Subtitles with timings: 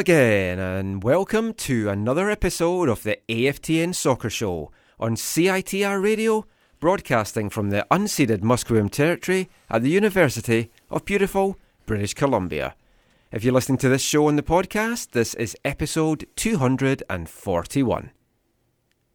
[0.00, 6.46] Again, and welcome to another episode of the AFTN Soccer Show on CITR Radio,
[6.80, 12.74] broadcasting from the unceded Musqueam Territory at the University of beautiful British Columbia.
[13.30, 18.10] If you're listening to this show on the podcast, this is episode 241.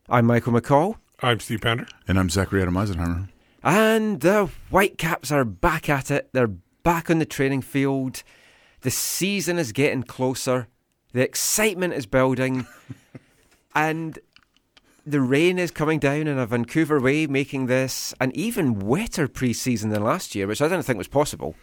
[0.07, 1.87] I'm Michael McColl, I'm Steve Pander.
[2.07, 3.29] And I'm Zachary Adam Eisenheimer.
[3.63, 6.29] and the Whitecaps are back at it.
[6.31, 8.21] They're back on the training field.
[8.81, 10.67] The season is getting closer.
[11.15, 12.67] The excitement is building.
[13.75, 14.19] and
[15.05, 19.53] the rain is coming down in a Vancouver way, making this an even wetter pre
[19.53, 21.55] season than last year, which I didn't think was possible.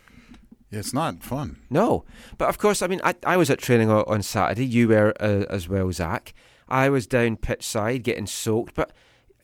[0.70, 1.58] Yeah, it's not fun.
[1.69, 2.06] No.
[2.39, 4.64] But of course, I mean, I, I was at training on, on Saturday.
[4.64, 6.33] You were uh, as well, Zach.
[6.67, 8.91] I was down pitch side getting soaked, but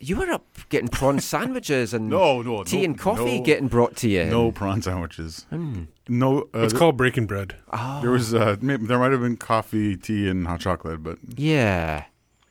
[0.01, 3.45] you were up getting prawn sandwiches and No, no, tea no, and coffee no.
[3.45, 4.25] getting brought to you.
[4.27, 5.47] No prawn sandwiches.
[5.51, 5.85] Hmm.
[6.09, 7.57] No, uh, It's th- called breaking bread.
[7.73, 8.01] Oh.
[8.01, 12.05] there was uh, there might have been coffee, tea, and hot chocolate, but Yeah.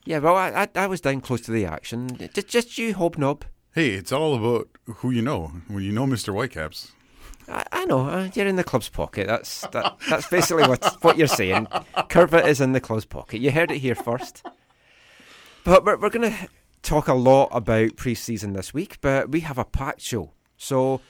[0.05, 2.29] Yeah, well, I, I, I was down close to the action.
[2.33, 3.43] Just, just you, hobnob.
[3.73, 5.51] hey, it's all about who you know.
[5.67, 6.33] When you know Mr.
[6.33, 6.93] Whitecaps,
[7.49, 9.27] I, I know, uh, you're in the club's pocket.
[9.27, 11.67] That's that, that's basically what, what you're saying.
[12.09, 13.41] Curva is in the club's pocket.
[13.41, 14.45] You heard it here first.
[15.65, 16.37] But we're, we're going to
[16.87, 20.31] talk a lot about pre season this week, but we have a packed show.
[20.55, 21.01] So,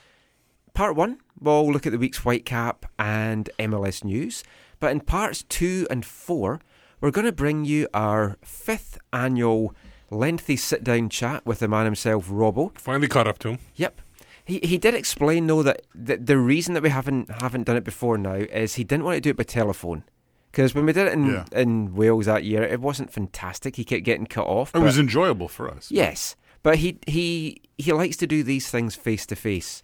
[0.74, 4.42] part one, we'll look at the week's Whitecap and MLS news.
[4.80, 6.60] But in parts two and four,
[7.00, 9.74] we're going to bring you our fifth annual
[10.10, 12.76] lengthy sit down chat with the man himself, Robbo.
[12.76, 13.58] Finally caught up to him.
[13.76, 14.00] Yep.
[14.44, 17.84] He he did explain though that the, the reason that we haven't haven't done it
[17.84, 20.04] before now is he didn't want to do it by telephone.
[20.50, 21.44] Because when we did it in, Yeah.
[21.52, 23.76] in Wales that year, it wasn't fantastic.
[23.76, 24.74] He kept getting cut off.
[24.74, 25.90] it was enjoyable for us.
[25.90, 29.82] yes, but he he he likes to do these things face to face.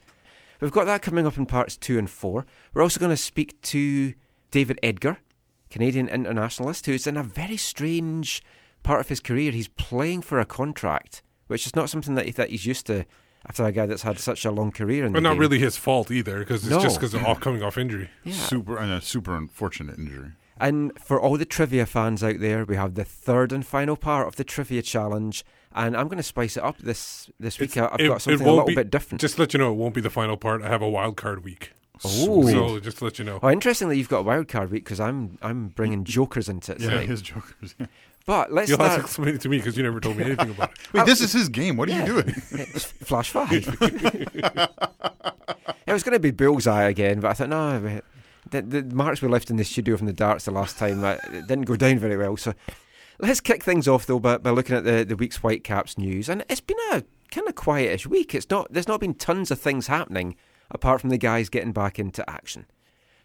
[0.61, 2.47] We've got that coming up in parts two and four.
[2.73, 4.15] We're also going to speak to
[4.51, 5.19] David Edgar,
[5.71, 8.43] Canadian internationalist, who's in a very strange
[8.83, 9.53] part of his career.
[9.53, 13.05] He's playing for a contract, which is not something that, he, that he's used to
[13.47, 15.41] after a guy that's had such a long career in But not game.
[15.41, 16.81] really his fault either, because it's No.
[16.81, 18.09] just because of off coming off injury.
[18.25, 18.33] Yeah.
[18.35, 20.31] super and a super unfortunate injury.
[20.59, 24.29] And for all the trivia fans out there, we have the third and final part
[24.29, 25.45] of the trivia challenge.
[25.75, 27.77] And I'm going to spice it up this this week.
[27.77, 29.21] It's- I've it- got something a little be- bit different.
[29.21, 30.63] Just to let you know, it won't be the final part.
[30.63, 31.73] I have a wild card week.
[32.05, 32.49] Ooh.
[32.51, 33.39] So just to let you know.
[33.43, 36.73] Oh, interesting that you've got a wild card week because I'm I'm bringing jokers into
[36.73, 37.09] it Yeah, tonight.
[37.09, 37.75] his jokers.
[38.27, 40.51] But let's You'll have to explain it to me because you never told me anything
[40.51, 40.79] about it.
[40.95, 41.77] Wait, this is his game.
[41.77, 42.07] What are Yeah.
[42.07, 42.35] you doing?
[42.53, 43.53] It's Flash five.
[43.53, 43.67] it
[45.93, 48.01] was going to be bullseye again, but I thought no.
[48.51, 51.17] The, the marks we left in the studio from the darts the last time uh,
[51.33, 52.37] it didn't go down very well.
[52.37, 52.55] So
[53.19, 56.45] let's kick things off though by, by looking at the, the week's Whitecaps news, and
[56.49, 58.35] it's been a kind of quietish week.
[58.35, 58.73] It's not.
[58.73, 60.37] There's not been tons of things happening
[60.71, 62.67] apart from the guys getting back into action.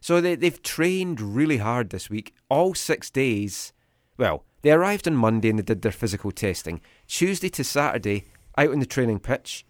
[0.02, 3.74] So they they've trained really hard this week, all six days.
[4.18, 6.82] Well, they arrived on Monday and they did their physical testing.
[7.08, 8.26] Tuesday to Saturday,
[8.58, 9.66] out on the training pitch.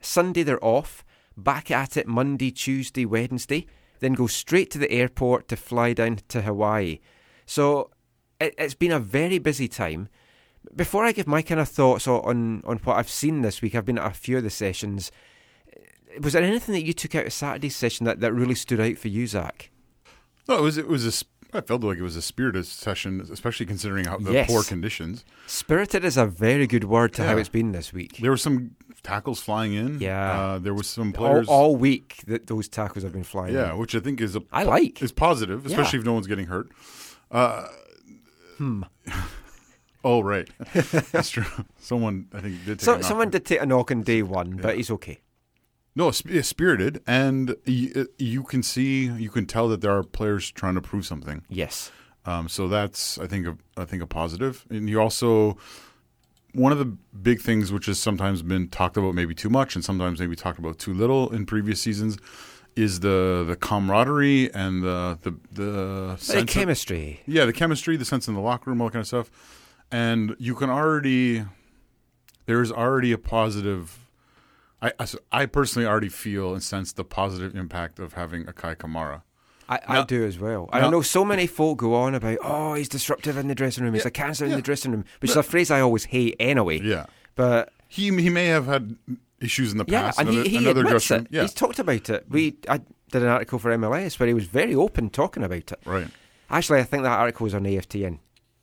[0.00, 1.04] Sunday they're off,
[1.36, 3.66] back at it Monday, Tuesday, Wednesday,
[4.02, 6.98] then go straight to the airport to fly down to Hawaii.
[7.46, 7.90] So
[8.40, 10.08] it, it's been a very busy time.
[10.74, 13.84] Before I give my kind of thoughts on, on what I've seen this week, I've
[13.84, 15.10] been at a few of the sessions.
[16.20, 18.98] Was there anything that you took out of Saturday's session that, that really stood out
[18.98, 19.70] for you, Zach?
[20.48, 21.56] No, it was it was a.
[21.56, 24.48] I felt like it was a spirited session, especially considering how the Yes.
[24.50, 25.24] poor conditions.
[25.46, 28.16] Spirited is a very good word to how it's been this week.
[28.18, 28.72] There were some
[29.02, 30.00] tackles flying in.
[30.00, 30.32] Yeah.
[30.40, 31.48] uh, there was some players.
[31.48, 33.54] all week that those tackles have been flying.
[33.54, 33.78] yeah, in.
[33.78, 35.02] which I think is a I like.
[35.02, 35.70] is positive, Yeah.
[35.72, 36.68] especially if no one's getting hurt.
[37.30, 37.68] Uh,
[38.58, 38.82] Hmm.
[40.04, 40.48] Oh, right.
[41.12, 41.44] That's true.
[41.78, 43.02] Someone, I think, did take a So, knock.
[43.04, 45.20] someone did take a knock on day one, but he's okay.
[45.94, 50.50] No, sp- spirited, and you, you can see, you can tell that there are players
[50.50, 51.44] trying to prove something.
[51.48, 51.92] Yes.
[52.26, 54.52] Um, so that's, I think, a, I think a.
[54.70, 55.56] And you also,
[56.52, 59.84] one of the big things which has sometimes been talked about maybe too much, and
[59.84, 62.18] sometimes maybe talked about too little in previous seasons,
[62.76, 67.20] is the the camaraderie and the the the The sense of- chemistry.
[67.26, 69.30] yeah, the chemistry, the sense in the locker room, all that kind of stuff.
[69.90, 71.44] And you can already,
[72.46, 73.98] there's already a positive.
[74.80, 78.74] I, I, I personally already feel and sense the positive impact of having a Kei
[78.74, 79.22] Kamara.
[79.88, 80.68] I, I do as well.
[80.72, 83.94] I know so many folk go on about, oh, he's disruptive in the dressing room.
[83.94, 86.36] He's Yeah, a cancer in the dressing room, which is a phrase I always hate
[86.40, 86.80] anyway.
[86.80, 87.06] Yeah.
[87.34, 88.96] But He he may have had
[89.40, 90.18] issues in the yeah, past.
[90.20, 91.18] and another, he, he another admits dressing it.
[91.20, 92.24] room- Yeah, He's talked about it.
[92.28, 92.78] We I
[93.10, 95.78] did an article for MLS where he was very open talking about it.
[95.84, 96.08] right.
[96.50, 98.18] Actually, I think that article was on AFTN.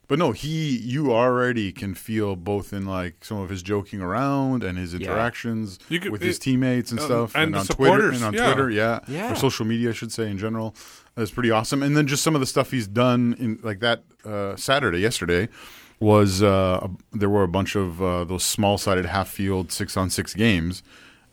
[0.08, 4.64] But no, he you already can feel both in like some of his joking around
[4.64, 7.66] and his interactions You could- with his teammates and um, stuff, and and, the on
[7.68, 8.46] Twitter and on yeah.
[8.46, 9.32] Twitter, yeah, Yeah.
[9.34, 10.76] or social media, I should say in general,
[11.22, 11.84] is pretty awesome.
[11.84, 15.50] And then just some of the stuff he's done in like that uh, Saturday, yesterday,
[16.00, 20.82] was uh, there were a bunch of uh, those small-sided half-field six-on-six games,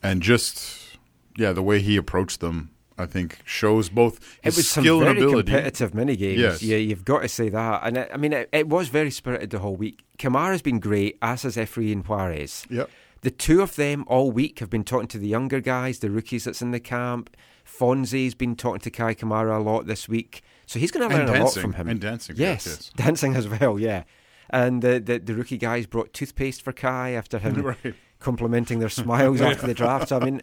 [0.03, 0.99] and just
[1.37, 5.01] yeah, the way he approached them, I think shows both It his was some skill
[5.01, 5.53] very and ability.
[5.53, 6.41] competitive mini games.
[6.41, 6.63] Yes.
[6.63, 7.83] Yeah, you've got to say that.
[7.85, 10.03] And it, I mean, it, it was very spirited the whole week.
[10.19, 12.67] Kamara's been great, as has Efrain Juarez.
[12.71, 12.89] Yep.
[13.21, 16.45] The two of them all week have been talking to the younger guys, the rookies
[16.45, 17.37] that's in the camp.
[17.79, 21.29] Fonzie's been talking to Kei Kamara a lot this week, so he's going to learn
[21.29, 21.89] a lot from him.
[21.89, 22.91] And dancing, yes, yes, yes.
[22.97, 23.79] dancing as well.
[23.79, 24.05] Yeah,
[24.51, 27.95] and the, the the rookie guys brought toothpaste for Kei after him Right.
[28.19, 30.09] complimenting their smiles after the draft.
[30.09, 30.41] So, I mean,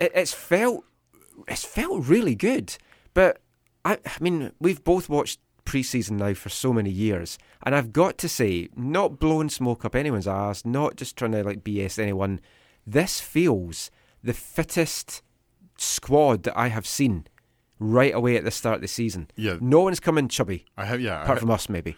[0.00, 0.84] it, it's felt
[1.46, 2.76] it's felt really good.
[3.14, 3.40] But
[3.84, 8.16] I, I mean, we've both watched preseason now for so many years, and I've got
[8.18, 12.40] to say, not blowing smoke up anyone's ass, not just trying to like BS anyone.
[12.86, 13.90] This feels
[14.22, 15.22] the fittest
[15.80, 17.26] squad that I have seen
[17.78, 19.30] right away at the start of the season.
[19.36, 19.56] Yeah.
[19.60, 21.96] no one's coming chubby I have yeah, apart ha- from us, maybe.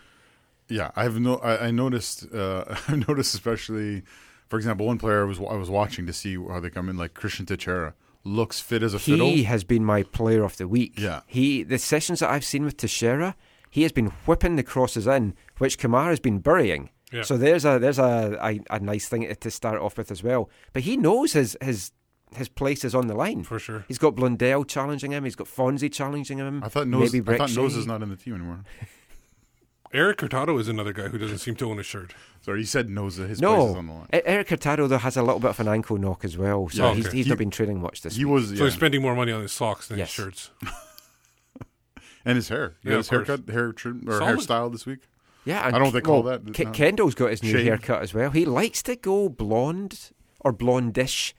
[0.69, 1.37] Yeah, I have no.
[1.39, 2.33] I, I noticed.
[2.33, 4.03] Uh, I noticed especially,
[4.49, 6.97] for example, one player I was I was watching to see how they come in,
[6.97, 7.95] like Cristian Techera,
[8.25, 9.27] looks fit as a He fiddle.
[9.27, 10.99] He has been my player of the week.
[10.99, 11.23] Yeah.
[11.27, 13.35] He the sessions that I've seen with Teixeira,
[13.69, 16.91] he has been whipping the crosses in, which Kamara's been burying.
[17.13, 17.23] Yeah.
[17.23, 20.23] So there's a there's a, a, a nice thing to, to start off with as
[20.23, 20.49] well.
[20.73, 21.91] But he knows his his
[22.37, 23.43] his place is on the line.
[23.45, 23.85] For sure.
[23.89, 25.25] He's got Blondell challenging him.
[25.25, 26.63] He's got Fonzie challenging him.
[26.65, 27.13] I thought Nose.
[27.13, 28.61] maybe I thought Brek Nose is not in the team anymore.
[29.93, 32.15] Erik Hurtado is another guy who doesn't seem to own a shirt.
[32.43, 33.17] Sorry, you said Nose.
[33.17, 34.07] His place is on the line.
[34.13, 36.95] Erik Hurtado though has a little bit of an ankle knock as well, so Oh,
[36.95, 37.17] he's, okay.
[37.17, 38.33] he's He- not been training much this He week.
[38.35, 40.09] was, So he's spending more money on his socks than Yes.
[40.09, 40.51] his shirts.
[42.25, 42.77] and his hair.
[42.85, 44.39] Yeah, his haircut, hair trim, or Solid.
[44.39, 45.01] hairstyle this week.
[45.45, 46.71] Yeah, I don't know if they call that- Ke- no.
[46.73, 47.65] Kendall's got his new Shave.
[47.67, 48.31] haircut as well.
[48.31, 50.11] He likes to go blonde
[50.41, 51.33] or blondish,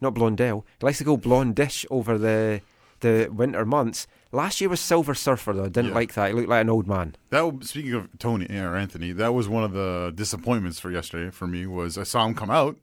[0.00, 0.64] not blondell.
[0.80, 2.60] He likes to go blondish over the
[3.00, 4.06] the winter months.
[4.32, 5.64] Last year was Silver Surfer though.
[5.64, 5.94] I Didn't Yeah.
[5.94, 6.28] like that.
[6.28, 7.14] He looked like an old man.
[7.30, 11.46] That speaking of Tony or Anthony, that was one of the disappointments for yesterday for
[11.46, 11.66] me.
[11.66, 12.76] Was I saw him come out,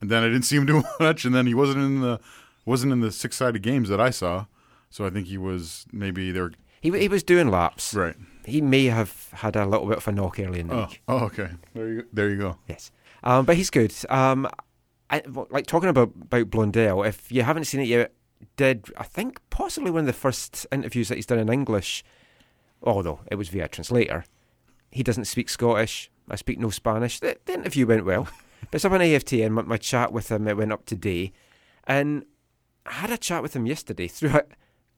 [0.00, 2.20] and then I didn't see him do much, and then he wasn't in the
[2.66, 4.46] wasn't in the six sided games that I saw.
[4.90, 7.94] So I think he was maybe they're He he was doing laps.
[7.94, 8.16] right.
[8.44, 11.02] He may have had a little bit of a knock early in the Oh, week.
[11.08, 11.48] oh, okay.
[11.74, 12.58] There you there you go.
[12.68, 12.90] Yes,
[13.24, 13.92] um, but he's good.
[14.10, 14.46] Um,
[15.14, 17.06] I, like talking about about Blondell.
[17.06, 18.12] If you haven't seen it yet,
[18.56, 22.04] did I think possibly one of the first interviews that he's done in English,
[22.82, 24.24] although it was via translator.
[24.90, 26.10] He doesn't speak Scottish.
[26.28, 27.20] I speak no Spanish.
[27.20, 28.24] The, the interview went well.
[28.60, 29.50] but it's up on AFTN.
[29.50, 31.32] My, my chat with him it went up today,
[31.84, 32.24] and
[32.86, 34.30] I had a chat with him yesterday through.
[34.30, 34.44] A,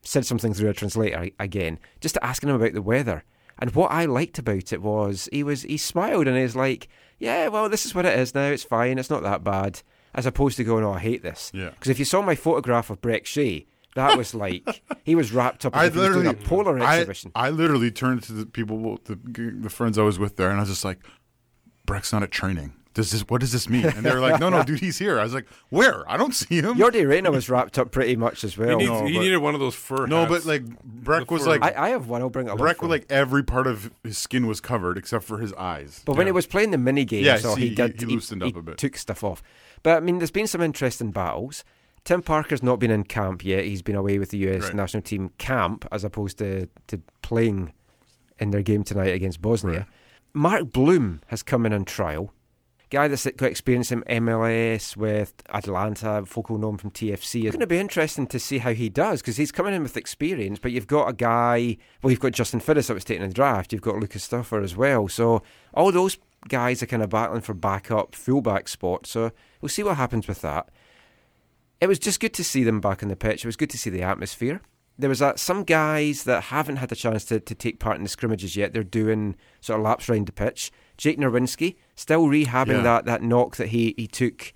[0.02, 3.24] said something through a translator again, just asking him about the weather.
[3.58, 7.48] And what I liked about it was he was he smiled and he's like, "Yeah,
[7.48, 8.48] well, this is what it is now.
[8.48, 8.98] It's fine.
[8.98, 9.82] It's not that bad."
[10.16, 11.70] As opposed to going, "Oh, I hate this." Yeah.
[11.70, 15.64] Because if you saw my photograph of Brek Shea, that was like he was wrapped
[15.64, 17.32] up as if he was doing a polar I, exhibition.
[17.34, 19.16] I literally turned to the people, the,
[19.60, 20.98] the friends I was with there, and I was just like,
[21.86, 22.72] "Brek's not at training.
[22.94, 23.20] Does this?
[23.28, 25.46] What does this mean?" And they're like, "No, no, dude, he's here." I was like,
[25.68, 26.10] "Where?
[26.10, 28.78] I don't see him." Yordy Reyna was wrapped up pretty much as He, well.
[28.78, 30.64] needs, no, he but- needed one of those fur no, but like
[31.04, 32.22] Brek was like I, I have one.
[32.22, 32.58] I'll bring it up.
[32.58, 36.02] Brek for with like every part of his skin was covered except for his eyes.
[36.06, 38.00] But when he was playing the mini games, Yeah, so see, he did.
[38.00, 38.78] he loosened up a bit.
[38.78, 39.42] Took stuff off.
[39.86, 41.62] But I mean, there's been some interesting battles.
[42.02, 43.64] Tim Parker's not been in camp yet.
[43.66, 44.74] He's been away with the US Right.
[44.74, 47.72] national team camp as opposed to, to playing
[48.40, 49.78] in their game tonight against Bosnia.
[49.78, 49.86] Right.
[50.34, 52.32] Mark Bloom has come in on trial.
[52.90, 57.44] Guy that's got experience in MLS with Atlanta, folk will know from TFC.
[57.44, 59.96] It's going to be interesting to see how he does because he's coming in with
[59.96, 60.58] experience.
[60.58, 63.34] But you've got a guy, well, you've got Justin Fiddes that was taken in the
[63.34, 63.72] draft.
[63.72, 65.06] You've got Lucas Stauffer as well.
[65.06, 65.42] So
[65.74, 69.06] all those guys are kind of battling for backup fullback spot.
[69.06, 70.68] So we'll see what happens with that.
[71.80, 73.44] It was just good to see them back on the pitch.
[73.44, 74.60] It was good to see the atmosphere.
[74.98, 78.02] There was uh, some guys that haven't had a chance to, to take part in
[78.02, 78.72] the scrimmages yet.
[78.72, 80.72] They're doing sort of laps around the pitch.
[80.96, 82.82] Jake Nerwinski still rehabbing Yeah.
[82.82, 84.54] that, that knock that he, he took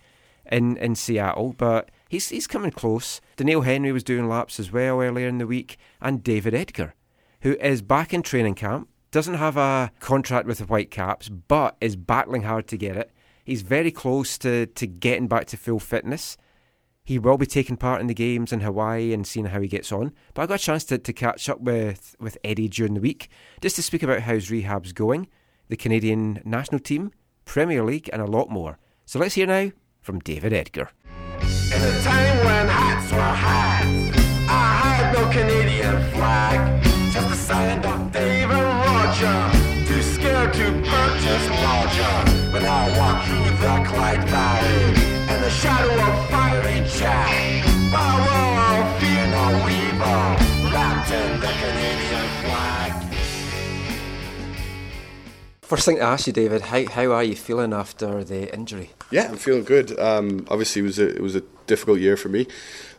[0.50, 3.20] in, in Seattle, but he's he's coming close.
[3.36, 6.94] Daniel Henry was doing laps as well earlier in the week, and David Edgar,
[7.42, 11.96] who is back in training camp, doesn't have a contract with the Whitecaps, but is
[11.96, 13.10] battling hard to get it.
[13.44, 16.36] He's very close to, to getting back to full fitness.
[17.02, 19.90] He will be taking part in the games in Hawaii and seeing how he gets
[19.90, 20.12] on.
[20.34, 23.28] But I got a chance to, to catch up with, with Eddie during the week
[23.60, 25.26] just to speak about how his rehab's going,
[25.68, 27.10] the Canadian national team,
[27.44, 28.78] Premier League, and a lot more.
[29.06, 30.90] So let's hear now from David Edgar.
[31.40, 33.18] In a time when hats were
[34.48, 36.84] I had no Canadian flag.
[37.12, 37.99] Just a
[39.22, 42.52] Roger, too scared to purchase larger.
[42.52, 48.49] When I walk through the Clyde Valley, in the shadow of fiery Jack, power
[55.70, 58.90] First thing to ask you, David, how, how are you feeling after the injury?
[59.12, 59.96] Yeah, I'm feeling good.
[60.00, 62.48] Um, obviously, it was a it was a difficult year for me.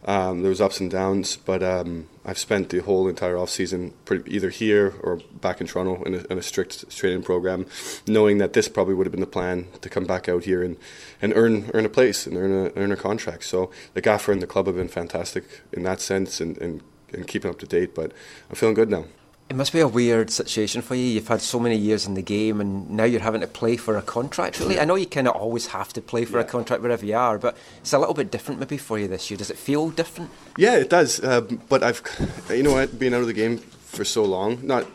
[0.06, 3.94] Um, there was ups and downs, but um, I've spent the whole entire off season
[4.06, 7.66] pretty, either here or back in Toronto in a, in a strict training program,
[8.08, 10.78] knowing that this probably would have been the plan to come back out here and,
[11.22, 13.44] and earn earn a place and earn a earn a contract.
[13.44, 17.28] So the gaffer and the club have been fantastic in that sense and, and, and
[17.28, 17.94] keeping up to date.
[17.94, 18.14] But
[18.50, 19.08] I'm feeling good now.
[19.52, 21.04] It must be a weird situation for you.
[21.04, 23.98] You've had so many years in the game, and now you're having to play for
[23.98, 24.62] a contract.
[24.62, 27.18] Really, I know you kind of always have to play for a contract wherever you
[27.18, 29.38] are, but it's a little bit different maybe for you this year.
[29.38, 30.32] Does it feel different?
[30.58, 31.22] Yeah, it does.
[31.22, 32.02] Um, but I've,
[32.50, 34.88] you know what, being out of the game for so long, not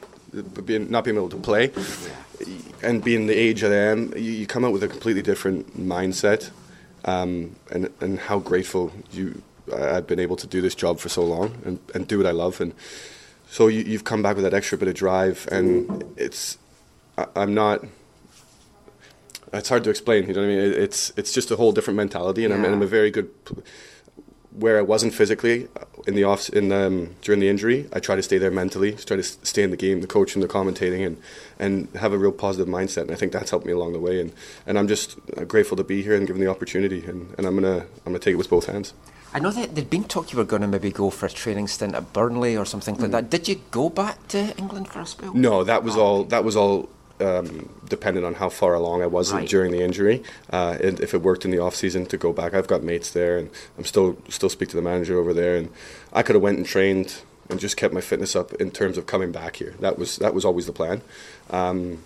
[0.65, 1.71] being not being able to play,
[2.83, 5.79] and being the age that I am, you, you come out with a completely different
[5.79, 6.51] mindset,
[7.05, 11.25] um, and and how grateful you I've been able to do this job for so
[11.25, 12.73] long and, and do what I love, and
[13.57, 16.59] so you, you've come back with that extra bit of drive, and it's
[17.17, 17.87] I, I'm not.
[19.51, 20.27] It's hard to explain.
[20.27, 20.59] You know what I mean?
[20.59, 23.31] It, it's it's just a whole different mentality, and I'm, and I'm a very good
[24.51, 28.15] where I wasn't physically uh, in the off in um, during the injury, I try
[28.15, 31.17] to stay there mentally, try to stay in the game, the coaching, the commentating, and
[31.59, 33.03] and have a real positive mindset.
[33.03, 34.21] And I think that's helped me along the way.
[34.21, 34.33] And,
[34.67, 37.07] and I'm just uh, grateful to be here and given the opportunity.
[37.07, 38.93] And, and I'm gonna I'm gonna take it with both hands.
[39.35, 41.69] I know that there'd been talk you were going to maybe go for a training
[41.69, 43.29] stint at Burnley or something like that.
[43.31, 45.35] Did you go back to England for a spell?
[45.35, 46.25] No, that was all.
[46.25, 46.89] That was all
[47.21, 49.49] um, dependent on how far along I was Right.
[49.49, 50.23] during the injury.
[50.51, 53.11] Uh, and if it worked in the off season to go back, I've got mates
[53.11, 55.57] there, and I'm still still speak to the manager over there.
[55.57, 55.71] And
[56.13, 57.17] I could have went and trained
[57.51, 59.75] and just kept my fitness up in terms of coming back here.
[59.81, 61.03] That was that was always the plan.
[61.51, 62.05] Um,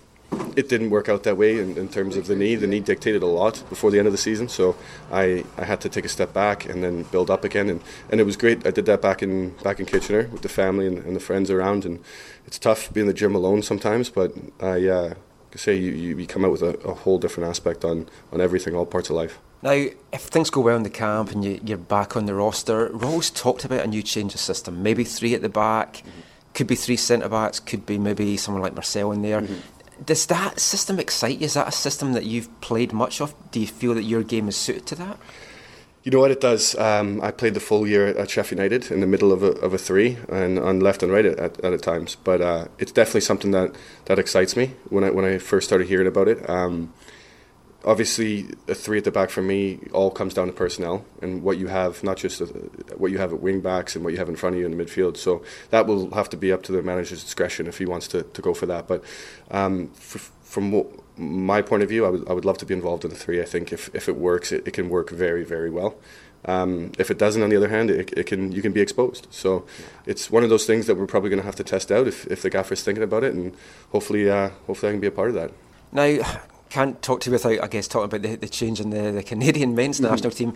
[0.55, 2.55] it didn't work out that way in, in terms of the knee.
[2.55, 4.75] The knee dictated a lot before the end of the season, so
[5.11, 8.19] I, I had to take a step back and then build up again, and, and
[8.19, 8.65] it was great.
[8.65, 11.49] I did that back in back in Kitchener with the family and, and the friends
[11.49, 11.99] around, and
[12.45, 15.13] it's tough being in the gym alone sometimes, but I uh,
[15.55, 18.75] say you, you, you come out with a, a whole different aspect on, on everything,
[18.75, 19.39] all parts of life.
[19.61, 22.89] Now, if things go well in the camp and you, you're back on the roster,
[22.93, 24.81] Rose talked about a new change of system.
[24.81, 26.03] Maybe three at the back,
[26.53, 29.45] could be three centre backs, could be maybe someone like Marcel in there.
[30.03, 31.45] Does that system excite you?
[31.45, 33.35] Is that a system that you've played much of?
[33.51, 35.17] Do you feel that your game is suited to that?
[36.03, 36.73] You know what it does?
[36.75, 39.75] Um, I played the full year at Sheffield United in the middle of a, of
[39.75, 42.15] a three and on left and right at, at, at times.
[42.15, 45.87] But uh, it's definitely something that, that excites me when I when I first started
[45.87, 46.49] hearing about it.
[46.49, 46.91] Um,
[47.85, 51.57] obviously, a three at the back for me all comes down to personnel and what
[51.57, 52.45] you have, not just uh,
[52.97, 54.75] what you have at wing backs and what you have in front of you in
[54.75, 55.17] the midfield.
[55.17, 58.23] So that will have to be up to the manager's discretion if he wants to,
[58.23, 58.87] to go for that.
[58.87, 59.03] But
[59.49, 60.85] um, from
[61.17, 63.41] my point of view, I would, I would love to be involved in the three.
[63.41, 65.95] I think if, if it works, it, it can work very, very well.
[66.45, 69.27] Um, if it doesn't, on the other hand, it, it can you can be exposed.
[69.29, 69.63] So
[70.07, 72.25] it's one of those things that we're probably going to have to test out if,
[72.27, 73.55] if the gaffer's thinking about it, and
[73.91, 75.51] hopefully, uh, hopefully, I can be a part of that.
[75.91, 76.03] Now,
[76.71, 79.23] can't talk to you without, I guess, talking about the, the change in the, the
[79.23, 80.09] Canadian men's Mm-hmm.
[80.11, 80.53] national team.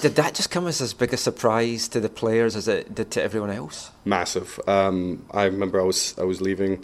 [0.00, 3.10] Did that just come as as big a surprise to the players as it did
[3.12, 3.90] to everyone else?
[4.06, 4.58] Massive.
[4.66, 6.82] Um, I remember I was I was leaving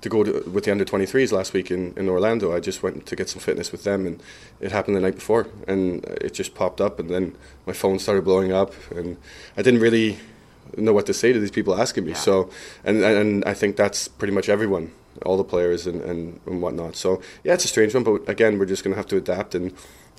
[0.00, 2.54] to go to, with the under 23s last week in, in Orlando.
[2.54, 4.20] I just went to get some fitness with them, and
[4.60, 8.24] it happened the night before, and it just popped up, and then my phone started
[8.24, 9.16] blowing up, and
[9.56, 10.18] I didn't really
[10.76, 12.14] know what to say to these people asking me.
[12.14, 12.50] So,
[12.84, 14.90] and and I think that's pretty much everyone,
[15.24, 16.96] all the players and, and, and whatnot.
[16.96, 19.54] So yeah, it's a strange one, but again, we're just going to have to adapt,
[19.54, 19.72] and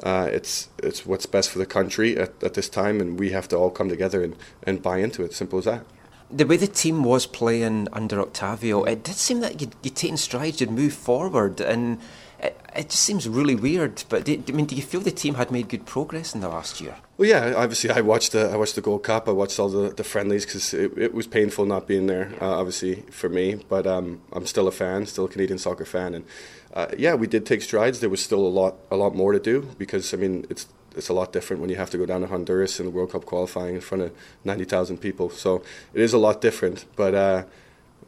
[0.03, 3.47] uh, it's it's what's best for the country at, at this time, and we have
[3.49, 5.33] to all come together and, and buy into it.
[5.33, 5.85] Simple as that.
[6.31, 10.17] The way the team was playing under Octavio, it did seem that you'd, you'd taken
[10.17, 11.99] strides, you'd moved forward, and
[12.39, 14.03] it, it just seems really weird.
[14.09, 16.79] But I mean, do you feel the team had made good progress in the last
[16.79, 16.95] year?
[17.17, 17.53] Well, yeah.
[17.55, 19.27] Obviously, I watched the I watched the Gold Cup.
[19.27, 22.31] I watched all the, the friendlies because it, it was painful not being there.
[22.39, 26.13] Uh, obviously for me, but um, I'm still a fan, still a Canadian soccer fan,
[26.13, 26.25] and
[26.73, 27.99] uh, yeah, we did take strides.
[27.99, 31.09] There was still a lot a lot more to do because I mean it's it's
[31.09, 33.25] a lot different when you have to go down to Honduras in the World Cup
[33.25, 34.11] qualifying in front of
[34.43, 35.29] ninety thousand people.
[35.29, 37.13] So it is a lot different, but.
[37.13, 37.43] Uh,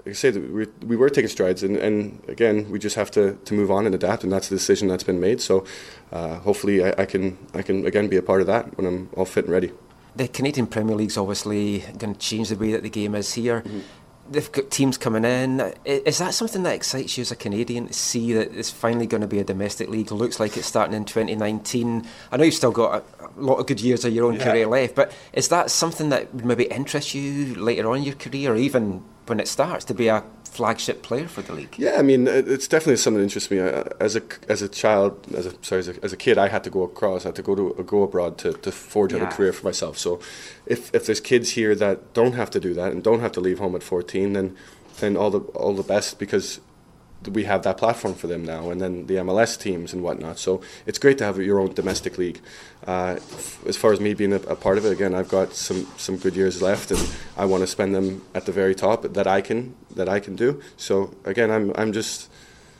[0.06, 3.36] like I say, we, we were taking strides, and, and again, we just have to,
[3.46, 5.42] to move on and adapt, and that's the decision that's been made.
[5.42, 5.64] So,
[6.12, 9.10] uh, hopefully, I, I can I can again be a part of that when I'm
[9.16, 9.72] all fit and ready.
[10.16, 13.64] The Canadian Premier League's obviously going to change the way that the game is here.
[14.32, 15.74] They've got teams coming in.
[15.84, 19.22] Is that something that excites you as a Canadian to see that it's finally going
[19.22, 20.12] to be a domestic league?
[20.12, 22.08] Looks like it's starting in 2019.
[22.32, 24.96] I know you've still got a, lot of good years of your own career left,
[24.96, 28.56] but is that something that would maybe interest you later on in your career, or
[28.56, 31.75] even when it starts, to be a flagship player for the league?
[31.77, 33.60] Yeah, I mean, it's definitely something that interests me.
[34.00, 36.63] As a as a child, as a sorry, as a, as a kid, I had
[36.65, 37.25] to go across.
[37.25, 39.29] I had to go to go abroad to, to forge out Yeah.
[39.29, 39.98] a career for myself.
[39.98, 40.20] So,
[40.65, 43.39] if if there's kids here that don't have to do that and don't have to
[43.41, 44.55] leave home at 14, then
[45.00, 46.60] then all the all the best because
[47.28, 50.40] we have that platform for them now, and then the MLS teams and whatnot.
[50.40, 52.40] So it's great to have your own domestic league.
[52.88, 55.54] Uh, f- as far as me being a, a part of it, again, I've got
[55.54, 57.00] some, some good years left, and
[57.38, 60.36] I want to spend them at the very top that I can that I can
[60.36, 60.62] do.
[60.78, 62.30] So again, I'm I'm just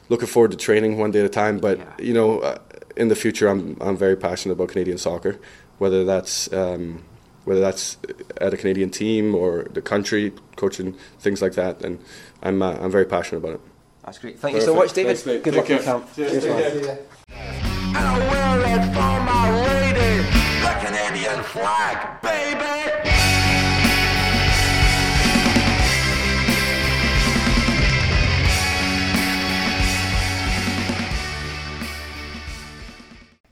[0.10, 1.60] looking forward to training one day at a time.
[1.60, 1.86] But Yeah.
[2.00, 2.58] you know, uh,
[2.96, 5.40] in the future, I'm I'm very passionate about Canadian soccer,
[5.78, 7.04] whether that's um,
[7.46, 7.98] whether that's
[8.40, 11.84] at a Canadian team or the country, coaching things like that.
[11.84, 12.00] And
[12.42, 13.62] I'm uh, I'm very passionate about it.
[14.04, 14.40] That's great.
[14.40, 15.18] Thank you so much, David.
[15.18, 15.44] Thanks, mate.
[15.44, 15.86] Good Take luck in care.
[15.86, 16.16] camp.
[16.16, 16.98] Cheers, man.
[17.94, 20.24] And I wear it for my lady,
[20.62, 22.62] the Canadian flag, baby.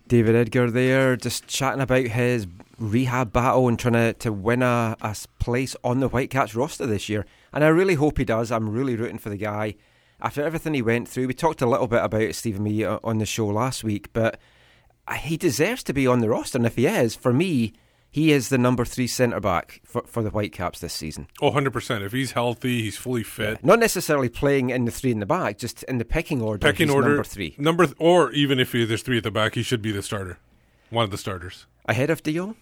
[0.07, 2.47] David Edgar there, just chatting about his
[2.79, 4.95] rehab battle and trying to, to win a
[5.37, 7.27] place on the Whitecaps roster this year.
[7.53, 8.51] And I really hope he does.
[8.51, 9.75] I'm really rooting for the guy.
[10.21, 13.19] After everything he went through, we talked a little bit about it, Stephen Me, on
[13.19, 14.39] the show last week, but
[15.07, 16.57] uh, he deserves to be on the roster.
[16.57, 17.73] And if he is, for me,
[18.11, 21.27] he is the number three centre back for, for the Whitecaps this season.
[21.41, 22.01] Oh, 100%.
[22.01, 23.63] If he's healthy, he's fully fit.
[23.63, 26.59] Not necessarily playing in the three in the back, just in the pecking order.
[26.67, 27.09] Pecking order.
[27.09, 27.55] number three.
[27.57, 30.01] Number th- or even if he, there's three at the back, he should be the
[30.01, 30.37] starter.
[30.89, 32.55] One of the starters Ahead of De Jong?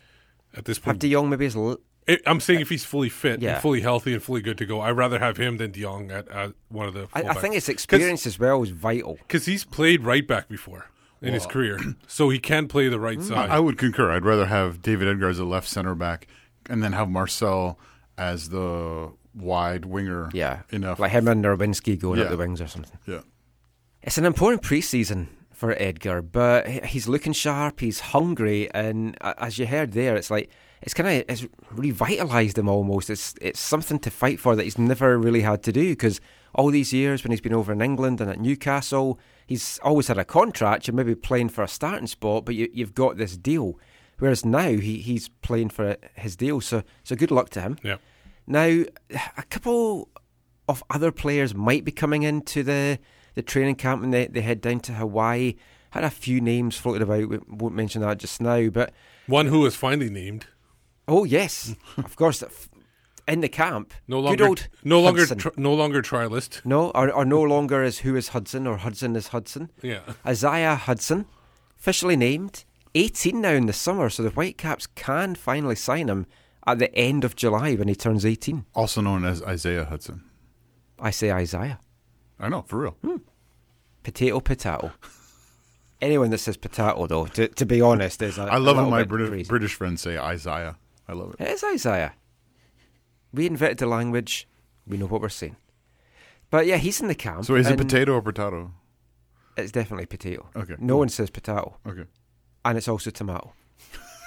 [0.55, 0.95] at this point.
[0.95, 0.99] Have.
[0.99, 1.79] De Jong maybe as l-
[2.25, 3.53] I'm saying if he's fully fit, Yeah.
[3.53, 6.09] and fully healthy, and fully good to go, I'd rather have him than De Jong
[6.11, 7.07] at, at one of the.
[7.13, 9.15] I, I think his experience as well is vital.
[9.27, 10.85] because he's played right back before
[11.21, 13.49] in his career, so he can play the right side.
[13.49, 14.11] I, I would concur.
[14.11, 16.27] I'd rather have David Edgar as a left center back,
[16.69, 17.77] and then have Marcel
[18.17, 20.29] as the wide winger.
[20.33, 20.99] Yeah, enough.
[20.99, 22.97] like him and Nerwinski going up the wings or something.
[23.05, 23.21] Yeah.
[24.03, 27.79] It's an important preseason for Edgar, but he's looking sharp.
[27.81, 30.49] He's hungry, and uh, as you heard there, it's like
[30.81, 33.09] it's kind of it's revitalised him almost.
[33.09, 36.21] It's it's something to fight for that he's never really had to do because
[36.53, 40.17] all these years when he's been over in England and at Newcastle, he's always had
[40.17, 40.87] a contract.
[40.87, 43.79] You're maybe playing for a starting spot, but you, you've got this deal.
[44.19, 47.77] Whereas now he, he's playing for his deal, so so good luck to him.
[47.83, 47.97] yeah.
[48.47, 48.83] Now,
[49.37, 50.09] a couple
[50.69, 52.97] of other players might be coming into the,
[53.35, 55.55] the training camp and they, they head down to Hawaii.
[55.91, 57.27] Had a few names floated about.
[57.27, 58.93] We won't mention that just now, but
[59.27, 60.47] One who was finally named,
[61.07, 62.43] oh yes, of course,
[63.27, 63.93] in the camp.
[64.07, 65.37] no good longer, old no longer, Hudson.
[65.37, 66.65] tr- no longer trialist.
[66.65, 69.69] no, or, or no longer is who is Hudson or Hudson is Hudson.
[69.81, 71.25] Yeah, Isaiah Hudson,
[71.79, 72.63] officially named,
[72.95, 76.25] 18 now in the summer, so the Whitecaps can finally sign him
[76.65, 78.65] at the end of July when he turns 18.
[78.73, 80.23] Also known as Isaiah Hudson.
[80.99, 81.79] I say Isaiah.
[82.39, 82.97] I know, for real.
[83.03, 83.17] Hmm.
[84.03, 84.91] Potato, potato.
[86.01, 88.91] Anyone that says potato, though, to, to be honest, is a, I love a when
[88.91, 89.47] my bit British.
[89.47, 90.75] British friends say Isaiah.
[91.07, 91.43] I love it.
[91.43, 92.13] It is Isaiah.
[93.33, 94.47] We invented the language.
[94.85, 95.55] We know what we're saying.
[96.49, 97.45] But yeah, he's in the camp.
[97.45, 98.71] So is it and potato or potato?
[99.57, 100.47] It's definitely potato.
[100.55, 102.05] Okay, No one says potato, Okay.
[102.63, 103.53] and it's also tomato.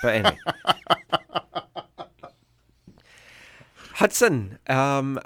[0.03, 0.39] But anyway,
[3.95, 4.59] Hudson.
[4.69, 5.19] Um,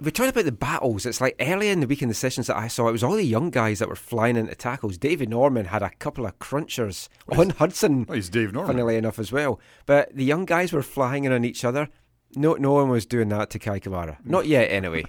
[0.00, 1.04] we talked about the battles.
[1.04, 3.14] It's like early in the week in the sessions that I saw, it was all
[3.14, 4.96] the young guys that were flying into tackles.
[4.96, 8.06] David Norman had a couple of crunchers on Hudson.
[8.08, 8.74] Oh, he's Dave Norman.
[8.74, 9.60] funnily enough as well.
[9.86, 11.88] But the young guys were flying in on each other.
[12.34, 14.20] No, no one was doing that to Kei Kamara.
[14.22, 14.26] Mm.
[14.26, 15.04] Not yet, anyway.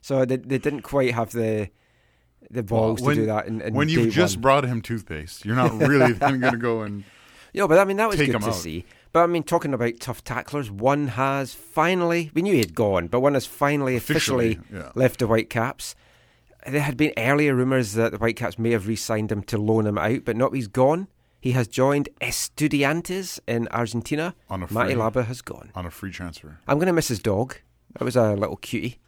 [0.00, 1.70] So they, they didn't quite have the
[2.50, 3.46] the balls when, to do that.
[3.46, 4.42] In, in when you've just one.
[4.42, 7.04] brought him toothpaste, you're not really then going to go and.
[7.54, 8.54] Yeah, but I mean that was Take good him to out.
[8.54, 8.86] see.
[9.12, 13.08] But I mean, talking about tough tacklers, one has finally, we knew he had gone,
[13.08, 14.90] but one has finally officially, Officially, yeah.
[14.94, 15.94] left the Whitecaps.
[16.66, 19.86] There had been earlier rumours that the Whitecaps may have re signed him to loan
[19.86, 21.08] him out, but not he's gone.
[21.40, 24.34] He has joined Estudiantes in Argentina.
[24.48, 25.70] On a Matty free- Laba has gone.
[25.74, 26.58] on a free transfer.
[26.68, 27.56] I'm going to miss his dog.
[27.98, 28.98] That was a little cutie.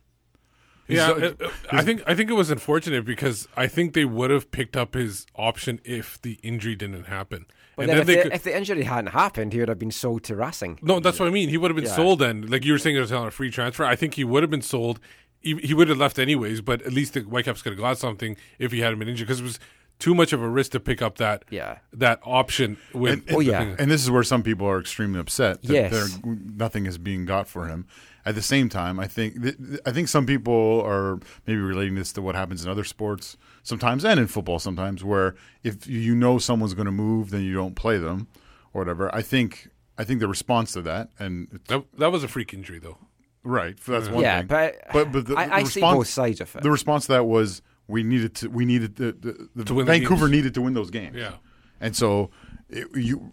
[0.88, 4.30] Yeah, He's- uh, I think I think it was unfortunate because I think they would
[4.30, 7.46] have picked up his option if the injury didn't happen.
[7.76, 9.78] But then, then if, they the, could, if the injury hadn't happened, he would have
[9.78, 10.78] been sold to Racing.
[10.82, 11.48] no, that's what I mean.
[11.48, 11.96] He would have been Yeah.
[11.96, 13.84] sold then, like you were saying, it was on a free transfer.
[13.84, 15.00] I think he would have been sold.
[15.40, 18.37] He, he would have left anyways, but at least the Whitecaps could have got something
[18.58, 19.58] if he hadn't been injured because it was
[19.98, 21.78] too much of a risk to pick up that Yeah.
[21.92, 23.24] that option with.
[23.30, 23.76] Oh, yeah.
[23.78, 26.18] And this is where some people are extremely upset that Yes.
[26.24, 27.87] nothing is being got for him.
[28.26, 31.94] At the same time, I think th- th- I think some people are maybe relating
[31.94, 36.14] this to what happens in other sports sometimes and in football sometimes, where if you
[36.14, 38.29] know someone's going to move, then you don't play them
[38.72, 39.12] or whatever.
[39.12, 42.79] I think I think the response to that and that, that was a freak injury
[42.79, 42.98] though.
[43.42, 44.46] right that's one yeah, thing.
[44.46, 46.62] but, but but the, I, the I see response- both sides of it.
[46.62, 49.87] The response to that was we needed to we needed to, the, the, To win
[49.87, 50.31] Vancouver games.
[50.31, 51.16] needed to win those games.
[51.16, 51.33] Yeah.
[51.81, 52.31] and so
[52.68, 53.33] it, you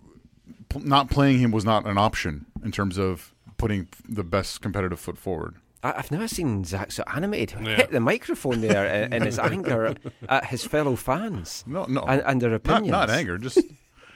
[0.80, 5.18] not playing him was not an option in terms of putting the best competitive foot
[5.18, 5.56] forward.
[5.84, 7.60] I, I've never seen Zach so animated.
[7.66, 7.76] Yeah.
[7.76, 9.96] Hit the microphone there in, in his anger
[10.30, 11.64] at his fellow fans.
[11.68, 12.92] No, no, and, and their not, opinions.
[12.92, 13.38] not anger.
[13.38, 13.60] Just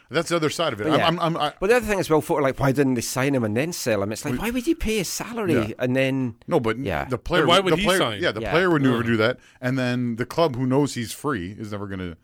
[0.10, 0.88] that's the other side of it.
[0.88, 1.08] But yeah.
[1.08, 2.94] I'm, I'm, I'm, I, But the other thing as well, folk are like, why didn't
[2.94, 4.12] they sign him and then sell him?
[4.12, 5.74] It's like, why would you pay his salary Yeah.
[5.80, 6.36] and then?
[6.48, 7.06] no, but Yeah.
[7.06, 7.42] the player.
[7.42, 8.22] Then why would the he player, sign?
[8.22, 8.52] Yeah, the Yeah.
[8.52, 9.08] player would never mm.
[9.08, 12.18] do that, and then the club who knows he's free is never going to.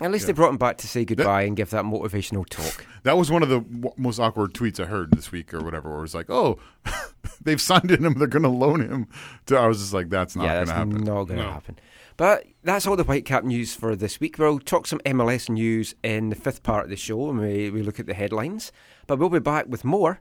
[0.00, 2.84] At least they brought him back to say goodbye and give that motivational talk.
[3.06, 5.88] That was one of the w- most awkward tweets I heard this week or whatever.
[5.90, 6.58] Where it was like, "Oh,
[7.40, 8.14] they've signed him.
[8.14, 9.06] They're going to loan him."
[9.46, 11.50] To, I was just like, "That's not yeah, going to happen." not going to No.
[11.52, 11.78] happen.
[12.16, 14.38] But that's all the Whitecap news for this week.
[14.40, 17.82] We'll talk some MLS news in the fifth part of the show when we, we
[17.82, 18.72] look at the headlines.
[19.06, 20.20] But we'll be back with more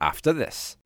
[0.00, 0.76] after this.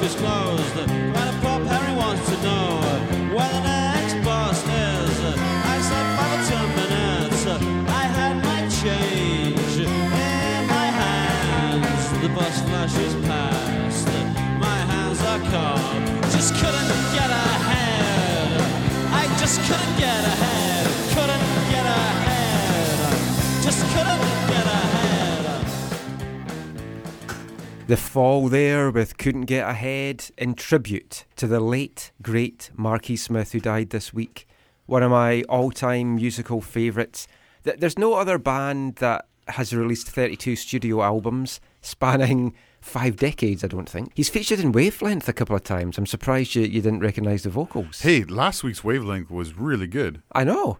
[0.00, 0.76] The shop is closed.
[0.78, 2.80] A pub, Harry wants to know
[3.34, 5.18] where the next boss is.
[5.64, 7.46] I slept five or ten minutes.
[7.88, 12.22] I had my change in my hands.
[12.22, 14.08] The bus flashes past.
[14.58, 16.32] My hands are cold.
[16.32, 18.60] Just couldn't get ahead.
[19.12, 20.86] I just couldn't get ahead.
[21.14, 23.62] Couldn't get ahead.
[23.62, 24.27] Just couldn't
[27.88, 33.52] The fall there with Couldn't Get Ahead in tribute to the late, great Marquis Smith
[33.52, 34.46] who died this week.
[34.84, 37.26] One of my all time musical favourites.
[37.62, 43.88] There's no other band that has released 32 studio albums spanning five decades, I don't
[43.88, 44.12] think.
[44.14, 45.96] He's featured in Wavelength a couple of times.
[45.96, 48.02] I'm surprised you, you didn't recognise the vocals.
[48.02, 50.20] Hey, last week's wavelength was really good.
[50.32, 50.76] I know.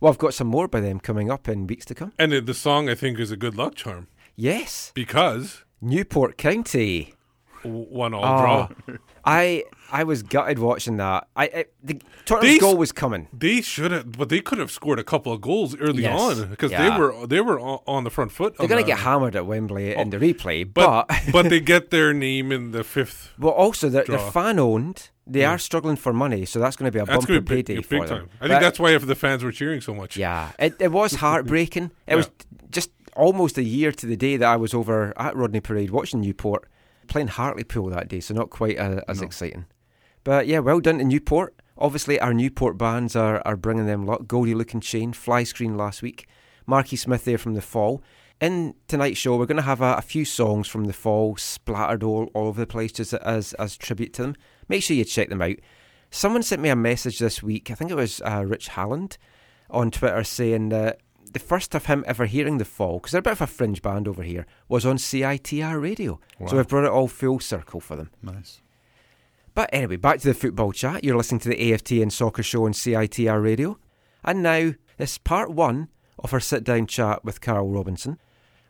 [0.00, 2.14] Well, I've got some more by them coming up in weeks to come.
[2.18, 7.14] And the, the song I think is a good luck charm Yes, because Newport County.
[7.62, 8.40] one all Oh,
[8.86, 8.96] draw.
[9.24, 11.26] I I was gutted watching that.
[11.34, 13.26] I, I the Tottenham's goal was coming.
[13.32, 16.20] They should have, but they could have scored a couple of goals early Yes.
[16.20, 16.88] on because Yeah.
[16.90, 18.56] they were they were on, the front foot.
[18.56, 21.60] They're going to get hammered at Wembley in oh, the replay, but but but they
[21.60, 23.32] get their name in the fifth.
[23.38, 25.10] well, also they're, they're fan owned.
[25.26, 25.50] They hmm.
[25.50, 27.86] are struggling for money, so that's going to be a That's bumper be payday big,
[27.86, 28.18] for them.
[28.20, 28.30] time.
[28.40, 30.16] I But- think that's why if the fans were cheering so much.
[30.16, 31.90] Yeah, it, it was heartbreaking.
[32.06, 32.30] It was
[32.70, 36.20] just almost a year to the day that I was over at Rodney Parade watching
[36.20, 36.68] Newport
[37.08, 39.66] playing Hartlepool that day, so not quite uh, as exciting.
[40.24, 41.54] But yeah, well done to Newport.
[41.76, 44.26] Obviously, our Newport bands are, are bringing them luck.
[44.26, 46.28] Goldie Lookin Chain, Fly Screen last week,
[46.66, 48.02] Marky Smith there from The Fall.
[48.40, 52.02] In tonight's show, we're going to have a, a few songs from The Fall splattered
[52.02, 54.36] all, all over the place just as, as tribute to them.
[54.68, 55.56] Make sure you check them out.
[56.10, 59.18] Someone sent me a message this week, I think it was uh, Rich Halland,
[59.70, 61.00] on Twitter saying that
[61.32, 63.82] the first of him ever hearing The Fall, because they're a bit of a fringe
[63.82, 66.20] band over here, was on CITR radio.
[66.46, 68.10] So we've brought it all full circle for them.
[68.22, 68.60] Nice.
[69.54, 71.02] But anyway, back to the football chat.
[71.02, 73.78] You're listening to the AFTN Soccer Show on CITR radio.
[74.24, 75.88] And now, this part one
[76.18, 78.18] of our sit down chat with Carl Robinson.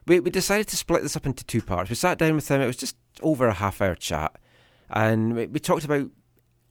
[0.06, 1.90] We, we decided to split this up into two parts.
[1.90, 4.36] We sat down with him, it was just over a half hour chat.
[4.88, 6.10] And we, we talked about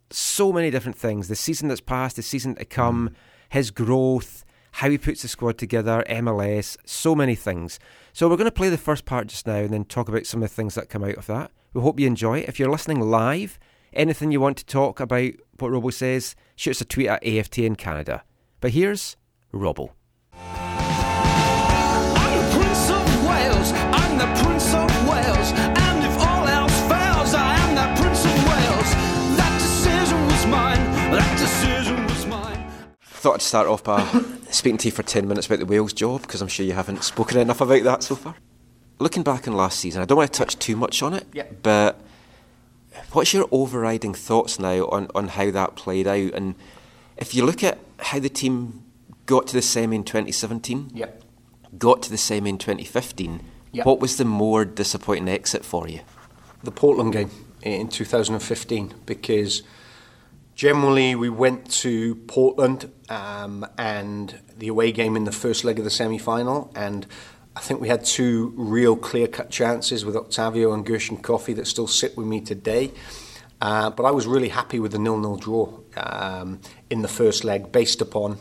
[0.09, 3.15] so many different things the season that's passed, the season to come, mm.
[3.49, 4.45] his growth,
[4.77, 7.79] how he puts the squad together, MLS, so many things.
[8.13, 10.43] So we're going to play the first part just now and then talk about some
[10.43, 11.49] of the things that come out of that.
[11.73, 12.49] We hope you enjoy it.
[12.49, 13.57] If you're listening live,
[13.91, 17.75] anything you want to talk about what Robbo says, shoot us a tweet at AFTN
[17.75, 18.23] Canada.
[18.61, 19.17] But here's
[19.51, 19.93] Robbo.
[33.17, 34.01] Thought I'd start off by
[34.49, 37.03] speaking to you for 10 minutes about the Wales job because I'm sure you haven't
[37.03, 38.35] spoken enough about that so far.
[38.99, 41.43] Looking back on last season, I don't want to touch too much on it, Yeah.
[41.61, 41.99] but
[43.11, 46.33] what's your overriding thoughts now on, on how that played out?
[46.33, 46.55] And
[47.17, 48.83] if you look at how the team
[49.25, 51.23] got to the semi in 2017, Yep.
[51.77, 53.83] got to the semi in 2015, Yeah.
[53.83, 56.01] what was the more disappointing exit for you?
[56.63, 57.29] the Portland game
[57.61, 59.61] in 2015 because
[60.57, 65.85] generally we went to Portland um, and the away game in the first leg of
[65.85, 67.05] the semi final, and
[67.55, 71.67] I think we had two real clear cut chances with Octavio and Gershon Koffie that
[71.67, 72.91] still sit with me today.
[73.61, 77.71] Uh, but I was really happy with the nil-nil draw um, in the first leg,
[77.71, 78.39] based upon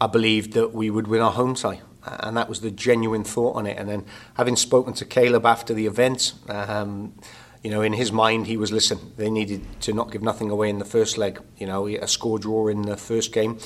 [0.00, 1.80] I believed that we would win our home tie.
[2.04, 3.78] And that was the genuine thought on it.
[3.78, 7.14] And then having spoken to Caleb after the event, um,
[7.62, 10.70] you know, in his mind, he was, listen, they needed to not give nothing away
[10.70, 11.40] in the first leg.
[11.58, 13.58] You know, a score draw in the first game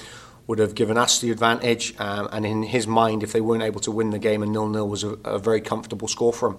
[0.46, 1.94] would have given us the advantage.
[2.00, 4.88] Um, and in his mind, if they weren't able to win the game, a nil-nil
[4.88, 6.58] was a, a very comfortable score for him.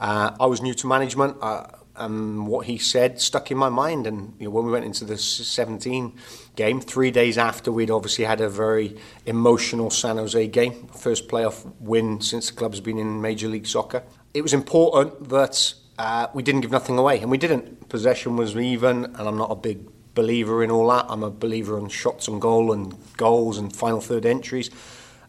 [0.00, 1.36] Uh, I was new to management.
[1.42, 1.66] Uh,
[2.08, 4.06] what he said stuck in my mind.
[4.06, 6.14] And you know, when we went into the s- 17
[6.56, 8.96] game, three days after we'd obviously had a very
[9.26, 14.02] emotional San Jose game, first playoff win since the club's been in Major League Soccer,
[14.32, 17.90] it was important that uh, we didn't give nothing away, and we didn't.
[17.90, 21.04] Possession was even, and I'm not a big believer in all that.
[21.10, 24.70] I'm a believer in shots on goal and goals and final third entries,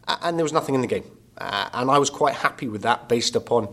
[0.07, 1.03] and there was nothing in the game.
[1.38, 3.67] Uh, and I was quite happy with that based upon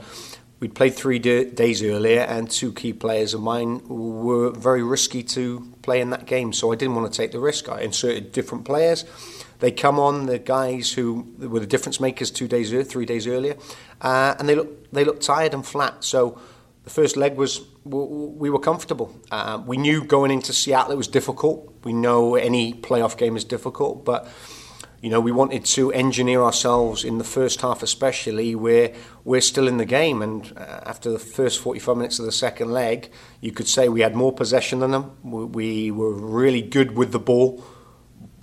[0.58, 5.22] we'd played three da days earlier and two key players of mine were very risky
[5.22, 8.32] to play in that game so I didn't want to take the risk I inserted
[8.32, 9.04] different players
[9.58, 13.26] they come on the guys who were the difference makers two days ear- three days
[13.26, 13.56] earlier
[14.00, 16.40] uh, and they look they looked tired and flat so
[16.88, 19.14] the first leg was we were comfortable.
[19.30, 21.74] Uh, we knew going into Seattle it was difficult.
[21.84, 24.26] We know any playoff game is difficult, but
[25.02, 29.68] you know we wanted to engineer ourselves in the first half, especially where we're still
[29.68, 30.22] in the game.
[30.22, 34.00] And uh, after the first 45 minutes of the second leg, you could say we
[34.00, 35.12] had more possession than them.
[35.22, 37.62] We, we were really good with the ball.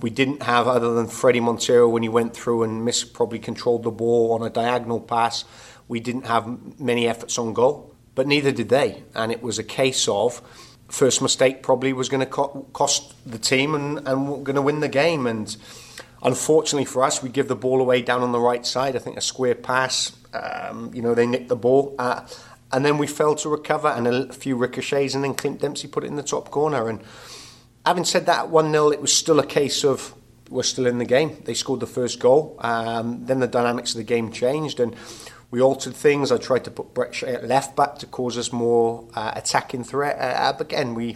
[0.01, 3.81] We didn't have, other than Fredy Montero when he went through and miss probably controlled
[3.81, 5.45] the ball on a diagonal pass.
[5.87, 9.03] We didn't have many efforts on goal, but neither did they.
[9.13, 10.41] And it was a case of
[10.87, 14.79] first mistake probably was going to co- cost the team and, and going to win
[14.79, 15.27] the game.
[15.27, 15.55] And
[16.23, 18.95] unfortunately for us, we give the ball away down on the right side.
[18.95, 21.95] I think a square pass, um, you know, they nicked the ball.
[21.99, 22.25] Uh,
[22.71, 26.03] and then we failed to recover and a few ricochets, and then Clint Dempsey put
[26.03, 26.89] it in the top corner.
[26.89, 27.01] And
[27.85, 30.13] having said that, 1 0, it was still a case of
[30.49, 31.37] we're still in the game.
[31.45, 32.55] They scored the first goal.
[32.59, 34.95] Um, then the dynamics of the game changed, and
[35.55, 36.33] we altered things.
[36.33, 40.17] I tried to put Brek at left back to cause us more uh, attacking threat.
[40.19, 41.15] Uh, again, we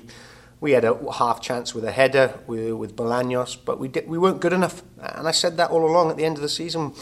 [0.61, 4.17] we had a half chance with a header with, with Bolaños, but we did, we
[4.17, 4.81] weren't good enough.
[4.97, 6.93] And I said that all along at the end of the season.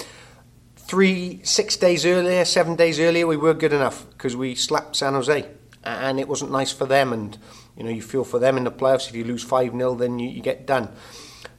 [0.77, 5.13] Three, six days earlier, seven days earlier, we were good enough because we slapped San
[5.13, 5.47] Jose,
[5.83, 7.13] and it wasn't nice for them.
[7.13, 7.37] And
[7.77, 9.09] you know, you feel for them in the playoffs.
[9.09, 10.89] If you lose five 0 then you, you get done.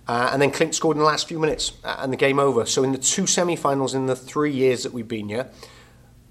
[0.08, 2.64] Uh, and then Clint scored in the last few minutes, uh, and the game over.
[2.64, 5.50] So in the two semi-finals in the three years that we've been here,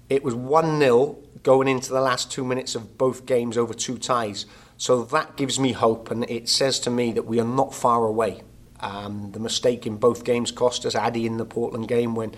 [0.08, 3.96] it was 1 0 going into the last two minutes of both games over two
[3.96, 4.46] ties.
[4.78, 8.04] So that gives me hope, and it says to me that we are not far
[8.04, 8.42] away.
[8.80, 10.94] Um, the mistake in both games cost us.
[10.94, 12.34] Adi in the Portland game when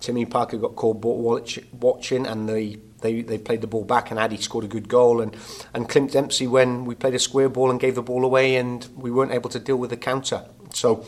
[0.00, 4.38] Timmy Parker got called watching, and they, they, they played the ball back, and Adi
[4.38, 5.20] scored a good goal.
[5.22, 5.36] And,
[5.72, 8.86] and Clint Dempsey when we played a square ball and gave the ball away, and
[8.96, 10.46] we weren't able to deal with the counter.
[10.74, 11.04] So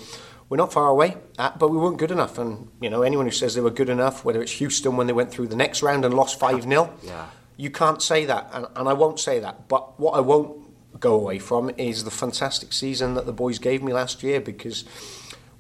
[0.49, 2.39] we're not far away, uh, but we weren't good enough.
[2.39, 5.13] And you know, anyone who says they were good enough, whether it's Houston when they
[5.13, 7.27] went through the next round and lost five 0 Yeah.
[7.57, 9.69] you can't say that, and, and I won't say that.
[9.69, 10.61] But what I won't
[11.01, 14.85] go away from is the fantastic season that the boys gave me last year because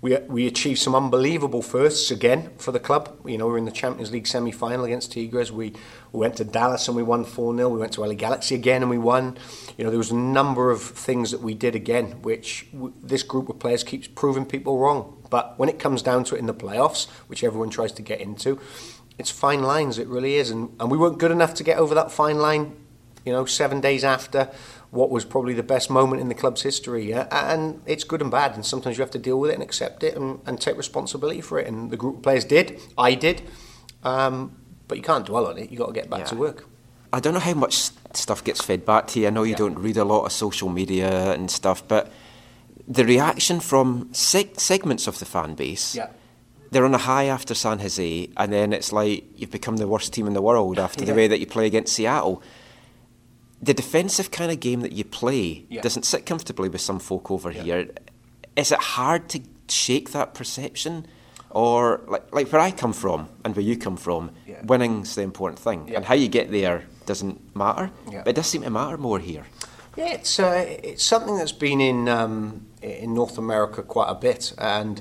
[0.04, 3.18] we we achieved some unbelievable firsts again for the club.
[3.24, 5.50] You know, we were in the Champions League semi final against Tigres.
[5.50, 5.72] We,
[6.12, 7.70] we went to Dallas and we won 4 0.
[7.70, 9.38] We went to LA Galaxy again and we won.
[9.78, 13.22] You know, there was a number of things that we did again, which w- this
[13.22, 15.16] group of players keeps proving people wrong.
[15.30, 18.20] But when it comes down to it in the playoffs, which everyone tries to get
[18.20, 18.60] into,
[19.16, 20.50] it's fine lines, it really is.
[20.50, 22.76] And, and we weren't good enough to get over that fine line,
[23.24, 24.50] you know, seven days after
[24.94, 27.04] what was probably the best moment in the club's history.
[27.10, 27.26] Yeah?
[27.30, 30.02] And it's good and bad, and sometimes you have to deal with it and accept
[30.04, 31.66] it and, and take responsibility for it.
[31.66, 33.42] And the group of players did, I did,
[34.04, 34.56] um,
[34.88, 35.70] but you can't dwell on it.
[35.70, 36.66] You've got to get back to work.
[37.12, 39.26] I don't know how much stuff gets fed back to you.
[39.26, 39.56] I know you Yeah.
[39.64, 42.12] don't read a lot of social media and stuff, but
[42.86, 45.96] the reaction from seg- segments of the fan base,
[46.70, 50.12] they're on a high after San Jose, and then it's like you've become the worst
[50.12, 52.42] team in the world after the way that you play against Seattle.
[53.64, 55.80] The defensive kind of game that you play Yeah.
[55.82, 57.88] doesn't sit comfortably with some folk over here.
[58.56, 61.06] Is it hard to shake that perception?
[61.50, 64.60] Or like like where I come from and where you come from, Yeah.
[64.64, 65.96] winning's the important thing, Yeah.
[65.98, 67.90] and how you get there doesn't matter.
[68.10, 68.22] Yeah.
[68.24, 69.44] But it does seem to matter more here.
[69.96, 74.52] Yeah, it's uh, it's something that's been in um, in North America quite a bit,
[74.58, 75.00] and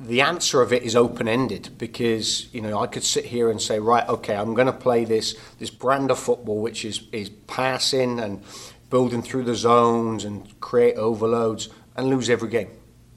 [0.00, 3.60] the answer of it is open ended because you know I could sit here and
[3.60, 7.30] say, right, okay, I'm going to play this this brand of football, which is is
[7.30, 8.42] passing and
[8.90, 12.70] building through the zones and create overloads and lose every game.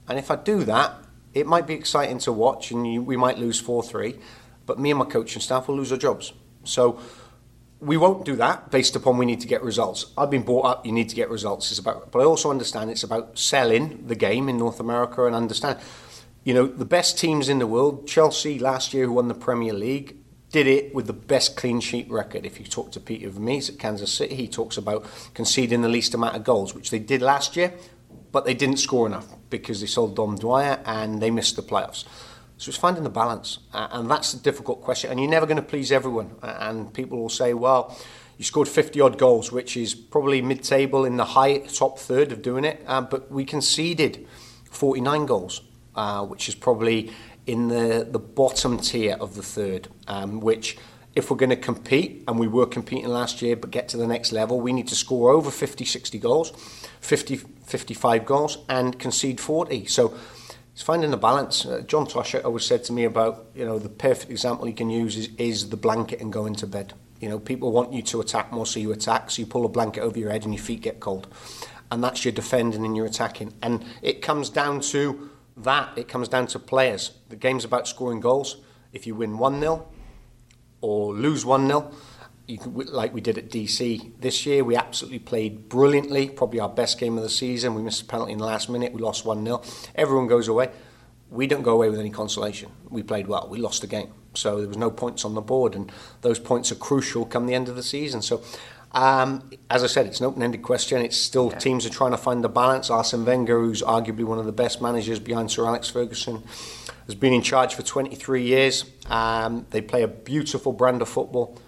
[0.08, 0.94] And if I do that,
[1.34, 4.16] it might be exciting to watch, and you, we might lose four three,
[4.66, 6.32] but me and my coaching staff will lose our jobs.
[6.64, 7.00] So
[7.80, 10.06] we won't do that based upon we need to get results.
[10.16, 11.70] I've been brought up, you need to get results.
[11.70, 15.34] It's about, but I also understand it's about selling the game in North America and
[15.34, 15.78] understand,
[16.44, 18.06] you know, the best teams in the world.
[18.06, 20.16] Chelsea last year, who won the Premier League,
[20.50, 22.44] did it with the best clean sheet record.
[22.44, 26.14] If you talk to Peter Vermes at Kansas City, he talks about conceding the least
[26.14, 27.72] amount of goals, which they did last year,
[28.32, 32.04] but they didn't score enough because they sold Dom Dwyer and they missed the playoffs.
[32.58, 35.10] So it's finding the balance, uh, and that's the difficult question.
[35.10, 36.36] And you're never going to please everyone.
[36.42, 37.96] Uh, and people will say, "Well,
[38.38, 42.40] you scored 50 odd goals, which is probably mid-table in the high top third of
[42.40, 44.28] doing it." Um, but we conceded
[44.70, 45.62] 49 goals,
[45.94, 47.12] uh, which is probably
[47.46, 49.88] in the the bottom tier of the third.
[50.08, 50.76] Um, which,
[51.14, 54.06] if we're going to compete, and we were competing last year, but get to the
[54.06, 56.50] next level, we need to score over 50, 60 goals,
[57.00, 59.86] 50, 55 goals, and concede 40.
[59.86, 60.14] So
[60.72, 61.66] it's finding the balance.
[61.66, 64.88] Uh, John Toshack always said to me about, you know, the perfect example he can
[64.88, 66.94] use is, is the blanket and going to bed.
[67.20, 69.68] You know, people want you to attack more, so you attack, so you pull a
[69.68, 71.28] blanket over your head and your feet get cold.
[71.90, 73.52] And that's your defending and your attacking.
[73.62, 75.96] And it comes down to that.
[75.96, 77.12] It comes down to players.
[77.28, 78.56] The game's about scoring goals.
[78.92, 79.86] If you win 1 0
[80.80, 81.92] or lose 1 0,
[82.74, 87.16] like we did at DC this year, we absolutely played brilliantly, probably our best game
[87.16, 87.74] of the season.
[87.74, 89.62] We missed a penalty in the last minute, we lost 1 0.
[89.94, 90.70] Everyone goes away.
[91.30, 92.70] We don't go away with any consolation.
[92.90, 94.12] We played well, we lost the game.
[94.34, 95.90] So there was no points on the board, and
[96.22, 98.22] those points are crucial come the end of the season.
[98.22, 98.42] So,
[98.92, 101.00] um, as I said, it's an open ended question.
[101.00, 102.90] It's still teams are trying to find the balance.
[102.90, 106.42] Arsene Wenger, who's arguably one of the best managers behind Sir Alex Ferguson,
[107.06, 108.84] has been in charge for 23 years.
[109.08, 111.58] Um, they play a beautiful brand of football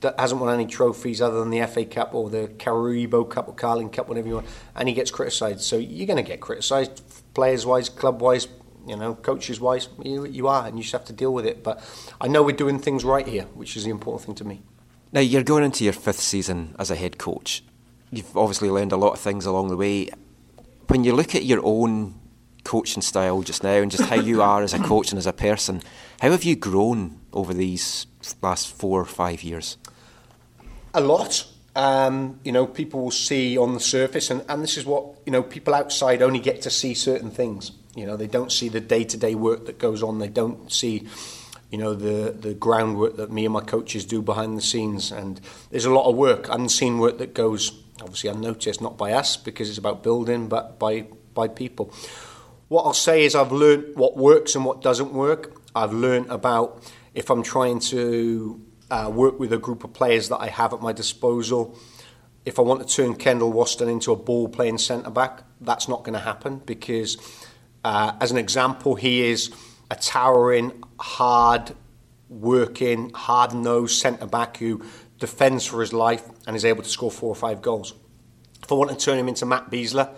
[0.00, 3.54] that hasn't won any trophies other than the FA Cup or the Carabao Cup or
[3.54, 5.60] Carling Cup, whatever you want, and he gets criticised.
[5.60, 7.02] So you're going to get criticised,
[7.34, 8.48] players wise, club wise,
[8.86, 9.88] you know, coaches wise.
[10.02, 11.62] You, you are, and you just have to deal with it.
[11.62, 11.82] But
[12.20, 14.62] I know we're doing things right here, which is the important thing to me.
[15.12, 17.64] Now you're going into your fifth season as a head coach.
[18.12, 20.08] You've obviously learned a lot of things along the way.
[20.88, 22.20] When you look at your own
[22.64, 25.32] coaching style just now and just how you are as a coach and as a
[25.32, 25.82] person,
[26.20, 28.06] how have you grown over these
[28.42, 29.76] last four or five years?
[30.94, 31.46] A lot.
[31.76, 35.30] Um, you know, people will see on the surface, and, and this is what, you
[35.30, 37.70] know, people outside only get to see certain things.
[37.94, 40.72] You know, they don't see the day to day work that goes on, they don't
[40.72, 41.06] see,
[41.70, 45.12] you know, the, the groundwork that me and my coaches do behind the scenes.
[45.12, 49.36] And there's a lot of work, unseen work that goes, obviously, unnoticed, not by us
[49.36, 51.92] because it's about building, but by, by people.
[52.68, 55.60] What I'll say is I've learned what works and what doesn't work.
[55.74, 56.82] I've learned about
[57.14, 60.80] if I'm trying to uh, work with a group of players that I have at
[60.80, 61.78] my disposal.
[62.44, 66.02] If I want to turn Kendall Waston into a ball playing centre back, that's not
[66.04, 67.16] going to happen because,
[67.84, 69.52] uh, as an example, he is
[69.90, 71.74] a towering, hard
[72.28, 74.84] working, hard nosed centre back who
[75.18, 77.94] defends for his life and is able to score four or five goals.
[78.62, 80.10] If I want to turn him into Matt Besler,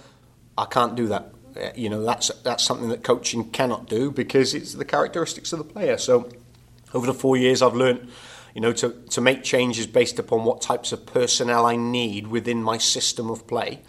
[0.59, 1.33] I can't do that.
[1.57, 5.59] Uh, You know, that's that's something that coaching cannot do because it's the characteristics of
[5.59, 5.99] the player.
[5.99, 6.29] So,
[6.93, 8.11] over the four years, I've learned,
[8.55, 12.63] you know, to, to make changes based upon what types of personnel I need within
[12.63, 13.81] my system of play.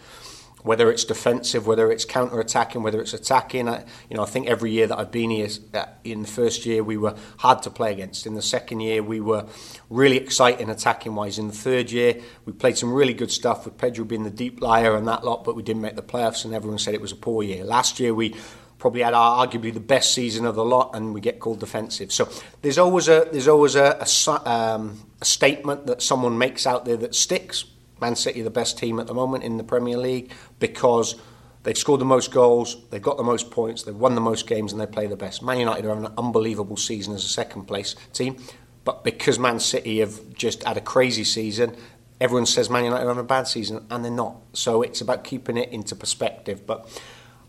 [0.64, 4.70] Whether it's defensive, whether it's counter-attacking, whether it's attacking, I, you know, I think every
[4.70, 7.92] year that I've been here, uh, in the first year we were hard to play
[7.92, 8.26] against.
[8.26, 9.44] In the second year we were
[9.90, 11.38] really exciting attacking-wise.
[11.38, 14.62] In the third year we played some really good stuff with Pedro being the deep
[14.62, 17.12] liar and that lot, but we didn't make the playoffs, and everyone said it was
[17.12, 17.62] a poor year.
[17.62, 18.34] Last year we
[18.78, 22.10] probably had our, arguably the best season of the lot, and we get called defensive.
[22.10, 22.26] So
[22.62, 26.96] there's always a there's always a, a, um, a statement that someone makes out there
[26.96, 27.66] that sticks.
[28.04, 31.14] Man City are the best team at the moment in the Premier League because
[31.62, 34.72] they've scored the most goals, they've got the most points, they've won the most games,
[34.72, 35.42] and they play the best.
[35.42, 38.36] Man United are having an unbelievable season as a second place team,
[38.84, 41.74] but because Man City have just had a crazy season,
[42.20, 44.36] everyone says Man United are having a bad season, and they're not.
[44.52, 46.66] So it's about keeping it into perspective.
[46.66, 46.86] But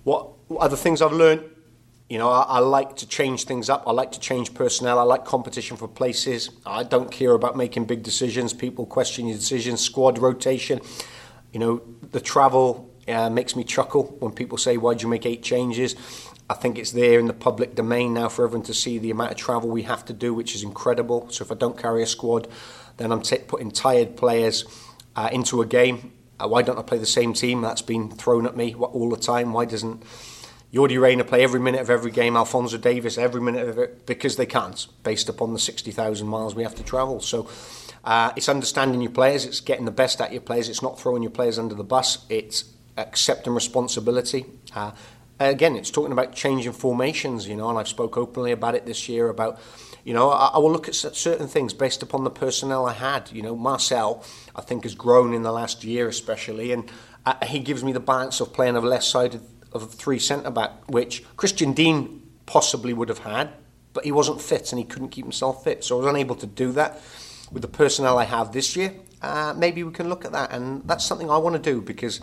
[0.05, 1.43] what, other things I've learned?
[2.09, 3.83] You know, I, I like to change things up.
[3.87, 4.99] I like to change personnel.
[4.99, 6.51] I like competition for places.
[6.65, 8.53] I don't care about making big decisions.
[8.53, 9.81] People question your decisions.
[9.81, 10.81] Squad rotation.
[11.51, 11.81] You know,
[12.11, 15.95] the travel uh, makes me chuckle when people say, "Why'd you make eight changes?"
[16.47, 19.31] I think it's there in the public domain now for everyone to see the amount
[19.31, 21.27] of travel we have to do, which is incredible.
[21.31, 22.47] So if I don't carry a squad,
[22.97, 24.63] then I'm t- putting tired players
[25.15, 26.11] uh, into a game.
[26.39, 27.61] Uh, why don't I play the same team?
[27.61, 29.53] That's been thrown at me all the time.
[29.53, 30.03] Why doesn't
[30.75, 34.05] Yordy Reyna play every minute of every game, Alphonso Davies every minute of it?
[34.05, 37.21] Because they can't, based upon the 60,000 miles we have to travel.
[37.21, 37.47] So
[38.03, 41.23] uh, it's understanding your players, it's getting the best out your players, it's not throwing
[41.23, 42.65] your players under the bus, it's
[42.97, 44.47] accepting responsibility.
[44.75, 44.91] Uh,
[45.39, 49.07] again, it's talking about changing formations, you know, and I've spoke openly about it this
[49.07, 49.61] year about,
[50.03, 53.31] you know, I, I will look at certain things based upon the personnel I had.
[53.31, 56.91] You know, Marcel, I think, has grown in the last year especially, and
[57.25, 59.39] uh, he gives me the balance of playing of left side
[59.75, 63.49] of, three centre back, which Christian Dean possibly would have had,
[63.93, 66.47] but he wasn't fit and he couldn't keep himself fit, so I was unable to
[66.47, 67.01] do that
[67.51, 68.93] with the personnel I have this year.
[69.21, 72.21] Uh, maybe we can look at that, and that's something I want to do because.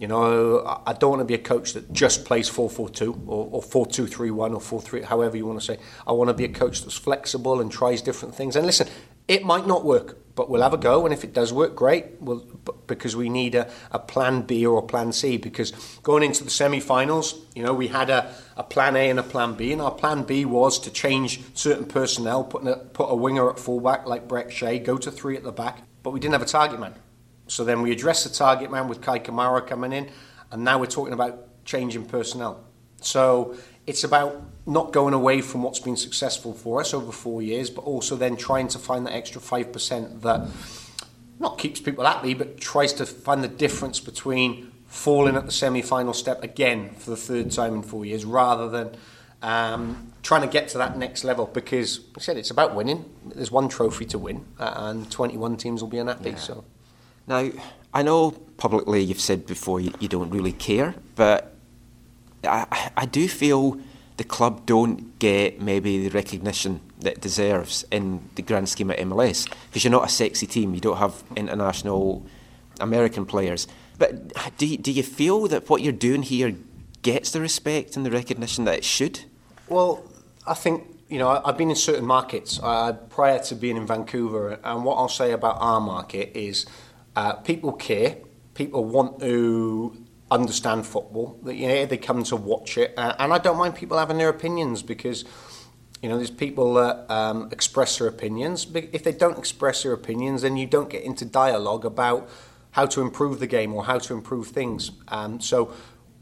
[0.00, 3.62] You know, I- don't want to be a coach that just plays 4-4-2 or, or
[3.62, 5.78] 4-2-3-1 or 4-3, however you want to say.
[6.04, 8.56] I want to be a coach that's flexible and tries different things.
[8.56, 8.88] And listen,
[9.28, 11.04] it might not work, but we'll have a go.
[11.04, 12.20] And if it does work, great.
[12.20, 12.44] We'll,
[12.86, 15.36] because we need a, a plan B or a plan C.
[15.36, 15.70] Because
[16.02, 19.54] going into the semi-finals, you know, we had a, a plan A and a plan
[19.54, 23.48] B, and our plan B was to change certain personnel, put a, put a winger
[23.50, 26.42] at fullback like Brek Shea, go to three at the back, but we didn't have
[26.42, 26.94] a target man.
[27.46, 30.10] So then we addressed the target man with Kei Kamara coming in,
[30.50, 32.64] and now we're talking about changing personnel.
[33.00, 33.56] So
[33.86, 37.82] it's about not going away from what's been successful for us over four years, but
[37.82, 40.48] also then trying to find that extra 5% that
[41.38, 46.14] not keeps people happy, but tries to find the difference between falling at the semi-final
[46.14, 48.96] step again for the third time in four years, rather than
[49.42, 51.46] um, trying to get to that next level.
[51.46, 53.04] Because I said it's about winning.
[53.34, 56.36] There's one trophy to win, uh, and 21 teams will be unhappy.
[56.36, 56.64] So.
[57.26, 57.50] Now,
[57.92, 61.54] I know publicly you've said before you, you don't really care, but
[62.44, 63.78] I, I do feel
[64.16, 68.96] the club don't get maybe the recognition that it deserves in the grand scheme of
[68.96, 70.74] MLS because you're not a sexy team.
[70.74, 72.24] You don't have international
[72.80, 73.66] American players.
[73.98, 76.54] But do you, do you feel that what you're doing here
[77.02, 79.20] gets the respect and the recognition that it should?
[79.68, 80.04] Well,
[80.46, 84.58] I think you know I've been in certain markets uh, prior to being in Vancouver,
[84.64, 86.66] and what I'll say about our market is
[87.16, 88.16] uh, people care,
[88.54, 90.03] people want to
[90.34, 91.38] understand football.
[91.44, 94.30] You know they come to watch it, uh, and I don't mind people having their
[94.30, 95.24] opinions because.
[96.02, 98.66] You know, there's people that um, express their opinions.
[98.66, 102.28] But if they don't express their opinions, then you don't get into dialogue about
[102.72, 104.90] how to improve the game or how to improve things.
[105.08, 105.72] Um, so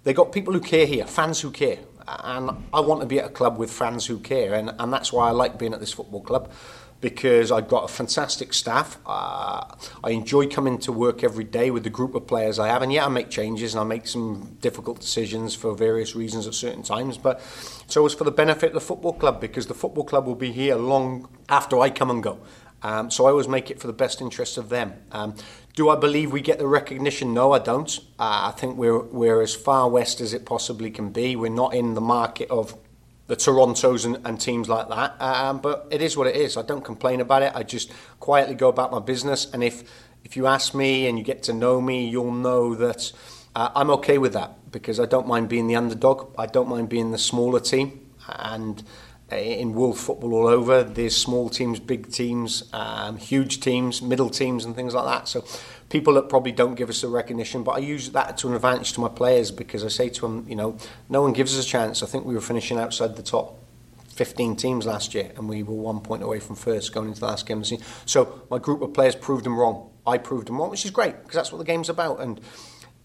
[0.05, 1.79] they got people who care here, fans who care.
[2.07, 4.55] And I want to be at a club with fans who care.
[4.55, 6.53] And, and that's why I like being at this football club
[7.03, 8.97] because I've got a fantastic staff.
[9.05, 12.81] Uh, I enjoy coming to work every day with the group of players I have.
[12.81, 16.55] And yeah, I make changes and I make some difficult decisions for various reasons at
[16.55, 17.19] certain times.
[17.19, 17.43] But
[17.89, 20.53] so it's for the benefit of the football club because the football club will be
[20.53, 22.39] here long after I come and go.
[22.85, 24.95] Um, so I always make it for the best interest of them.
[25.11, 25.35] Um,
[25.75, 27.35] do I believe we get the recognition?
[27.35, 27.99] No, I don't.
[28.19, 31.35] Uh, I think we're we're as far west as it possibly can be.
[31.35, 32.77] We're not in the market of
[33.27, 35.21] the Torontos and, and teams like that.
[35.21, 36.57] Um, but it is what it is.
[36.57, 37.53] I don't complain about it.
[37.55, 39.51] I just quietly go about my business.
[39.53, 39.85] And if
[40.25, 43.13] if you ask me and you get to know me, you'll know that
[43.55, 46.35] uh, I'm okay with that because I don't mind being the underdog.
[46.39, 48.01] I don't mind being the smaller team.
[48.29, 48.83] And
[49.31, 54.31] uh, in world football all over, there's small teams, big teams, um, huge teams, middle
[54.31, 55.29] teams, and things like that.
[55.29, 55.45] So
[55.93, 58.95] people that probably don't give us the recognition, but I use that to an advantage
[58.95, 60.79] to my players because I say to them, you know,
[61.11, 62.03] no one gives us a chance.
[62.03, 63.59] I think we were finishing outside the top
[64.09, 67.27] 15 teams last year, and we were one point away from first going into the
[67.27, 67.85] last game of the season.
[68.07, 69.91] So my group of players proved them wrong.
[70.07, 72.21] I proved them wrong, which is great because that's what the game's about.
[72.23, 72.41] And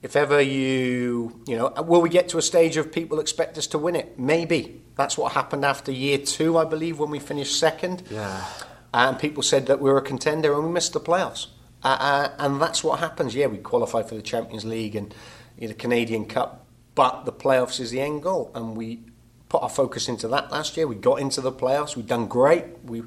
[0.01, 3.67] if ever you, you know, will we get to a stage of people expect us
[3.67, 4.17] to win it?
[4.17, 4.81] Maybe.
[4.95, 8.03] That's what happened after year two, I believe, when we finished second.
[8.09, 8.45] Yeah.
[8.93, 11.47] And people said that we were a contender and we missed the playoffs.
[11.87, 13.33] Uh, uh, and that's what happens.
[13.33, 15.15] Yeah, we qualified for the Champions League and
[15.57, 16.65] you know, the Canadian Cup,
[16.95, 18.51] but the playoffs is the end goal.
[18.53, 19.03] And we
[19.47, 20.85] put our focus into that last year.
[20.85, 21.95] We got into the playoffs.
[21.95, 22.65] We've done great.
[22.83, 23.03] We,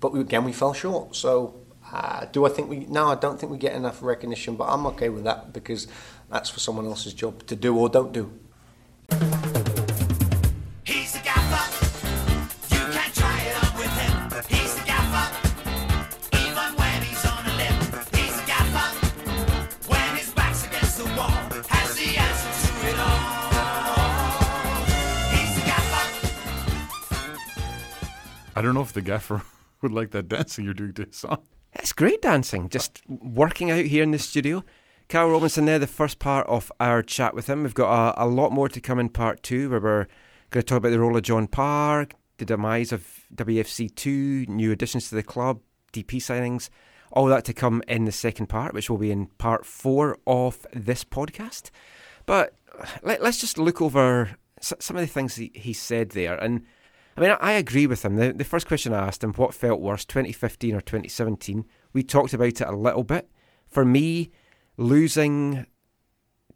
[0.00, 1.14] but we, again, we fell short.
[1.14, 1.60] So
[1.92, 2.86] uh, do I think we?
[2.86, 4.56] No, I don't think we get enough recognition.
[4.56, 5.86] But I'm okay with that because
[6.28, 9.67] that's for someone else's job to do or don't do.
[28.58, 29.42] I don't know if the gaffer
[29.82, 31.42] would like that dancing you're doing to his song.
[31.74, 34.64] It's great dancing, just working out here in the studio.
[35.08, 37.62] Carl Robinson there, the first part of our chat with him.
[37.62, 40.06] We've got a, a lot more to come in part two, where we're
[40.50, 45.10] Going to talk about the role of John Parr, the demise of WFC2, new additions
[45.10, 45.60] to the club,
[45.92, 46.70] DP signings,
[47.12, 50.66] all that to come in the second part, which will be in part four of
[50.72, 51.68] this podcast.
[52.24, 52.54] But
[53.02, 56.42] let, us just look over some of the things he, he said there.
[56.42, 56.64] And
[57.18, 58.16] I mean, I, agree with him.
[58.16, 61.64] The, the first question I asked him, what felt worse, 2015 or 2017?
[61.92, 63.28] We talked about it a little bit.
[63.66, 64.30] For me,
[64.76, 65.66] losing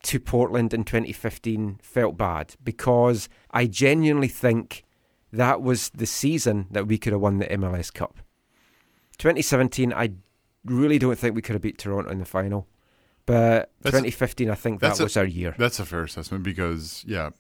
[0.05, 4.85] to Portland in 2015 felt bad because I genuinely think
[5.33, 8.19] that was the season that we could have won the MLS Cup.
[9.19, 10.11] 2017, I
[10.65, 12.69] really don't think we could have beat Toronto in the final.
[13.25, 15.55] But That's- 2015, I think that that's a- was our year.
[15.57, 17.31] That's a fair assessment because, yeah,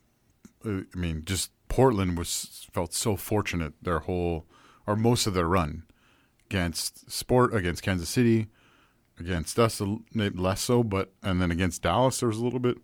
[0.64, 4.46] uh, I mean, just Portland was felt so fortunate their whole
[4.86, 5.84] or most of their run
[6.50, 8.48] against Sport, against Kansas City,
[9.18, 12.44] against us a l- maybe less so, but and then against Dallas there was a
[12.44, 12.76] little bit.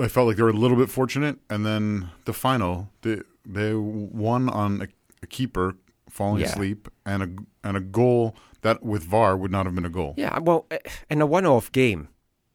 [0.00, 3.74] I felt like they were a little bit fortunate, and then the final they they
[3.74, 4.88] won on a,
[5.22, 5.76] a keeper
[6.10, 6.48] falling Yeah.
[6.48, 7.28] asleep and a
[7.68, 10.14] and a goal that with VAR would not have been a goal.
[10.16, 10.78] Yeah, well, eh,
[11.10, 12.08] in a one-off game,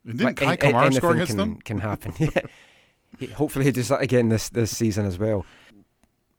[0.05, 1.59] And didn't Kei like, a- a- Kamara score against can, them?
[1.64, 2.14] can happen.
[2.20, 2.41] Yeah.
[3.36, 5.45] Hopefully, he does that again this this season as well.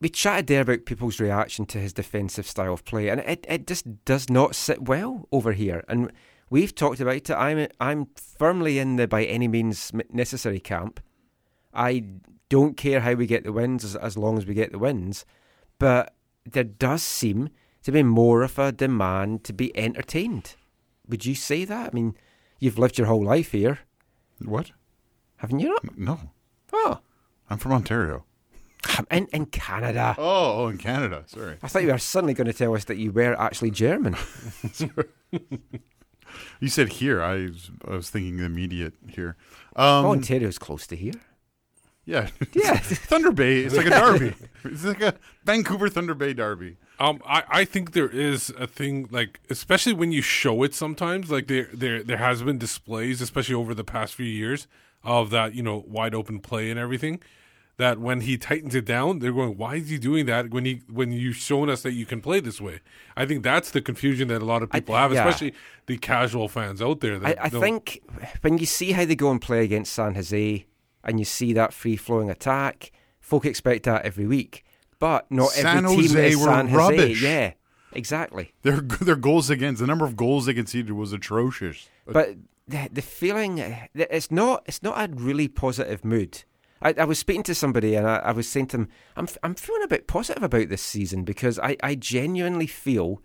[0.00, 3.66] We chatted there about people's reaction to his defensive style of play, and it, it
[3.68, 5.84] just does not sit well over here.
[5.88, 6.10] And
[6.50, 7.30] we've talked about it.
[7.30, 10.98] I'm I'm firmly in the by any means necessary camp.
[11.72, 12.04] I
[12.48, 15.24] don't care how we get the wins as, as long as we get the wins,
[15.78, 16.14] but
[16.44, 17.48] there does seem
[17.84, 20.56] to be more of a demand to be entertained.
[21.08, 21.90] Would you say that?
[21.92, 22.14] I mean,
[22.58, 23.78] you've lived your whole life here,
[24.44, 24.72] What?
[25.36, 25.68] haven't you?
[25.68, 25.98] Not?
[25.98, 26.20] No,
[26.72, 26.98] Oh,
[27.50, 28.24] I'm from Ontario.
[29.10, 30.14] in in Canada.
[30.18, 31.24] Oh, oh, in Canada.
[31.26, 31.56] Sorry.
[31.62, 34.16] I thought you were suddenly going to tell us that you were actually German.
[36.60, 37.22] You said here.
[37.22, 39.36] I was, I was thinking immediate here.
[39.76, 41.12] Um, oh, Ontario's close to here.
[42.06, 42.28] yeah.
[42.54, 42.76] Yeah.
[43.10, 43.60] Thunder Bay.
[43.60, 44.34] It's like a derby.
[44.64, 45.14] it's like a
[45.44, 46.78] Vancouver Thunder Bay derby.
[46.98, 50.74] Um, I, I think there is a thing like, especially when you show it.
[50.74, 54.66] Sometimes, like there there there has been displays, especially over the past few years,
[55.04, 57.20] of that you know wide open play and everything.
[57.78, 60.82] That when he tightens it down, they're going, "Why is he doing that?" When he
[60.90, 62.80] when you've shown us that you can play this way,
[63.16, 65.26] I think that's the confusion that a lot of people have, yeah.
[65.26, 65.54] especially
[65.86, 67.16] the casual fans out there.
[67.16, 68.00] I, That I don't- think
[68.42, 70.66] when you see how they go and play against San Jose
[71.02, 74.64] and you see that free flowing attack, folk expect that every week.
[74.98, 76.76] But not San every team Jose is were San Jose.
[76.76, 77.22] rubbish.
[77.22, 77.52] Yeah,
[77.92, 78.52] exactly.
[78.62, 81.88] Their their goals against the number of goals they conceded was atrocious.
[82.06, 82.36] But
[82.66, 86.44] the, the feeling eh, that it's not it's not a really positive mood.
[86.80, 89.54] I, I was speaking to somebody and I, I was saying to them, I'm I'm
[89.54, 93.22] feeling a bit positive about this season because I, I genuinely feel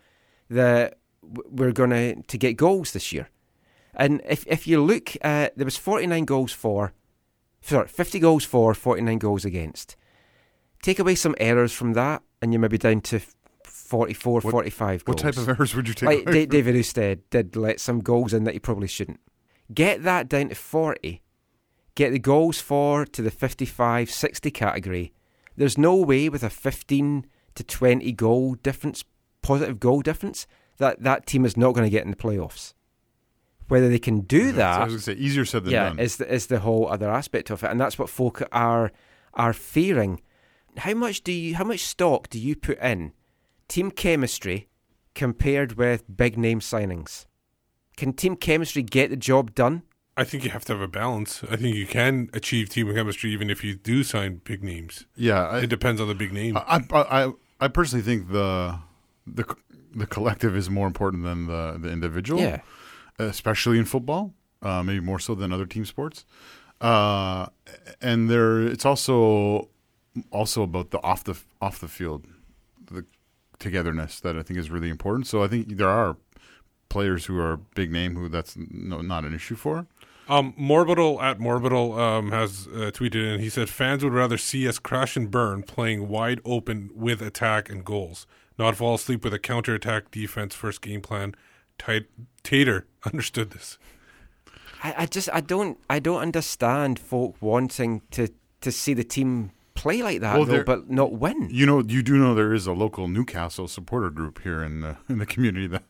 [0.50, 3.30] that we're going to get goals this year.
[3.94, 6.94] And if if you look, there was 49 goals for,
[7.62, 9.96] sorry, 50 goals for, 49 goals against.
[10.84, 13.20] Take away some errors from that, and you're maybe down to
[13.88, 16.26] f- 44, 45 what goals type of errors would you take?
[16.26, 19.20] like David Ousted did let some goals in that he probably shouldn't.
[19.74, 21.22] Get that down to 40.
[21.96, 25.14] Get the goals for to the 55, 60 category.
[25.56, 27.26] There's no way with a 15
[27.56, 29.04] to 20 goal difference,
[29.42, 30.46] positive goal difference,
[30.78, 32.74] that that team is not going to get in the playoffs.
[33.68, 36.00] Whether they can do I that was going to say easier said than yeah, done.
[36.00, 38.92] is the, is the whole other aspect of it, and that's what folk are
[39.34, 40.22] are fearing.
[40.78, 41.56] How much do you?
[41.56, 43.14] How much stock do you put in
[43.68, 44.68] team chemistry
[45.16, 47.26] compared with big name signings?
[47.96, 49.84] Can team chemistry get the job done?
[50.16, 51.44] I think you have to have a balance.
[51.50, 55.06] I think you can achieve team chemistry even if you do sign big names.
[55.16, 56.58] yeah, I, It depends on the big name.
[56.58, 58.80] I, I I I personally think the
[59.28, 59.46] the
[59.96, 62.42] the collective is more important than the the individual.
[62.42, 62.62] Yeah.
[63.20, 66.26] especially in football, uh, maybe more so than other team sports.
[66.82, 67.48] Uh,
[68.02, 69.70] and there, it's also
[70.32, 72.37] also about the off the off the field, the
[73.60, 75.28] togetherness that I think is really important.
[75.28, 76.18] So I think there are
[76.90, 79.88] players who are big name who that's no, not an issue for.
[80.30, 84.68] Um, Morbital at Morbital um, has uh, tweeted and he said fans would rather see
[84.68, 88.28] us crash and burn playing wide open with attack and goals,
[88.60, 91.34] not fall asleep with a counter attack defense first game plan.
[91.78, 92.10] Tit-
[92.44, 93.78] Tater understood this.
[94.84, 98.30] I, I just I don't I don't understand folk wanting to
[98.62, 101.50] to see the team play like that Well, though, they're- but not win.
[101.52, 104.98] You know, you do know there is a local Newcastle supporter group here in the
[105.08, 105.84] in the community that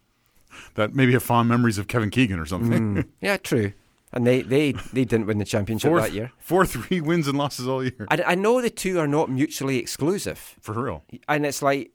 [0.75, 3.05] that maybe have fond memories of Kevin Keegan or something.
[3.21, 3.73] Yeah, true.
[4.13, 6.31] And they, they, they didn't win the championship four, that year.
[6.39, 9.77] four three wins and losses all year I, I know the two are not mutually
[9.79, 10.55] exclusive.
[10.61, 11.03] for real.
[11.27, 11.91] And it's like,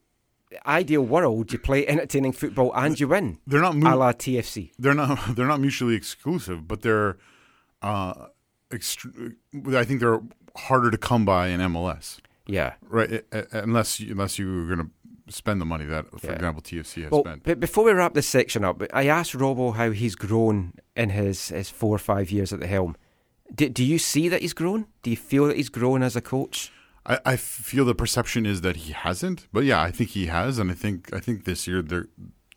[0.66, 3.38] ideal world, you play entertaining football and you win.
[3.46, 4.72] They're not A la TFC.
[4.78, 7.16] they're not they're not mutually exclusive, but they're
[7.80, 8.26] uh,
[8.70, 9.34] ext-
[9.74, 10.20] I think they're
[10.56, 12.18] harder to come by in MLS.
[12.46, 12.74] Yeah.
[12.88, 13.24] right?
[13.52, 16.32] Unless you, unless you were going to spend the money that, for Yeah.
[16.34, 17.44] example, TFC has Well, spent.
[17.44, 21.48] but before we wrap this section up, I asked Robbo how he's grown in his,
[21.48, 22.96] his four or five years at the helm.
[23.54, 24.86] Do, do you see that he's grown?
[25.02, 26.72] Do you feel that he's grown as a coach?
[27.06, 30.58] I, I feel the perception is that he hasn't, but yeah, I think he has,
[30.58, 32.06] and I think I think this year there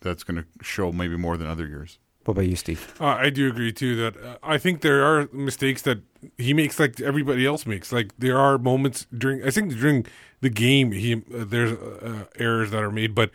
[0.02, 1.98] that's going to show maybe more than other years.
[2.26, 2.92] What about you, Steve?
[3.00, 6.00] Uh, I do agree too that uh, I think there are mistakes that
[6.36, 7.92] he makes like everybody else makes.
[7.92, 10.06] Like there are moments during I think during
[10.40, 13.30] the game he uh, there's uh, errors that are made, but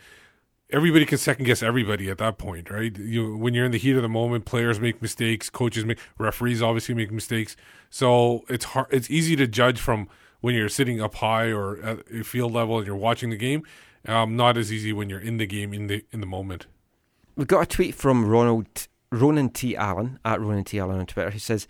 [0.68, 2.94] everybody can second guess everybody at that point, right?
[2.98, 6.60] You when you're in the heat of the moment, players make mistakes, coaches make, referees
[6.60, 7.56] obviously make mistakes.
[7.88, 8.88] So it's hard.
[8.90, 10.06] It's easy to judge from
[10.42, 13.62] when you're sitting up high or at a field level and you're watching the game.
[14.06, 16.66] Um, not as easy when you're in the game in the in the moment.
[17.34, 19.74] We've got a tweet from Ronald Ronan T.
[19.74, 20.78] Allen at Ronan T.
[20.78, 21.66] Allen on Twitter who says,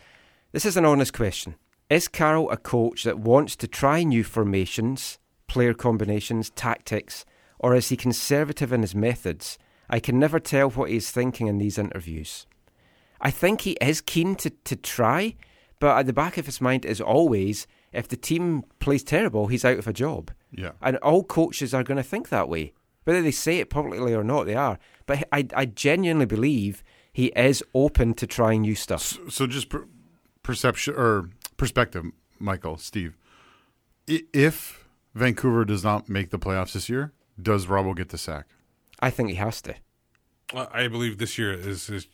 [0.51, 1.55] This is an honest question.
[1.89, 7.25] Is Carl a coach that wants to try new formations, player combinations, tactics,
[7.59, 9.57] or is he conservative in his methods?
[9.89, 12.47] I can never tell what he's thinking in these interviews.
[13.21, 15.37] I think he is keen to, to try,
[15.79, 19.65] but at the back of his mind is always if the team plays terrible, he's
[19.65, 20.33] out of a job.
[20.51, 20.73] Yeah.
[20.81, 22.73] And all coaches are going to think that way.
[23.05, 24.79] Whether they say it publicly or not, they are.
[25.07, 29.19] But I, I genuinely believe he is open to trying new stuff.
[29.29, 29.87] So just per-
[30.43, 32.05] perception or perspective,
[32.39, 33.17] Michael, Steve.
[34.07, 38.47] If Vancouver does not make the playoffs this year, does Robbo get the sack?
[39.01, 39.75] I think he has to.
[40.55, 42.07] I believe this year is, is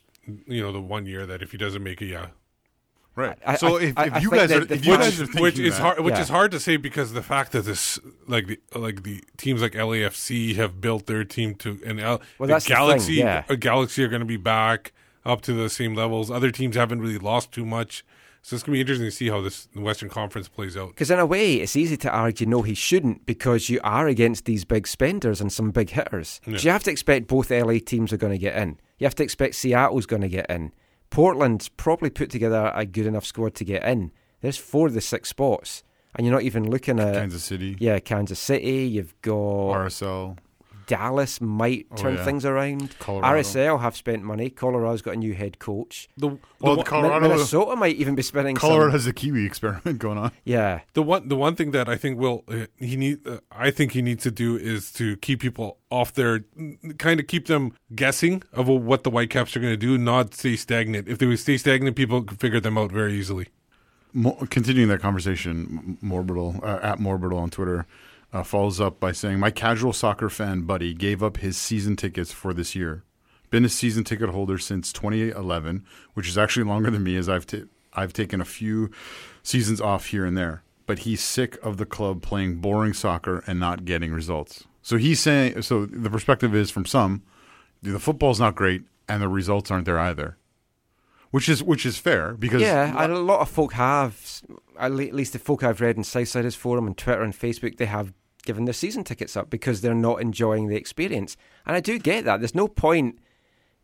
[0.47, 2.29] you know the one year that if he doesn't make it, yeah.
[3.19, 3.39] Right.
[3.45, 5.27] I- so I- if, if I you think guys are, if you which- guys are
[5.27, 6.21] thinking which is that- hard which Yeah.
[6.23, 9.73] is hard to say because the fact that this like the like the teams like
[9.75, 13.45] LAFC have built their team to and L, Well, the that's the thing, Galaxy yeah.
[13.49, 14.93] uh, Galaxy are going to be back
[15.27, 16.31] up to the same levels.
[16.31, 18.05] Other teams haven't really lost too much,
[18.41, 20.91] so it's going to be interesting to see how this Western Conference plays out.
[20.91, 24.45] Because in a way, it's easy to argue no, he shouldn't because you are against
[24.47, 26.41] these big spenders and some big hitters.
[26.47, 26.57] Yeah.
[26.57, 28.79] So you have to expect both LA teams are going to get in.
[28.99, 30.73] You have to expect Seattle's going to get in.
[31.11, 34.13] Portland's probably put together a good enough squad to get in.
[34.41, 35.83] There's four of the six spots,
[36.15, 38.87] and you're not even looking at Kansas City, yeah, Kansas City.
[38.87, 40.37] You've got RSL,
[40.89, 42.25] Dallas might Oh, turn yeah.
[42.25, 42.99] things around.
[42.99, 43.29] Colorado.
[43.41, 44.51] RSL have spent money.
[44.51, 46.09] Colorado's got a new head coach.
[46.17, 48.57] The, the, Well, one- Colorado- Minnesota might even be spending.
[48.57, 50.33] Colorado some, has the Kiwi experiment going on.
[50.45, 53.71] yeah, the one the one thing that I think will uh, he need uh, I
[53.71, 56.41] think he needs to do is to keep people off their
[56.99, 60.57] kind of keep them guessing of what the Whitecaps are going to do, not stay
[60.57, 61.07] stagnant.
[61.09, 63.49] If they would stay stagnant, people could figure them out very easily.
[64.15, 67.87] Mo- continuing that conversation, Morbital uh, at Morbital on Twitter
[68.33, 72.33] uh, follows up by saying, "My casual soccer fan buddy gave up his season tickets
[72.33, 73.05] for this year.
[73.51, 77.47] Been a season ticket holder since 2011, which is actually longer than me, as I've
[77.47, 78.91] ta- I've taken a few
[79.43, 80.63] seasons off here and there.
[80.87, 84.65] But he's sick of the club playing boring soccer and not getting results.
[84.83, 87.23] So he's saying, so the perspective is from some,
[87.83, 90.37] the football's not great and the results aren't there either."
[91.31, 92.95] Which is which is fair because yeah.
[93.03, 94.43] And a lot of folk have,
[94.79, 98.15] at least the folk I've read in Southsiders forum and Twitter and Facebook, they have
[98.45, 101.37] given their season tickets up because they're not enjoying the experience.
[101.67, 102.41] And I do get that.
[102.41, 103.19] There's no point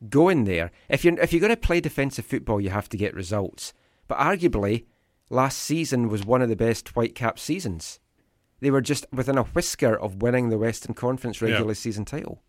[0.09, 3.15] going there if you're if you're going to play defensive football, you have to get
[3.15, 3.75] results.
[4.09, 4.85] But arguably,
[5.29, 8.01] last season was one of the best Whitecap seasons.
[8.61, 11.49] They were just within a whisker of winning the Western Conference Yeah.
[11.51, 12.43] regular season title.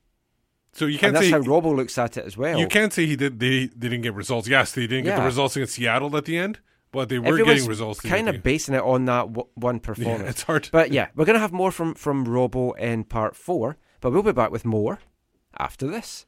[0.76, 2.60] So you can't that's say how Robbo looks at it as well.
[2.60, 4.48] you can't say he did they, they didn't get results.
[4.48, 6.60] Yes, they didn't get the results against Seattle at the end,
[6.92, 8.02] but they were Everyone's getting results.
[8.02, 10.30] Kind of basing it on that w- one Yeah, performance.
[10.30, 10.70] it's hard.
[10.72, 14.22] But yeah, we're going to have more from, from Robbo in part four, but we'll
[14.24, 15.00] be back with more
[15.58, 16.26] after this.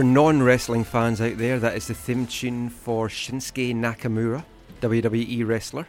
[0.00, 4.46] For non wrestling fans out there, that is the theme tune for Shinsuke Nakamura,
[4.80, 5.86] WWE wrestler.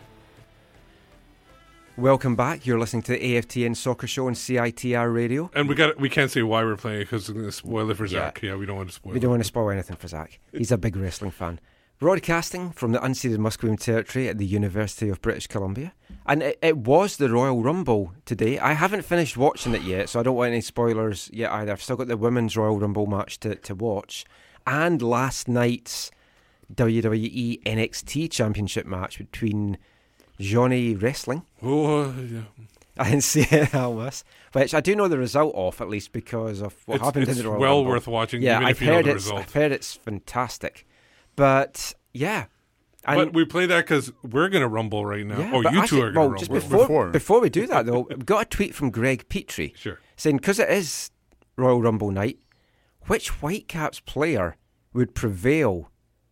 [1.96, 2.66] Welcome back.
[2.66, 5.50] You're listening to the AFTN Soccer Show on CITR Radio.
[5.54, 7.90] And we got we can't say why we're playing it because it's going to spoil
[7.90, 8.06] it for.
[8.06, 8.42] Zach.
[8.42, 9.14] Yeah, we don't want to spoil.
[9.14, 9.22] We it.
[9.22, 10.42] don't want to spoil anything for Zach.
[10.52, 11.62] He's a big wrestling fan.
[11.98, 15.94] Broadcasting from the unceded Musqueam territory at the University of British Columbia,
[16.26, 18.60] And it, it was the Royal Rumble today.
[18.60, 21.72] I haven't finished watching it yet, so I don't want any spoilers yet either.
[21.72, 24.26] I've still got the Women's Royal Rumble match to, to watch.
[24.68, 26.12] And last night's
[26.74, 29.78] WWE NXT Championship match between
[30.40, 32.42] Johnny Wrestling Oh, yeah.
[32.98, 36.96] and Cien Almas, which I do know the result of, at least because of what
[36.96, 37.84] It's- happened it's in the Royal well Rumble.
[37.86, 39.40] Well worth watching, Yeah, I've if you know heard the it's, result.
[39.42, 40.86] I've heard it's fantastic.
[41.36, 42.46] But, yeah.
[43.06, 45.40] And but we play that because we're gonna rumble right now.
[45.40, 46.68] Yeah, oh, but you actually- two are gonna well, just rumble.
[46.70, 47.10] before, Before.
[47.10, 50.00] before we do that though, we got a tweet from Greg Petrie Sure.
[50.16, 51.10] saying because it is
[51.58, 52.40] Royal Rumble night,
[53.08, 54.56] which Whitecaps player
[54.94, 55.90] would prevail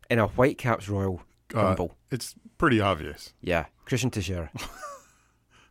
[0.10, 1.22] in a Whitecaps Royal
[1.56, 1.96] Uh, Rumble?
[2.12, 3.34] it's pretty obvious.
[3.42, 4.50] Yeah, Cristian Techera.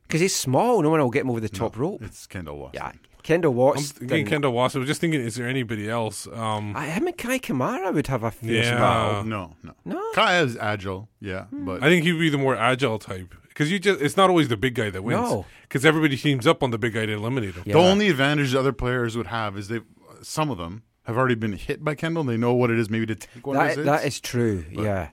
[0.08, 2.02] Because he's small, no one will get him over the top rope.
[2.02, 2.74] It's Kendall Waston.
[2.74, 2.92] Yeah,
[3.22, 3.92] Kendall I'm Watts.
[3.92, 4.76] thinking Kendall Waston.
[4.76, 6.26] I was just thinking, is there anybody else?
[6.32, 8.78] Um, I, him and Kei Kamara would have a fierce Yeah.
[8.78, 9.24] battle.
[9.24, 9.74] No, no.
[9.84, 10.02] No?
[10.14, 11.66] Kai is agile, yeah, Hmm.
[11.66, 14.56] but I think he'd be the more agile type because you just—it's not always the
[14.56, 15.20] big guy that wins.
[15.20, 15.44] No.
[15.62, 17.64] because everybody teams up on the big guy to eliminate him.
[17.66, 17.74] Yeah.
[17.74, 19.80] the only advantage the other players would have is they,
[20.22, 22.24] some of them have already been hit by Kendall.
[22.24, 24.16] They know what it is maybe to take one of That, his that hits.
[24.16, 25.08] is true, yeah.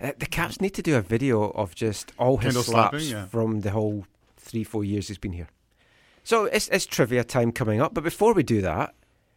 [0.00, 3.08] Uh, the Caps need to do a video of just all his Kendall slaps slapping,
[3.08, 3.26] yeah.
[3.26, 5.48] from the whole three, four years he's been here.
[6.24, 8.94] So it's, it's trivia time coming up, but before we do that,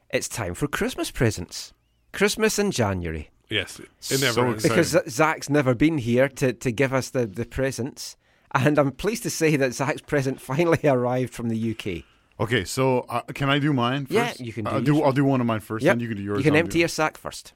[0.10, 1.74] it's time for Christmas presents.
[2.12, 3.30] Christmas in January.
[3.50, 4.70] Yes, it never So exciting.
[4.70, 8.16] Because Zach's never been here to, to give us the, the presents.
[8.56, 12.04] And I'm pleased to say that Zach's present finally arrived from the UK.
[12.40, 15.04] Okay, so uh, can I do mine Yeah, you can do I'll yours do.
[15.04, 15.94] I'll do one of mine first, Yep.
[15.94, 16.38] then you can do yours.
[16.40, 17.54] You can empty your sack first.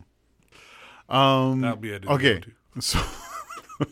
[1.09, 2.43] Um, That'll be edited okay.
[2.77, 3.87] Out too.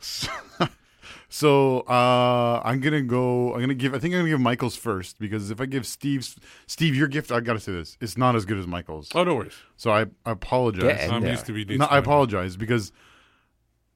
[0.00, 0.66] So, so,
[1.28, 3.54] so uh, I'm gonna go.
[3.54, 3.94] I'm gonna give.
[3.94, 7.32] I think I'm gonna give Michael's first because if I give Steve's Steve your gift,
[7.32, 9.08] I gotta say this: it's not as good as Michael's.
[9.14, 9.54] Oh, no worries.
[9.76, 10.82] So I, I apologize.
[10.82, 11.30] Get in I'm there.
[11.32, 11.64] used to be.
[11.76, 12.92] No, I apologize because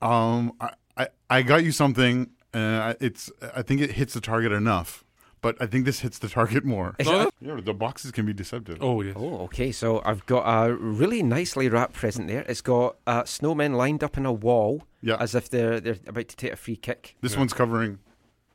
[0.01, 4.21] um I, I, I got you something and I- it's I think it hits the
[4.21, 5.05] target enough,
[5.41, 6.95] but I think this hits the target more.
[7.05, 8.79] No, You know, the boxes can be deceptive.
[8.81, 9.15] Oh yes.
[9.19, 9.71] Oh, okay.
[9.73, 12.45] So I've got a really nicely wrapped present there.
[12.49, 15.17] It's got uh, snowmen lined up in a wall, Yeah.
[15.21, 17.17] as if they're they're about to take a free kick.
[17.21, 17.99] This one's covering.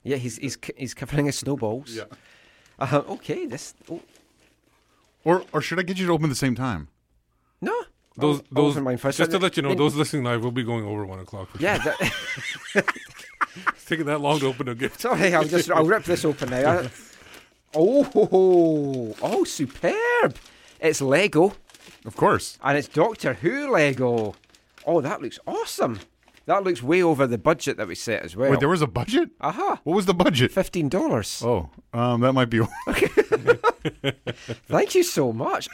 [0.04, 1.96] Yeah, he's he's he's covering his snowballs.
[1.96, 2.04] Yeah.
[2.80, 3.46] Uh, okay.
[3.46, 3.74] This.
[3.90, 4.02] Oh,
[5.24, 6.90] Or or should I get you to open at the same time?
[7.62, 7.74] no.
[8.16, 8.74] Those, I'll- I'll those.
[8.74, 9.18] open mine first.
[9.18, 11.50] Just to let you know, those listening live will be going over one o'clock.
[11.50, 11.82] For Yeah.
[11.82, 11.96] sure.
[12.76, 12.86] That,
[13.76, 15.02] It's taking that long to open a gift.
[15.02, 16.84] sorry, I'll just I'll rip this open now.
[17.76, 19.16] Oh, ho, ho.
[19.24, 20.36] oh, superb!
[20.80, 21.56] It's Lego
[22.06, 22.60] Of course.
[22.64, 24.36] and it's Doctor Who Lego.
[24.86, 26.00] Oh, that looks awesome.
[26.46, 28.52] That looks way over the budget that we set as well.
[28.52, 29.32] Wait, there was a budget?
[29.42, 29.80] Aha.
[29.84, 30.52] What was the budget?
[30.52, 31.42] Fifteen dollars.
[31.44, 32.62] Oh, um, that might be.
[32.88, 33.08] Okay.
[34.68, 35.68] Thank you so much.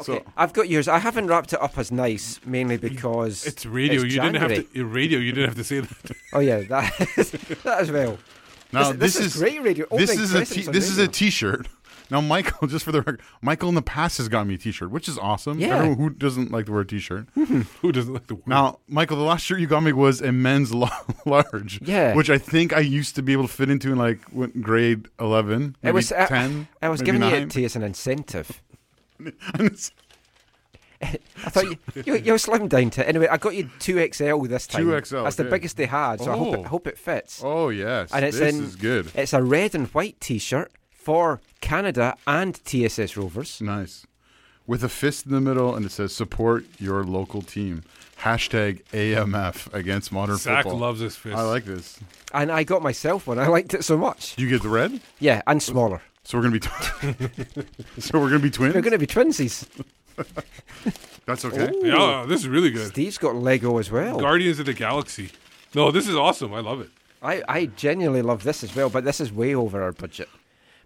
[0.00, 0.86] Okay, So- I've got yours.
[0.88, 4.02] I haven't wrapped it up as nice, mainly because It's radio.
[4.02, 4.84] it's you didn't have to.
[4.86, 5.18] Radio.
[5.18, 6.10] You didn't have to say that.
[6.32, 7.30] Oh yeah, that is,
[7.64, 8.18] that as well.
[8.72, 9.86] Now This- this is great radio.
[9.90, 11.12] This is a t- this is a radio.
[11.12, 11.66] T-shirt.
[12.10, 14.90] Now, Michael, just for the record, Michael in the past has got me a T-shirt,
[14.90, 15.58] which is awesome.
[15.58, 15.76] Yeah.
[15.76, 18.46] Everyone who doesn't like the word T-shirt, Who doesn't like the word?
[18.46, 20.72] Now, Michael, the last shirt you got me was a men's
[21.26, 21.80] large.
[21.82, 22.14] Yeah.
[22.14, 24.20] Which I think I used to be able to fit into in like
[24.62, 26.68] grade 11, maybe It was uh, 10.
[26.80, 27.34] I was maybe giving nine.
[27.42, 28.62] it to you as an incentive.
[29.18, 29.92] And it's
[31.00, 31.16] I
[31.50, 33.08] thought you, you you slimmed down to it.
[33.08, 34.84] Anyway, I got you two XL this time.
[34.84, 35.50] 2XL, That's the okay.
[35.50, 36.64] biggest they had, so I hope it, Oh.
[36.64, 37.40] I hope it fits.
[37.44, 39.12] oh yes, and it's this in is good.
[39.14, 43.60] It's a red and white T-shirt for Canada and TSS Rovers.
[43.60, 44.06] Nice.
[44.66, 47.84] With a fist in the middle, and it says "Support your local team."
[48.22, 50.80] Hashtag AMF against modern Zach football.
[50.80, 51.36] loves his fist.
[51.36, 52.00] I like this.
[52.34, 53.38] And I got myself one.
[53.38, 54.36] I liked it so much.
[54.36, 55.00] You get the red?
[55.20, 56.02] Yeah, and smaller.
[56.28, 56.60] So we're gonna be.
[56.60, 58.74] Tw- so we're gonna be twins.
[58.74, 59.66] We're going to be twinsies.
[61.24, 61.70] That's okay.
[61.80, 62.88] Yeah, this is really good.
[62.88, 64.20] Steve's got Lego as well.
[64.20, 65.30] Guardians of the Galaxy.
[65.74, 66.52] No, this is awesome.
[66.52, 66.90] I love it.
[67.22, 70.28] I, I genuinely love this as well, but this is way over our budget.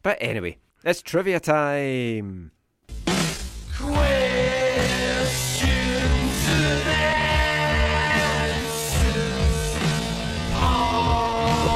[0.04, 2.52] But anyway, it's trivia time.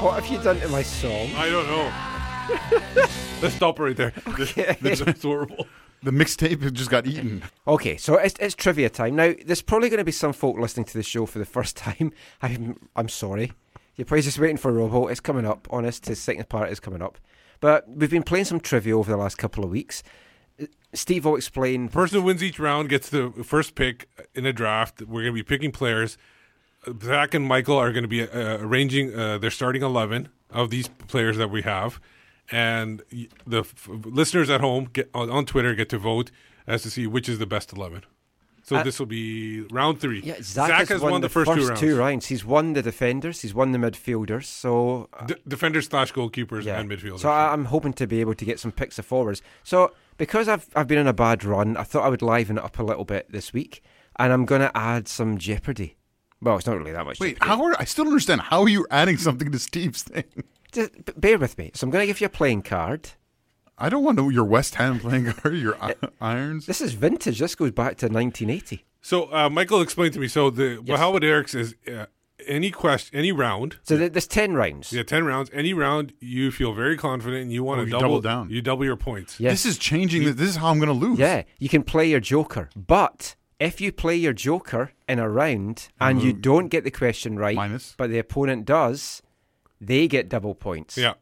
[0.04, 1.32] What have you done to my song?
[1.34, 3.08] I don't know.
[3.42, 4.12] Let's stop right there.
[4.36, 5.66] This, this is horrible.
[6.02, 7.42] The mixtape just got eaten.
[7.66, 9.16] Okay, so it's, it's trivia time.
[9.16, 11.76] Now, there's probably going to be some folk listening to the show for the first
[11.86, 12.12] time.
[12.42, 13.52] I'm, I'm sorry.
[13.96, 15.10] You're probably just waiting for Robbo.
[15.10, 15.66] It's coming up.
[15.70, 17.18] Honest, his second part is coming up.
[17.60, 20.02] But we've been playing some trivia over the last couple of weeks.
[20.60, 21.88] Uh, Steve will explain.
[21.88, 25.00] Person who wins each round gets the first pick in a draft.
[25.02, 26.18] We're going to be picking players.
[26.86, 30.70] Uh, Zach and Michael are going to be uh, arranging uh, their starting 11 of
[30.70, 32.00] these players that we have.
[32.50, 33.02] And
[33.46, 36.30] the f- listeners at home get on, on Twitter get to vote
[36.66, 38.04] as to see which is the best 11.
[38.62, 40.20] So Uh, this will be round three.
[40.22, 42.26] Yeah, Zach, has won, the first, two rounds.
[42.26, 43.42] He's won the defenders.
[43.42, 44.44] He's won the midfielders.
[44.46, 46.80] So uh, D- defenders slash goalkeepers yeah.
[46.80, 47.20] and midfielders.
[47.20, 49.40] So I, I'm hoping to be able to get some picks of forwards.
[49.62, 52.64] So because I've I've been on a bad run, I thought I would liven it
[52.64, 53.84] up a little bit this week,
[54.18, 55.96] and I'm going to add some jeopardy.
[56.42, 57.20] Well, it's not really that much.
[57.20, 57.48] Wait, jeopardy.
[57.48, 60.24] how are I still don't understand how are you adding something to Steve's thing?
[60.76, 61.70] Just bear with me.
[61.74, 63.10] So I'm going to give you a playing card.
[63.78, 66.66] I don't want to know your West Ham playing card, your i- irons.
[66.66, 67.38] This is vintage.
[67.40, 68.84] This goes back to 1980.
[69.02, 70.28] So uh, Michael explained to me.
[70.28, 70.98] So the Yes.
[70.98, 72.06] how it works is uh,
[72.46, 73.76] any question, any round.
[73.82, 74.92] So there's ten rounds.
[74.92, 75.50] Yeah, ten rounds.
[75.52, 78.50] Any round you feel very confident and you want Oh, to you double, double down.
[78.50, 79.38] You double your points.
[79.40, 79.62] Yes.
[79.62, 80.24] This is changing.
[80.24, 81.18] the this is how I'm going to lose.
[81.18, 85.88] Yeah, you can play your joker, but if you play your joker in a round
[86.00, 87.94] and you don't get the question right, Minus.
[87.96, 89.22] but the opponent does,
[89.80, 90.96] they get double points.
[90.96, 91.14] Yeah.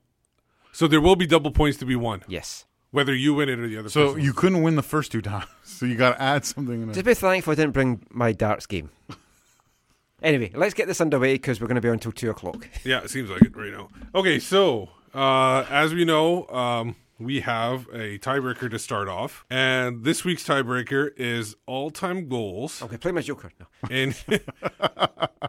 [0.73, 2.67] So there will be double points to be won, Yes.
[2.91, 3.89] whether you win it or the other.
[3.89, 4.23] So person.
[4.23, 5.47] you couldn't win the first two times.
[5.65, 6.83] So you got to add something.
[6.83, 7.05] In Just it.
[7.05, 8.91] be thankful I didn't bring my darts game.
[10.23, 12.69] anyway, let's get this underway because we're going to be on until two o'clock.
[12.85, 13.89] Yeah, it seems like it right now.
[14.15, 20.05] Okay, so uh, as we know, um, we have a tiebreaker to start off, and
[20.05, 23.51] this week's tiebreaker is all-time goals Okay, play my joker.
[23.59, 23.67] No.
[23.91, 24.15] in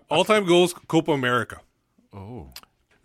[0.10, 1.62] all-time goals Copa America.
[2.14, 2.50] Oh,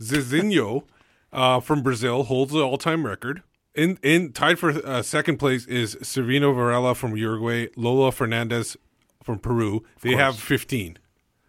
[0.01, 0.85] Zizinho
[1.33, 3.43] uh, from Brazil holds the all-time record.
[3.75, 8.77] In in tied for uh, second place is Severino Varela from Uruguay, Lolo Fernandez
[9.23, 9.85] from Peru.
[10.01, 10.99] They have 15.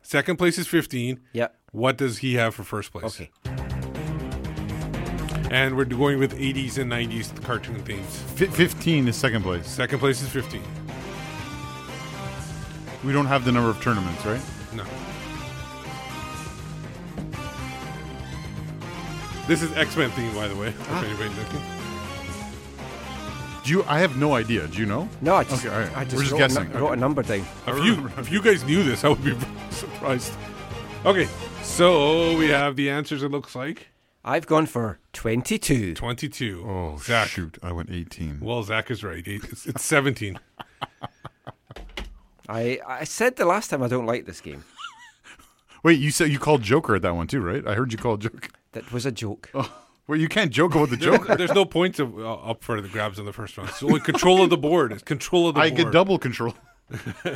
[0.03, 1.19] Second place is 15.
[1.33, 1.47] Yeah.
[1.71, 3.05] What does he have for first place?
[3.05, 3.31] Okay.
[5.49, 8.23] And we're going with 80s and 90s cartoon themes.
[8.35, 9.67] Fi 15 is second place.
[9.67, 10.61] Second place is 15.
[13.03, 14.41] We don't have the number of tournaments, right?
[19.47, 20.67] This is X Men theme, by the way.
[20.69, 21.03] If ah.
[21.03, 21.61] anybody's looking.
[23.63, 23.83] Do you?
[23.87, 24.67] I have no idea.
[24.67, 25.07] Do you know?
[25.21, 25.97] No, I just, Okay, all right.
[25.97, 26.65] I just We're just wrote, guessing.
[26.65, 26.93] A, nu- wrote Okay.
[26.93, 27.45] a number down.
[27.67, 29.35] If you if you guys knew this, I would be
[29.69, 30.33] surprised.
[31.05, 31.27] Okay,
[31.63, 33.23] so we have the answers.
[33.23, 33.87] It looks like
[34.23, 35.93] I've gone for 22.
[35.95, 36.63] twenty-two.
[36.67, 37.27] Oh Zach.
[37.29, 37.57] shoot!
[37.63, 38.39] I went 18.
[38.41, 39.23] Well, Zach is right.
[39.27, 40.39] It's, it's seventeen.
[42.49, 44.63] I, I said the last time I don't like this game.
[45.83, 47.65] Wait, you said you called Joker at that one too, right?
[47.65, 48.49] I heard you called Joker.
[48.73, 49.51] That was a joke.
[50.07, 51.35] Well, you can't joke about the There- Joker.
[51.35, 53.69] there's no points of, uh, up for the grabs in the first round.
[53.69, 54.91] It's only control of the board.
[54.91, 55.67] It's control of the board.
[55.67, 55.83] I board.
[55.85, 56.53] get double control.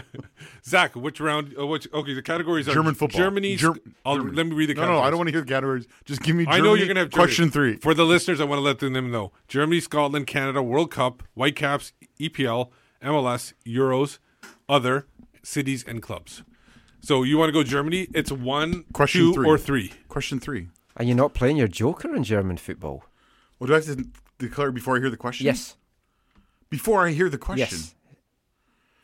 [0.65, 1.55] Zach, which round?
[1.57, 2.13] Uh, which okay?
[2.13, 3.17] The categories are German football.
[3.21, 3.55] Germany.
[3.55, 3.75] Ger-
[4.05, 4.35] I'll, Germany.
[4.35, 4.73] Let me read the.
[4.73, 4.95] No, categories.
[4.97, 5.87] no, no, I don't want to hear the categories.
[6.03, 6.45] Just give me.
[6.47, 7.25] I know you're gonna have Germany.
[7.27, 7.77] question three.
[7.77, 8.41] for the listeners.
[8.41, 12.69] I want to let them know: Germany, Scotland, Canada, World Cup, Whitecaps, EPL,
[13.01, 14.19] MLS, Euros,
[14.67, 15.07] other
[15.43, 16.43] cities and clubs.
[16.99, 18.07] So you want to go Germany?
[18.13, 19.47] It's one, Question two, three.
[19.47, 19.93] or three.
[20.09, 20.67] Question three.
[20.97, 23.03] Are you're not playing your joker in German football?
[23.59, 24.05] Well, do I have to
[24.37, 25.45] declare before I hear the question?
[25.45, 25.75] Yes.
[26.69, 27.67] Before I hear the question.
[27.79, 27.95] Yes.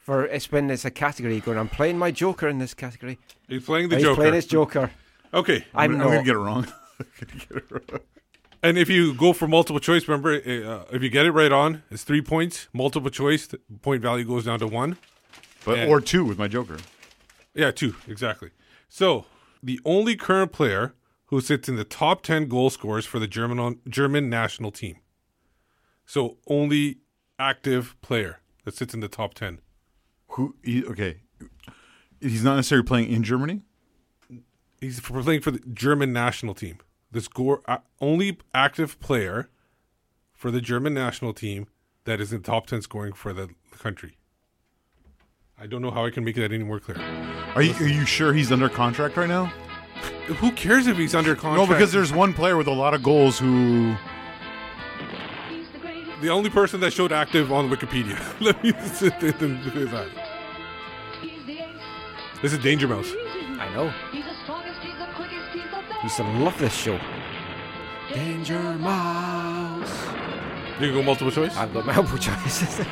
[0.02, 3.20] For it's when it's a category going, I'm playing my joker in this category.
[3.48, 4.16] He's playing the He's Joker.
[4.16, 4.92] playing his joker.
[5.34, 6.04] okay, I'm, I'm, not.
[6.06, 6.68] going to get it wrong.
[7.20, 8.00] Get it wrong.
[8.64, 11.84] and if you go for multiple choice, remember uh, if you get it right on,
[11.92, 12.68] it's three points.
[12.74, 14.98] Multiple choice, the point value goes down to one.
[15.66, 15.88] But Yeah.
[15.88, 16.78] or two with my Joker.
[17.54, 18.50] Yeah, two exactly.
[18.90, 19.26] So
[19.62, 20.94] the only current player
[21.32, 24.98] who sits in the top ten goal scorers for the German German national team.
[26.06, 27.00] So only
[27.40, 29.60] active player that sits in the top ten.
[30.28, 30.56] Who?
[30.64, 31.22] He, okay.
[32.20, 33.62] He's not necessarily playing in Germany.
[34.80, 36.78] He's playing for the German national team.
[37.12, 39.50] The score uh, only active player
[40.34, 41.68] for the German national team
[42.04, 44.18] that is in the top ten scoring for the country.
[45.58, 46.98] I don't know how I can make that any more clear.
[47.56, 49.54] Are you, are you sure he's under contract right now?
[50.38, 51.70] Who cares if he's under contract?
[51.70, 53.96] No, because there's one player with a lot of goals who.
[56.22, 58.18] the only person that showed active on Wikipedia.
[58.40, 60.08] Let me sit there and do that.
[62.42, 63.12] This is Danger Mouse.
[63.60, 63.94] I know.
[66.04, 67.00] Used to love this show.
[68.12, 70.06] Danger Mouse.
[70.80, 71.56] You can go multiple choice.
[71.56, 72.86] I've got multiple choices.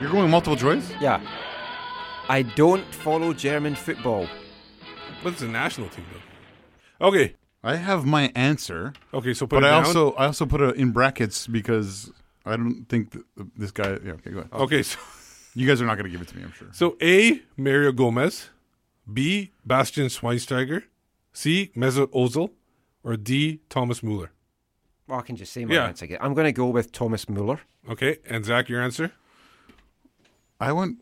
[0.00, 0.90] You're going multiple choice.
[1.00, 1.20] yeah.
[2.28, 4.26] I don't follow German football.
[5.24, 6.20] But it's a national team though.
[7.00, 7.34] Okay.
[7.62, 9.34] I have my answer, Okay.
[9.34, 9.84] So put but it I down.
[9.84, 12.10] also I also put it in brackets because
[12.46, 13.24] I don't think that
[13.56, 13.98] this guy.
[14.04, 14.52] Yeah, okay, go ahead.
[14.52, 14.82] Okay.
[14.82, 14.98] So,
[15.54, 16.68] You guys are not going to give it to me, I'm sure.
[16.72, 17.42] so A.
[17.56, 18.50] Mario Gomez,
[19.12, 19.50] B.
[19.66, 20.84] Bastian Schweinsteiger,
[21.32, 21.72] C.
[21.76, 22.50] Mesut Ozil,
[23.02, 23.58] or D.
[23.68, 24.30] Thomas Muller.
[25.08, 25.86] Well, I can just say my Yeah.
[25.88, 26.18] answer again.
[26.20, 27.58] I'm going to go with Thomas Muller.
[27.90, 28.18] Okay.
[28.28, 29.10] And Zach, your answer?
[30.60, 30.98] I went.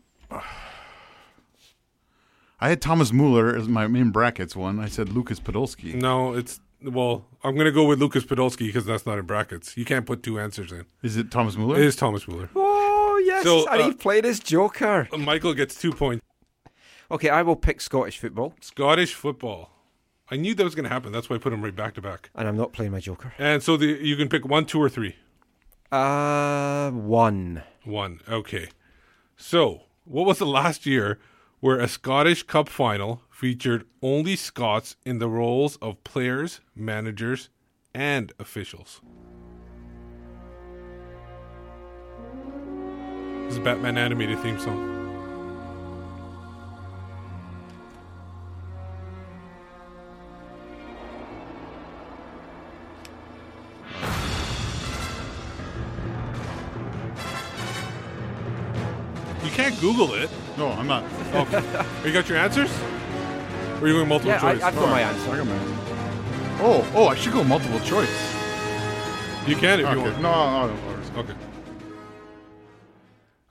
[2.60, 4.80] I had Thomas Mueller as my main brackets one.
[4.80, 5.94] I said Lukas Podolski.
[5.94, 7.24] No, it's well.
[7.44, 9.76] I'm gonna go with Lukas Podolski because that's not in brackets.
[9.76, 10.84] You can't put two answers in.
[11.02, 11.76] Is it Thomas Mueller?
[11.76, 12.50] It is Thomas Muller.
[12.56, 13.44] Oh, yes.
[13.44, 15.08] So, and uh, he played his joker.
[15.16, 16.24] Michael gets two points.
[17.10, 19.70] Okay, I will pick Scottish football, Scottish football.
[20.30, 21.10] I knew that was going to happen.
[21.10, 22.28] That's why I put them right back to back.
[22.34, 23.32] and I'm not playing my Joker.
[23.38, 25.16] And so the, you can pick one, two, or three.
[25.90, 27.62] Uh, one.
[27.84, 28.20] One.
[28.28, 28.68] Okay.
[29.38, 31.18] So, what was the last year
[31.60, 37.48] where a Scottish Cup final featured only Scots in the roles of players, managers,
[37.94, 39.00] and officials?
[43.44, 44.94] This is Batman animated theme song.
[59.42, 60.30] You can't Google it.
[60.58, 61.04] No, I'm not.
[61.34, 61.62] Okay.
[62.04, 62.70] you got your answers?
[63.80, 64.62] Or are you going multiple Yeah, I, choice?
[64.64, 65.28] I've got my answers.
[65.28, 65.44] I answer.
[65.44, 65.74] got my answer.
[66.60, 68.34] Oh, oh, I should go multiple choice.
[69.46, 69.96] you can if you Okay.
[70.02, 70.20] want.
[70.20, 71.20] No, no, no.
[71.20, 71.34] Okay.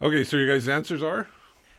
[0.01, 1.27] Okay, so your guys' answers are?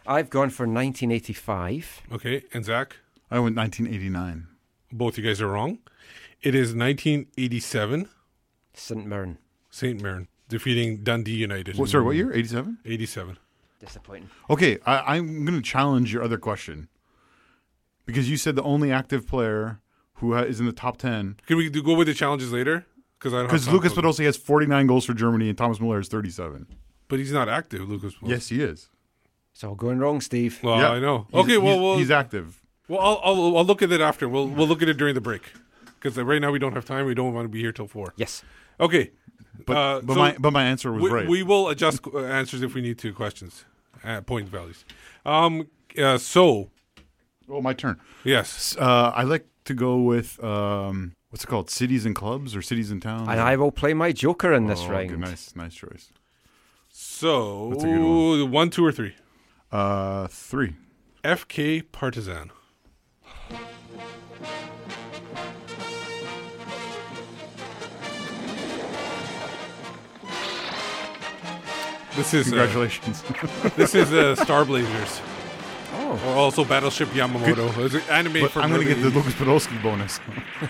[0.06, 2.02] I've gone for 1985.
[2.12, 2.96] Okay, and Zach,
[3.30, 4.46] I went 1989.
[4.90, 5.78] both you guys are wrong.
[6.40, 8.08] It is 1987,
[8.72, 9.06] St.
[9.06, 9.36] Mirren.
[9.70, 10.00] St.
[10.00, 11.76] Mirren defeating Dundee United.
[11.76, 12.32] What, sorry, what year?
[12.32, 12.78] 87?
[12.86, 13.36] 87.
[13.80, 14.28] Disappointing.
[14.50, 16.88] Okay, I, I'm going to challenge your other question
[18.06, 19.80] because you said the only active player
[20.14, 22.86] who ha- is in the top 10 Can we do, go with the challenges later?
[23.18, 23.46] Because I don't.
[23.46, 26.66] because Lucas for- Podolski has 49 goals for Germany and Thomas Muller has 37.
[27.08, 28.14] but he's not active, Lucas.
[28.14, 28.28] Podolski.
[28.30, 28.88] Yes, he is.
[29.52, 30.58] It's all going wrong, Steve.
[30.62, 30.90] Well, Yeah.
[30.90, 31.26] I know.
[31.30, 32.62] He's- okay, well, he's, well, he's active.
[32.88, 34.28] well, I'll, I'll I'll look at it after.
[34.28, 35.52] We'll we'll look at it during the break
[36.00, 37.06] because right now we don't have time.
[37.06, 38.12] We don't want to be here till four.
[38.16, 38.42] Yes.
[38.80, 39.10] Okay.
[39.66, 41.28] But uh, but so- my but my answer was we, right.
[41.28, 43.12] we will adjust uh, answers if we need to.
[43.12, 43.64] Questions,
[44.04, 44.84] uh, point values.
[45.24, 45.68] Um.
[45.98, 46.70] Uh, so
[47.50, 47.98] oh, my turn.
[48.22, 51.70] yes, Uh, I like to go with um, what's it called?
[51.70, 53.26] Cities and clubs or cities and towns?
[53.28, 55.08] And I will play my Joker in this Oh, round.
[55.08, 56.12] good, nice, nice choice.
[56.88, 59.14] so That's a good one, two, or three.
[59.72, 60.74] Uh, three.
[61.24, 62.50] FK Partizan.
[72.18, 73.22] This is uh, Congratulations.
[73.76, 75.20] this is uh, Star Blazers,
[75.92, 76.20] Oh.
[76.26, 77.76] or also Battleship Yamamoto.
[77.84, 80.18] It's an anime but from I'm going to get the Lucas Podolski bonus.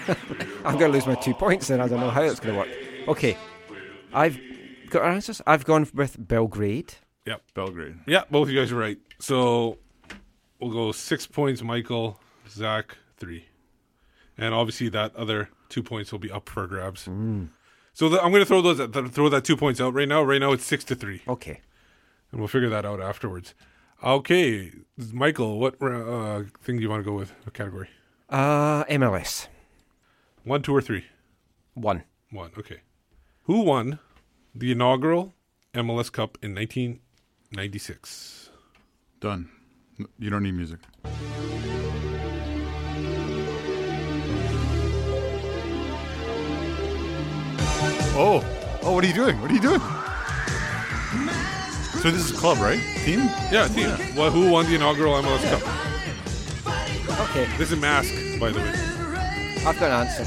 [0.65, 1.81] I'm going to lose my two points then.
[1.81, 3.09] I don't know how it's going to work.
[3.09, 3.37] Okay.
[4.13, 4.39] I've
[4.91, 5.41] got our answers.
[5.47, 6.95] I've gone with Belgrade.
[7.27, 7.43] Yep.
[7.55, 7.97] Belgrade.
[8.07, 8.99] Yeah, both of you guys are right.
[9.19, 9.79] So
[10.61, 13.47] we'll go six points, Michael, Zach, three.
[14.37, 17.09] And obviously that other two points will be up for grabs.
[17.99, 20.23] So the, I'm going to throw those th- throw that two points out right now.
[20.23, 21.61] Right now it's six to three, Okay.
[22.31, 23.55] and we'll figure that out afterwards.
[24.05, 24.71] Okay,
[25.13, 27.33] Michael, what uh, thing do you want to go with?
[27.43, 27.89] What category?
[28.29, 29.49] Uh, MLS.
[30.45, 31.07] One, two, or three?
[31.75, 32.05] One.
[32.31, 32.53] One.
[32.57, 32.83] Okay.
[33.47, 33.99] Who won
[34.55, 35.35] the inaugural
[35.75, 38.51] MLS Cup in 1996?
[39.19, 39.49] Done.
[40.21, 40.79] You don't need music.
[48.21, 48.45] Oh,
[48.83, 49.41] oh, what are you doing?
[49.41, 49.81] What are you doing?
[52.03, 52.81] So this is a club, right?
[53.05, 53.21] Team?
[53.53, 54.17] Yeah, team.
[54.17, 57.21] Well, who won the inaugural MLS Cup?
[57.31, 57.47] Okay.
[57.59, 58.73] This is Mask, by the way.
[59.65, 60.25] I've got an answer.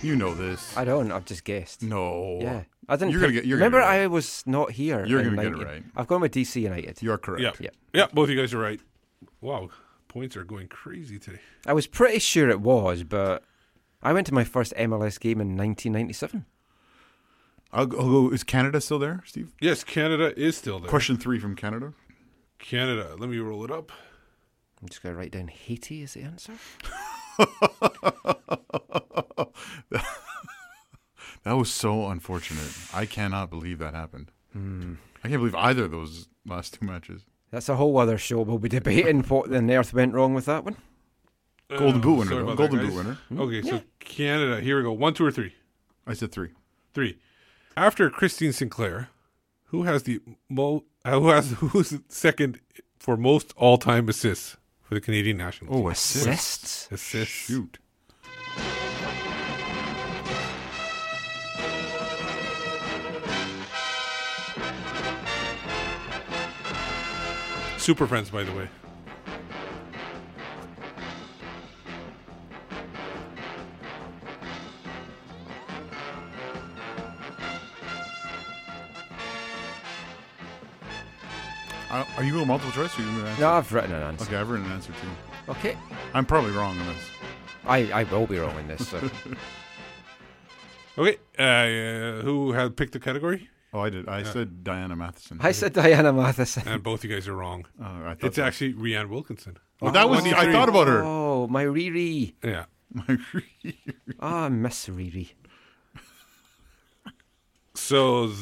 [0.00, 0.76] You know this.
[0.76, 1.10] I don't.
[1.10, 1.82] I've just guessed.
[1.82, 2.38] no.
[2.40, 2.62] Yeah.
[2.88, 3.10] I didn't.
[3.10, 3.46] You're gonna pick- get.
[3.48, 4.02] You're gonna Remember, get it right.
[4.04, 5.04] I was not here.
[5.04, 5.82] You're in gonna get it 90 right.
[5.96, 7.02] I've gone with DC United.
[7.02, 7.42] You're correct.
[7.42, 7.50] Yeah.
[7.58, 7.70] Yeah.
[7.92, 8.80] Yeah, both of you guys are right.
[9.40, 9.70] Wow,
[10.06, 11.40] points are going crazy today.
[11.66, 13.42] I was pretty sure it was, but
[14.02, 16.44] I went to my first MLS game in 1997.
[17.72, 18.30] I'll, go- I'll go.
[18.30, 19.52] Is Canada still there, Steve?
[19.60, 20.88] Yes, Canada is still there.
[20.88, 21.92] Question three from Canada.
[22.58, 23.14] Canada.
[23.18, 23.92] Let me roll it up.
[24.80, 26.52] I'm just going to write down Haiti as the answer.
[31.44, 32.68] That was so unfortunate.
[32.92, 34.30] I cannot believe that happened.
[34.52, 34.94] Hmm.
[35.24, 37.22] I can't believe either of those last two matches.
[37.50, 38.42] That's a whole other show.
[38.42, 40.76] We'll be debating what on earth went wrong with that one.
[41.76, 42.54] Golden Boot winner, though.
[42.54, 43.18] Golden that, Boot winner.
[43.42, 44.60] Okay, so Canada.
[44.60, 44.92] Here we go.
[44.92, 45.54] One, two, or three.
[46.06, 46.50] I said three.
[46.94, 47.18] Three.
[47.76, 49.10] After Christine Sinclair,
[49.66, 50.84] who has the mo?
[51.04, 52.60] Uh, who has who's second
[52.98, 55.74] for most all-time assists for the Canadian national?
[55.74, 55.90] Oh, team?
[55.90, 56.88] Assists?
[56.90, 57.34] assists.
[57.34, 57.78] Shoot.
[67.76, 68.68] Super Friends, by the way.
[81.90, 83.42] Uh, are you going multiple choice or are you going to answer?
[83.42, 84.24] No, I've written an answer.
[84.24, 85.52] Okay, I've written an answer too.
[85.52, 85.76] Okay.
[86.14, 87.04] I'm probably wrong on this.
[87.66, 88.88] I, I will be wrong in this.
[88.88, 89.10] So.
[90.98, 93.48] Okay, uh, who had picked the category?
[93.72, 94.08] Oh, I did.
[94.08, 95.38] I said Diana Matheson.
[95.40, 96.66] I said Diana Matheson.
[96.66, 97.66] And both you guys are wrong.
[97.80, 98.42] Oh, I thought It's so.
[98.42, 99.58] actually Rhian Wilkinson.
[99.80, 100.24] Oh, that was.
[100.24, 101.04] I thought about her.
[101.04, 102.34] Oh, my Riri.
[102.42, 102.64] Yeah.
[102.92, 103.76] My Riri.
[104.20, 105.30] Ah, I miss Riri.
[107.74, 108.32] So,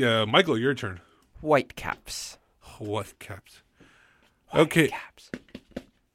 [0.00, 1.00] uh, Michael, your turn.
[2.78, 3.62] White caps.
[4.50, 4.72] What caps?
[4.72, 5.30] Okay, Caps.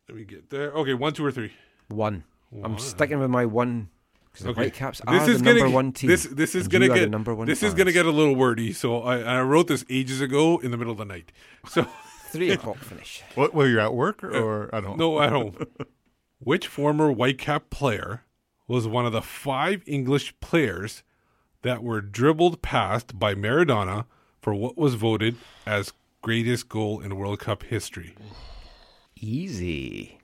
[0.09, 0.71] let me get there.
[0.71, 1.53] Okay, one, two, or three.
[1.89, 2.23] One.
[2.63, 3.89] I'm sticking with my one.
[4.33, 4.61] 'cause the Okay.
[4.63, 6.09] White caps This are is the gonna number get- one team.
[6.09, 7.45] This this is gonna get the number one.
[7.45, 8.73] this is gonna get a little wordy.
[8.73, 11.31] So I, I wrote this ages ago in the middle of the night.
[11.67, 11.83] So
[12.31, 13.21] three o'clock finish.
[13.35, 13.53] What?
[13.53, 14.97] Were you at work uh, or at home?
[14.97, 15.55] no, at home.
[16.39, 18.23] Which former Whitecap player
[18.67, 21.03] was one of the five English players
[21.61, 24.05] that were dribbled past by Maradona
[24.41, 25.35] for what was voted
[25.65, 25.93] as
[26.23, 28.15] greatest goal in World Cup history?
[29.19, 30.17] Easy.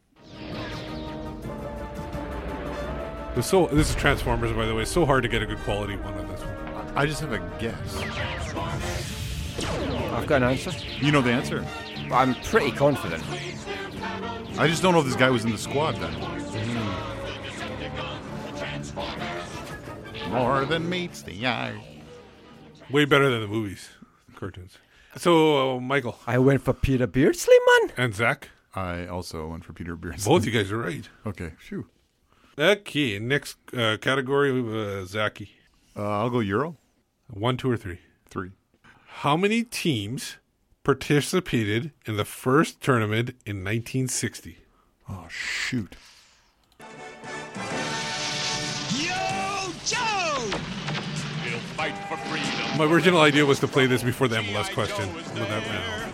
[3.36, 4.84] It so this is Transformers, by the way.
[4.84, 6.58] It's so hard to get a good quality one on this one.
[6.96, 7.98] I just have a guess.
[10.14, 10.72] I've got an answer.
[11.00, 11.66] You know the answer.
[12.12, 13.22] I'm pretty confident.
[14.58, 16.14] I just don't know if this guy was in the squad then.
[20.24, 20.32] Hmm.
[20.32, 21.76] More than meets the eye.
[22.90, 23.90] Way better than the movies,
[24.36, 24.78] cartoons.
[25.20, 27.92] So, uh, Michael I went for Peter Beardsley, man.
[27.98, 30.30] and Zach, I also went for Peter Beardsley.
[30.32, 31.10] both you guys are right.
[31.26, 31.52] Okay.
[31.60, 31.88] Phew.
[32.58, 35.52] Okay, next uh, category, uh, Zachy.
[35.96, 36.78] Uh, I'll go Euro.
[37.30, 38.00] One, two, or three.
[38.30, 38.52] Three.
[39.24, 40.38] How many teams
[40.84, 44.58] participated in the first tournament in 1960?
[45.10, 45.96] Oh shoot.
[52.78, 55.10] My original idea was to play this before the MLS question.
[55.14, 56.10] but that ran.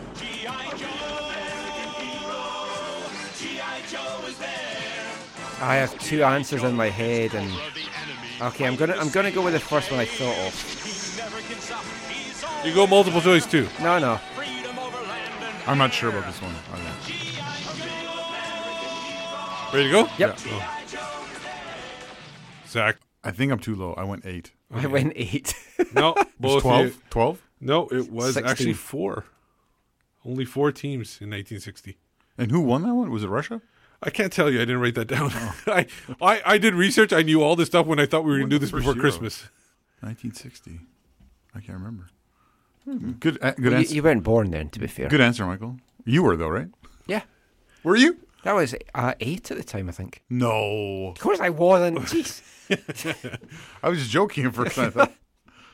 [5.62, 7.52] I have two answers in my head, and
[8.42, 10.54] okay, I'm gonna I'm gonna go with the first one I thought of.
[12.66, 13.68] You go multiple choice too.
[13.82, 14.20] No, no.
[15.68, 16.54] I'm not sure about this one.
[16.74, 16.92] Okay.
[19.74, 20.10] Ready to go?
[20.18, 20.40] Yep.
[20.48, 20.82] Oh.
[22.68, 23.05] Zach.
[23.26, 23.94] I think I'm too low.
[23.94, 24.52] I went eight.
[24.72, 25.54] I went eight.
[25.94, 26.66] No, It was both.
[26.66, 27.02] you- 12?
[27.10, 27.42] 12?
[27.62, 28.50] No, it was 16.
[28.52, 29.26] actually four.
[30.26, 31.98] Only four teams in 1960.
[32.38, 33.10] And who won that one?
[33.12, 33.62] Was it Russia?
[34.04, 34.58] I can't tell you.
[34.58, 35.32] I didn't write that down.
[35.68, 35.88] I,
[36.22, 37.14] I I did research.
[37.14, 38.92] I knew all this stuff when I thought we were going to do this before
[38.94, 39.00] Euro.
[39.02, 39.44] Christmas.
[40.02, 40.80] 1960.
[41.56, 42.08] I can't remember.
[43.20, 43.96] Good, uh, good you, answer.
[43.96, 45.08] you weren't born then, to be fair.
[45.08, 45.78] Good answer, Michael.
[46.06, 46.68] You were though, right?
[47.08, 47.22] Yeah,
[47.84, 48.18] Were you?
[48.46, 50.22] That was uh, eight at the time, I think.
[50.30, 51.10] No.
[51.16, 51.98] Of course, I wasn't.
[52.14, 52.42] Jeez.
[53.84, 54.78] I was joking for first.
[54.78, 55.12] I thought.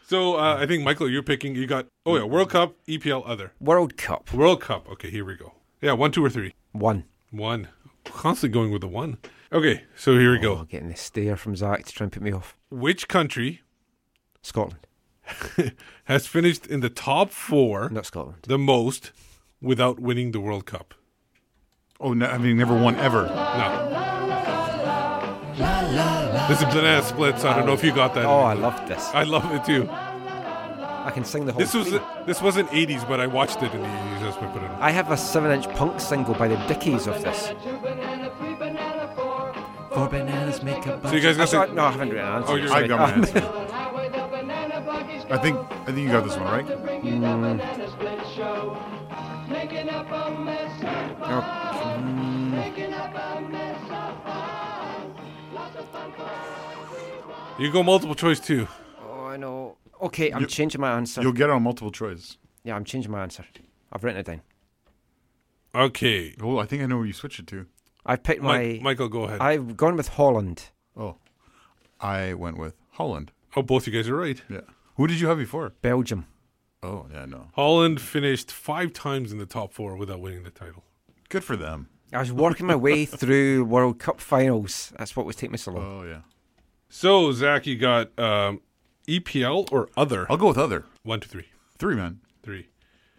[0.07, 1.55] So uh, I think Michael, you're picking.
[1.55, 4.89] You got oh yeah, World Cup, EPL, other World Cup World Cup.
[4.93, 5.53] Okay, here we go.
[5.82, 6.53] Yeah, one, two, or three.
[6.74, 7.05] one.
[7.30, 7.69] One.
[8.03, 9.17] Constantly going with the one.
[9.53, 10.63] Okay, so here we Oh, go.
[10.65, 12.55] getting the stare from Zach to try and put me off.
[12.69, 13.61] Which country
[14.41, 14.88] Scotland,
[16.05, 18.39] has finished in the top four not Scotland.
[18.47, 19.11] the most
[19.61, 20.93] without winning the World Cup?
[22.02, 23.28] Oh, no, having never won ever.
[23.28, 23.88] No.
[26.49, 27.45] This is Banana Splits.
[27.45, 28.26] I don't know if you got that.
[28.26, 29.08] Oh, I love this.
[29.14, 29.88] I love it too.
[29.89, 31.60] I can sing the whole.
[31.60, 32.02] This was thing.
[32.26, 34.20] this wasn't 80s, but I watched it in the 80s.
[34.22, 34.70] That's why I put it.
[34.70, 34.82] On.
[34.82, 37.54] I have a seven-inch punk single by the Dickies of this.
[39.93, 41.10] Four bananas make a bunch.
[41.10, 42.52] So you guys got Sorry, the- no, I haven't written an answer.
[42.52, 42.84] Oh, you're sorry.
[42.84, 43.38] I got my answer.
[45.32, 46.68] I think I think you got this one right.
[46.68, 47.62] Mm.
[57.62, 58.67] You go multiple choice too.
[59.08, 59.78] Oh, I know.
[60.01, 61.21] Okay, I'm You- changing my answer.
[61.21, 62.38] You'll get on multiple choice.
[62.63, 63.46] Yeah, I'm changing my answer.
[63.93, 64.42] I've written it down.
[65.75, 66.36] Okay.
[66.42, 67.67] Oh, I think I know where you switch it to.
[68.05, 68.58] I've picked my.
[68.58, 69.42] Mike, Michael, go ahead.
[69.42, 70.70] I've gone with Holland.
[70.97, 71.17] Oh,
[72.00, 73.32] I went with Holland.
[73.55, 74.42] oh, both you guys are right.
[74.50, 74.62] Yeah.
[74.96, 75.70] Who did you have before?
[75.82, 76.25] Belgium.
[76.83, 77.50] Oh, yeah, no.
[77.54, 80.83] Holland finished five times in the top four without winning the title.
[81.29, 81.89] Good for them.
[82.12, 84.92] I was working my way through World Cup finals.
[84.97, 86.00] That's what was taking me so long.
[86.01, 86.21] Oh, yeah.
[86.93, 88.59] So Zach, you got um,
[89.08, 90.28] EPL or other?
[90.30, 90.84] I'll go with other.
[91.04, 91.46] One, two, three,
[91.80, 92.20] Three, man.
[92.43, 92.68] three.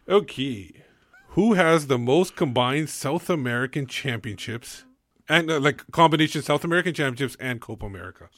[0.07, 0.73] Okay.
[1.29, 4.85] Who has the most combined South American championships
[5.27, 8.29] and uh, like combination South American championships and Copa America?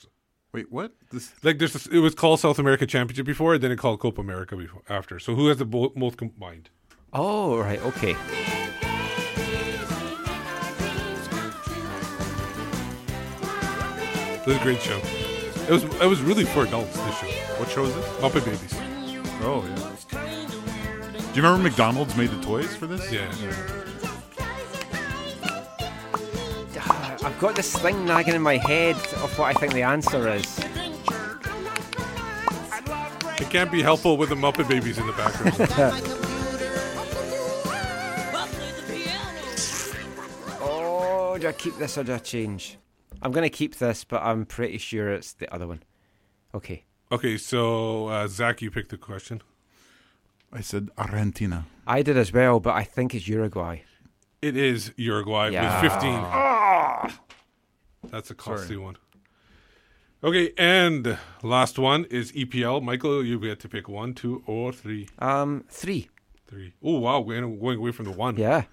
[0.52, 0.92] Wait, what?
[1.10, 3.98] This Like there's this, it was called South American Championship before, and then it called
[3.98, 5.18] Copa America before after.
[5.18, 6.70] So who has the bo- most combined?
[7.12, 7.82] Oh, right.
[7.82, 8.14] Okay.
[14.46, 15.00] This is a great show.
[15.66, 16.94] It was it was really for adults.
[16.94, 17.26] This show.
[17.56, 18.04] what show is it?
[18.20, 18.74] Muppet Babies.
[19.42, 19.94] Oh, yeah.
[21.32, 23.10] Do you remember McDonald's made the toys for this?
[23.10, 23.30] Yeah.
[26.78, 30.28] Ah, I've got this thing nagging in my head of what I think the answer
[30.28, 30.58] is.
[33.40, 36.10] It can't be helpful with the Muppet Babies in the background.
[40.66, 42.78] Oh, do I keep this or do I change?
[43.24, 45.82] I'm going to keep this, but I'm pretty sure it's the other one.
[46.54, 46.84] Okay.
[47.10, 49.42] okay, so uh, Zach, you picked the question.
[50.52, 51.66] I said Argentina.
[51.86, 53.78] I did as well, but I think it's Uruguay.
[54.40, 55.82] It is Uruguay Yeah.
[55.82, 55.92] with
[57.10, 58.10] 15.
[58.10, 58.96] That's a costly one.
[60.22, 62.82] Okay, and last one is EPL.
[62.82, 65.08] Michael, you get to pick one, two, or three.
[65.18, 66.08] Um, three.
[66.46, 66.74] Three.
[66.82, 68.36] Oh, wow, we're going away from the one.
[68.36, 68.64] Yeah.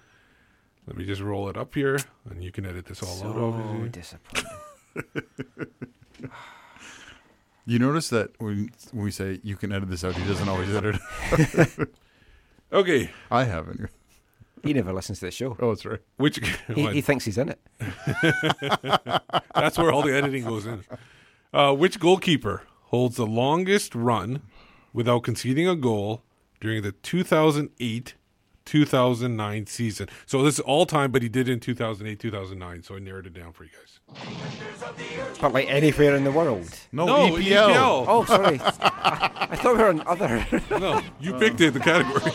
[0.86, 1.98] Let me just roll it up here,
[2.28, 3.88] and you can edit this all out, So obviously.
[3.88, 4.50] disappointing.
[7.64, 10.74] You notice that when, when we say you can edit this out, he doesn't always
[10.74, 10.96] edit.
[11.32, 11.94] it.
[12.72, 13.90] Okay, I haven't.
[14.64, 15.56] He never listens to the show.
[15.60, 16.00] Oh, that's right.
[16.16, 16.40] which
[16.74, 17.60] He, he thinks he's in it.
[19.54, 20.82] that's where all the editing goes in.
[21.52, 24.40] Uh, which goalkeeper holds the longest run
[24.94, 26.22] without conceding a goal
[26.60, 28.14] during the 2008
[28.72, 30.08] 2009 season?
[30.24, 32.82] So this is all time, but he did it in 2008 2009.
[32.82, 34.00] So I narrowed it down for you guys.
[35.42, 36.70] But like anywhere in the world.
[36.90, 37.68] No, No, EPL.
[37.68, 38.04] EPL.
[38.08, 38.58] Oh, sorry.
[38.62, 40.46] I, I thought we were on other.
[40.70, 42.32] No, you picked it, the category.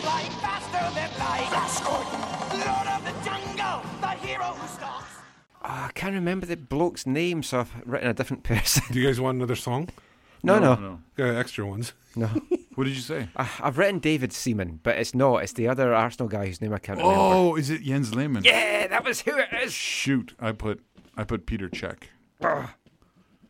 [5.60, 8.84] Ah, I can't remember the bloke's name, so I've written a different person.
[8.92, 9.88] Do you guys want another song?
[10.42, 11.00] No, no, no.
[11.16, 11.92] Got extra ones.
[12.14, 12.30] no.
[12.78, 13.28] What did you say?
[13.34, 15.42] I, I've written David Seaman, but it's not.
[15.42, 17.20] It's the other Arsenal guy whose name I can't remember.
[17.20, 18.44] Oh, is it Jens Lehmann?
[18.44, 19.72] Yeah, that was who it is.
[19.72, 20.80] Shoot, I put
[21.16, 22.04] I put Peter Cech.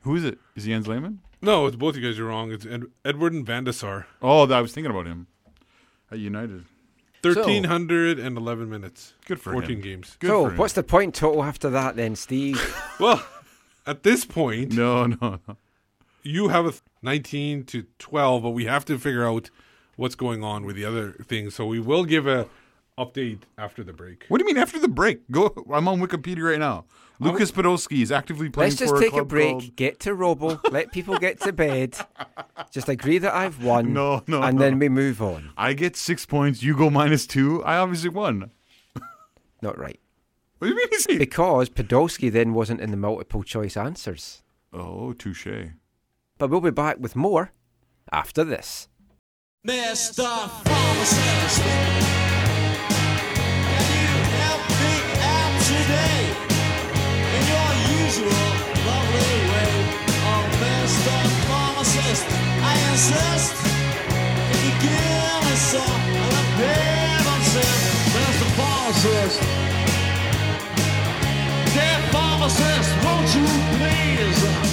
[0.01, 0.39] Who is it?
[0.57, 1.21] Is it Jens Lehmann?
[1.43, 2.51] No, it's both you guys are wrong.
[2.53, 4.07] It's Ed- Edward and Van der Sar.
[4.23, 5.27] Oh, I was thinking about him
[6.11, 6.65] at United.
[7.21, 9.13] 1,311 minutes.
[9.27, 9.83] Good for 14 him.
[9.83, 10.17] games.
[10.21, 10.57] Good so, for him.
[10.57, 12.59] what's the point total after that then, Steve?
[12.99, 13.23] Well,
[13.87, 15.57] at this point, No, no, no.
[16.29, 16.73] You have a
[17.03, 19.49] 19 to 12, but we have to figure out
[19.97, 21.55] what's going on with the other things.
[21.55, 22.47] So we will give a
[22.99, 24.27] update after the break.
[24.29, 25.21] What do you mean after the break?
[25.31, 25.55] Go.
[25.73, 26.85] I'm on Wikipedia right now.
[27.19, 30.11] Lucas Podolski is actively playing Let's just for take a club break, called- get to
[30.11, 31.97] Robbo, let people get to bed,
[32.71, 34.63] just agree that I've won, No, no, and no.
[34.65, 35.51] then we move on.
[35.57, 36.63] I get six points.
[36.63, 37.65] You go minus two.
[37.65, 38.51] I obviously won.
[39.63, 39.99] Not right.
[40.59, 41.19] What do you mean?
[41.19, 44.43] Because Podolski then wasn't in the multiple choice answers.
[44.73, 45.47] Oh, touche.
[46.39, 47.53] But we'll be back with more
[48.13, 48.89] after this.
[49.67, 50.25] Mr.
[50.65, 51.61] Pharmacist,
[53.69, 54.95] can you help me
[55.35, 56.23] out today
[57.37, 57.71] in your
[58.01, 58.47] usual
[58.87, 59.73] lovely way?
[60.25, 60.47] Oh,
[72.13, 73.47] pharmacist, won't you
[73.77, 74.68] please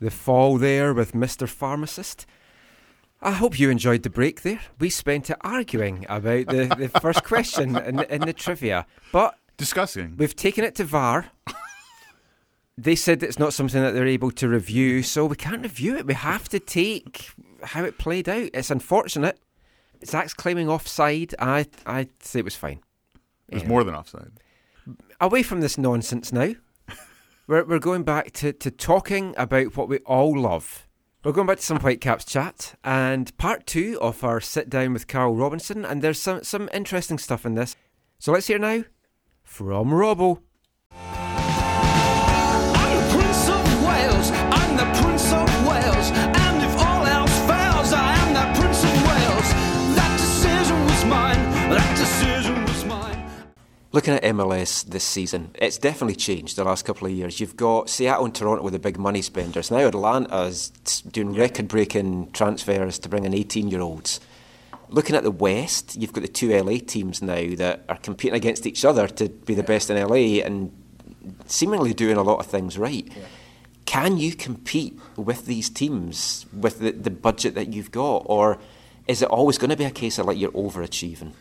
[0.00, 1.48] The fall there with Mr.
[1.48, 2.26] Pharmacist.
[3.20, 4.58] I hope you enjoyed the break there.
[4.80, 8.84] We spent it arguing about the, the first question in, in the trivia.
[9.12, 10.16] But discussing.
[10.16, 11.26] we've taken it to VAR.
[12.76, 16.06] They said it's not something that they're able to review, so we can't review it.
[16.06, 17.30] We have to take
[17.62, 18.50] how it played out.
[18.52, 19.38] It's unfortunate.
[20.04, 21.34] Zach's claiming offside.
[21.38, 22.80] I I say it was fine.
[23.48, 23.68] It was Yeah.
[23.68, 24.32] more than offside.
[25.20, 26.54] Away from this nonsense now.
[27.46, 30.86] We're we're going back to, to talking about what we all love.
[31.24, 35.06] We're going back to some Whitecaps chat and part two of our sit down with
[35.08, 37.76] Carl Robinson, and there's some some interesting stuff in this.
[38.18, 38.84] So let's hear now
[39.44, 40.40] from Robbo.
[53.94, 57.40] Looking at MLS this season, it's definitely changed the last couple of years.
[57.40, 59.70] You've got Seattle and Toronto with the big money spenders.
[59.70, 60.70] Now Atlanta's
[61.10, 64.18] doing record breaking transfers to bring in 18 year olds.
[64.88, 68.66] Looking at the West, you've got the two LA teams now that are competing against
[68.66, 70.72] each other to be the best in LA and
[71.44, 73.12] seemingly doing a lot of things right.
[73.84, 78.22] Can you compete with these teams with the, the budget that you've got?
[78.24, 78.58] Or
[79.06, 81.32] is it always going to be a case of like you're overachieving?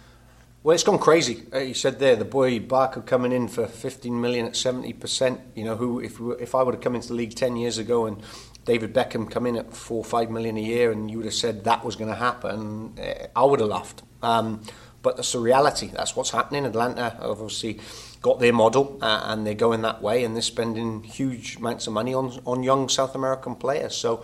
[0.64, 1.44] Well, it's gone crazy.
[1.52, 5.42] Uh, you said there the boy Barco coming in for 15 million at 70 percent.
[5.56, 8.06] You know, who if if I would have come into the league 10 years ago
[8.06, 8.22] and
[8.64, 11.34] David Beckham come in at four or five million a year, and you would have
[11.34, 14.04] said that was going to happen, uh, I would have laughed.
[14.22, 14.62] Um,
[15.02, 15.88] but that's the reality.
[15.88, 16.64] That's what's happening.
[16.64, 17.80] Atlanta obviously
[18.22, 21.94] got their model, uh, and they're going that way, and they're spending huge amounts of
[21.94, 23.96] money on on young South American players.
[23.96, 24.24] So,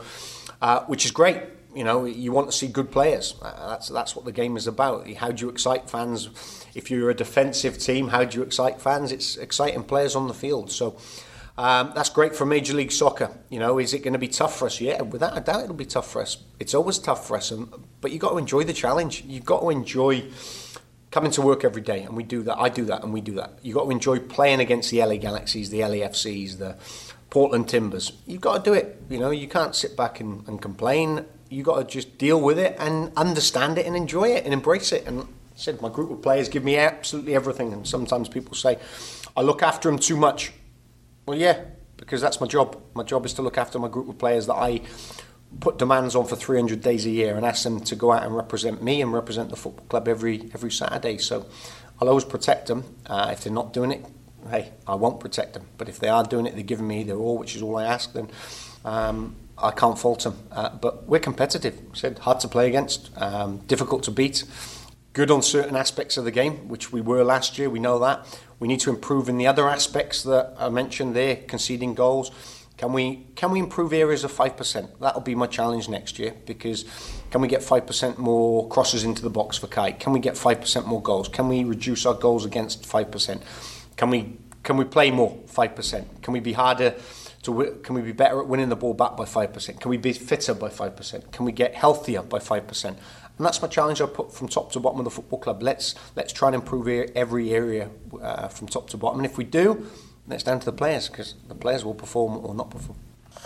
[0.61, 1.56] uh, which is great.
[1.77, 3.35] You know, you want to see good players.
[3.39, 5.07] Uh, That's that's what the game is about.
[5.13, 6.65] How do you excite fans?
[6.73, 9.11] If you're a defensive team, how do you excite fans?
[9.11, 10.71] It's exciting players on the field.
[10.71, 10.97] So.
[11.59, 13.31] Um, that's great for Major League Soccer.
[13.49, 14.79] You know, is it going to be tough for us?
[14.79, 16.37] Yeah, without a doubt, it'll be tough for us.
[16.59, 17.67] It's always tough for us, and,
[17.99, 19.23] but you've got to enjoy the challenge.
[19.25, 20.25] You've got to enjoy
[21.09, 22.59] coming to work every day, and we do that.
[22.59, 23.57] I do that, and we do that.
[23.63, 26.75] You've got to enjoy playing against the LA Galaxies, the LAFCs, the
[27.31, 28.11] Portland Timbers.
[28.27, 29.01] You've got to do it.
[29.09, 31.25] You know, you can't sit back and, and complain.
[31.49, 34.91] You've got to just deal with it and understand it and enjoy it and embrace
[34.91, 35.05] it.
[35.05, 35.25] And I
[35.55, 37.73] said, my group of players give me absolutely everything.
[37.73, 38.77] And sometimes people say,
[39.35, 40.51] I look after them too much.
[41.25, 41.61] Well, yeah,
[41.97, 42.81] because that's my job.
[42.93, 44.81] My job is to look after my group of players that I
[45.59, 48.35] put demands on for 300 days a year and ask them to go out and
[48.35, 51.17] represent me and represent the football club every every Saturday.
[51.17, 51.45] So
[51.99, 52.83] I'll always protect them.
[53.05, 54.05] Uh, if they're not doing it,
[54.49, 55.67] hey, I won't protect them.
[55.77, 57.85] But if they are doing it, they're giving me their all, which is all I
[57.85, 58.29] ask, then
[58.85, 60.47] um, I can't fault them.
[60.51, 61.79] Uh, but we're competitive.
[61.93, 64.43] I said hard to play against, um, difficult to beat.
[65.13, 67.69] Good on certain aspects of the game, which we were last year.
[67.69, 68.39] We know that.
[68.59, 72.31] We need to improve in the other aspects that I mentioned there, conceding goals.
[72.77, 74.99] Can we can we improve areas of five percent?
[74.99, 76.85] That'll be my challenge next year because
[77.31, 79.93] can we get five percent more crosses into the box for Kei?
[79.93, 81.27] Can we get five percent more goals?
[81.27, 83.41] Can we reduce our goals against five percent?
[83.95, 86.21] Can we can we play more five percent?
[86.21, 86.93] Can we be harder
[87.51, 89.79] wi- can we be better at winning the ball back by five percent?
[89.81, 91.31] Can we be fitter by five percent?
[91.31, 92.97] Can we get healthier by five percent?
[93.37, 95.61] And that's my challenge I put from top to bottom of the football club.
[95.61, 97.89] Let's let's try and improve every area
[98.21, 99.19] uh, from top to bottom.
[99.19, 99.87] And if we do,
[100.27, 102.97] then it's down to the players because the players will perform or not perform.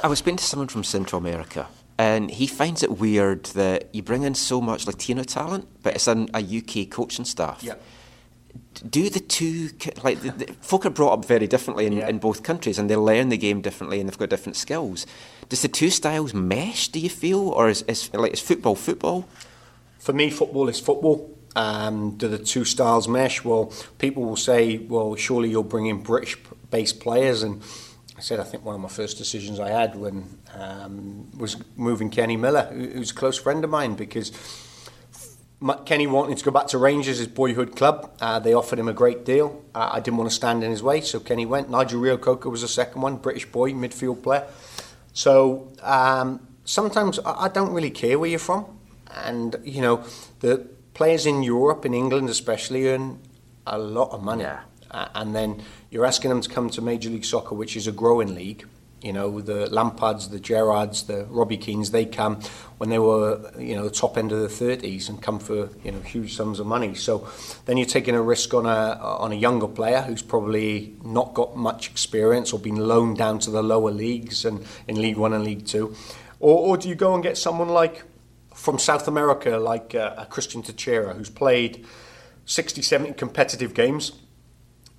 [0.02, 1.68] I was speaking to someone from Central America,
[1.98, 6.08] and he finds it weird that you bring in so much Latino talent, but it's
[6.08, 7.62] in a UK coaching staff.
[7.62, 7.76] Yeah.
[8.90, 9.70] Do the two
[10.04, 12.10] like the, the, folk are brought up very differently in, Yeah.
[12.10, 15.06] in both countries, and they learn the game differently, and they've got different skills.
[15.50, 16.88] Does the two styles mesh?
[16.88, 19.26] Do you feel, or is, is like is football football?
[20.00, 21.30] For me, football is football.
[21.56, 23.44] Um, do the two styles mesh?
[23.44, 27.44] Well, people will say, well, surely you'll bring in British-based players.
[27.44, 27.62] And
[28.18, 32.10] I said, I think one of my first decisions I had when um, was moving
[32.10, 34.32] Kenny Miller, who- who's a close friend of mine, because
[35.86, 38.12] Kenny wanted to go back to Rangers, his boyhood club.
[38.20, 39.64] Uh, they offered him a great deal.
[39.76, 41.70] Uh, I didn't want to stand in his way, so Kenny went.
[41.70, 44.48] Nigel Reo-Coker was the second one, British boy, midfield player.
[45.14, 48.66] So um, sometimes I I don't really care where you're from.
[49.14, 50.04] And, you know,
[50.40, 53.20] the players in Europe, in England especially, earn
[53.68, 54.44] a lot of money.
[54.44, 54.62] Yeah.
[54.90, 57.92] Uh, and then you're asking them to come to Major League Soccer, which is a
[57.92, 58.66] growing league.
[59.02, 62.40] You know, the Lampards, the Gerrards, the Robbie Keanes, they come
[62.78, 65.92] when they were, you know, the top end of the 30s and come for, you
[65.92, 66.94] know, huge sums of money.
[66.94, 67.28] So
[67.66, 71.58] then you're taking a risk on a, on a younger player who's probably not got
[71.58, 75.44] much experience or been loaned down to the lower leagues and in League One and
[75.44, 75.96] League Two.
[76.40, 78.04] Or, or do you go and get someone like
[78.54, 81.86] from South America, like uh, Cristian Techera, who's played
[82.46, 84.12] 60, 70 competitive games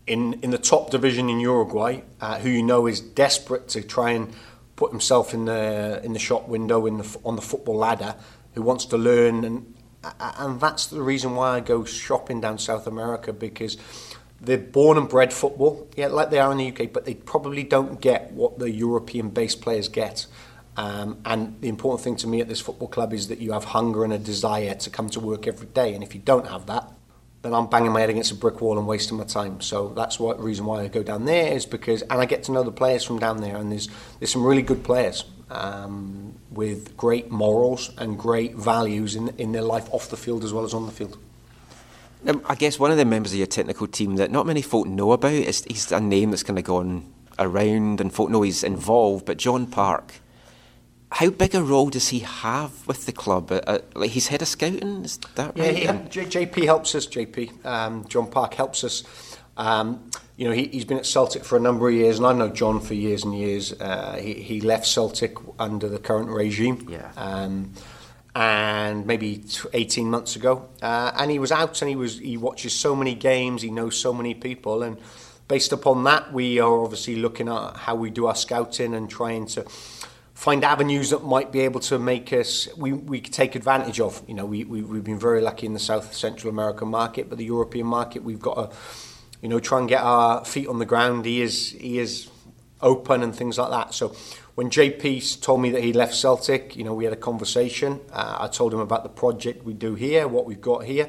[0.07, 4.11] in, in the top division in Uruguay, uh, who you know is desperate to try
[4.11, 4.33] and
[4.77, 8.15] put himself in the in the shop window in the, on the football ladder,
[8.55, 9.75] who wants to learn, and
[10.19, 13.77] and that's the reason why I go shopping down South America because
[14.41, 17.63] they're born and bred football, yeah, like they are in the UK, but they probably
[17.63, 20.27] don't get what the European-based players get.
[20.77, 23.65] Um, and the important thing to me at this football club is that you have
[23.65, 25.95] hunger and a desire to come to work every day.
[25.95, 26.91] And if you don't have that,
[27.43, 29.61] then I'm banging my head against a brick wall and wasting my time.
[29.61, 32.45] So that's what the reason why I go down there is because, and I get
[32.45, 33.89] to know the players from down there, and there's
[34.19, 39.63] there's some really good players um, with great morals and great values in in their
[39.63, 41.19] life off the field as well as on the field.
[42.25, 44.87] Now, I guess one of the members of your technical team that not many folk
[44.87, 48.63] know about is he's a name that's kind of gone around and folk know he's
[48.63, 49.27] involved.
[49.27, 50.15] But John Park,
[51.13, 53.53] how big a role does he have with the club?
[53.53, 55.77] Uh, uh, like he's head of scouting, is that Yeah, right?
[55.77, 57.07] he, J, JP helps us.
[57.07, 59.05] JP um, John Park helps us.
[59.57, 62.33] Um, you know, he, he's been at Celtic for a number of years, and I
[62.33, 63.73] know John for years and years.
[63.75, 66.87] Uh, he, he left Celtic under the current regime.
[66.89, 67.11] Yeah.
[67.17, 67.73] Um,
[68.35, 72.39] and maybe t- 18 months ago, uh, and he was out and he was he
[72.39, 74.97] watches so many games, he knows so many people, and
[75.49, 79.45] based upon that, we are obviously looking at how we do our scouting and trying
[79.49, 79.67] to
[80.43, 84.21] find avenues that might be able to make us we, we take advantage of.
[84.27, 87.39] You know, we, we we've been very lucky in the South Central American market, but
[87.39, 88.77] the European market we've got to,
[89.41, 91.27] you know, try and get our feet on the ground.
[91.27, 92.29] He is he is
[92.81, 93.95] open and things like that.
[93.95, 94.17] So
[94.57, 98.01] when JP told me that he left Celtic, you know, we had a conversation.
[98.13, 101.09] Uh, I told him about the project we do here, what we've got here.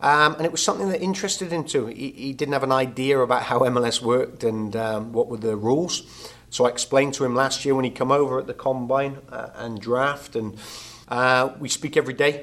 [0.00, 1.86] Um, and it was something that interested him too.
[1.86, 5.56] He, he didn't have an idea about how MLS worked and um, what were the
[5.56, 6.04] rules.
[6.52, 9.48] So I explained to him last year when he came over at the combine uh,
[9.56, 10.56] and draft, and
[11.08, 12.34] Uh, we speak every day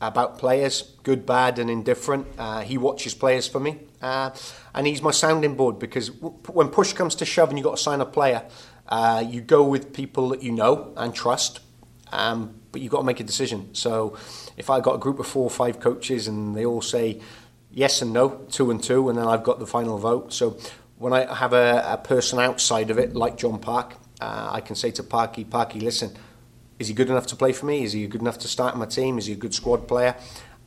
[0.00, 2.24] about players, good, bad, and indifferent.
[2.38, 4.30] Uh, he watches players for me, uh,
[4.74, 7.76] and he's my sounding board because w- when push comes to shove and you've got
[7.76, 8.42] to sign a player,
[8.88, 11.60] uh, you go with people that you know and trust,
[12.12, 13.68] um, but you've got to make a decision.
[13.72, 14.14] So
[14.56, 17.18] if I've got a group of four or five coaches and they all say
[17.72, 20.32] yes and no, two and two, and then I've got the final vote.
[20.32, 20.56] So
[21.02, 24.76] when I have a, a person outside of it, like John Park, uh, I can
[24.76, 26.16] say to Parky, Parky, listen,
[26.78, 27.82] is he good enough to play for me?
[27.82, 29.18] Is he good enough to start my team?
[29.18, 30.14] Is he a good squad player?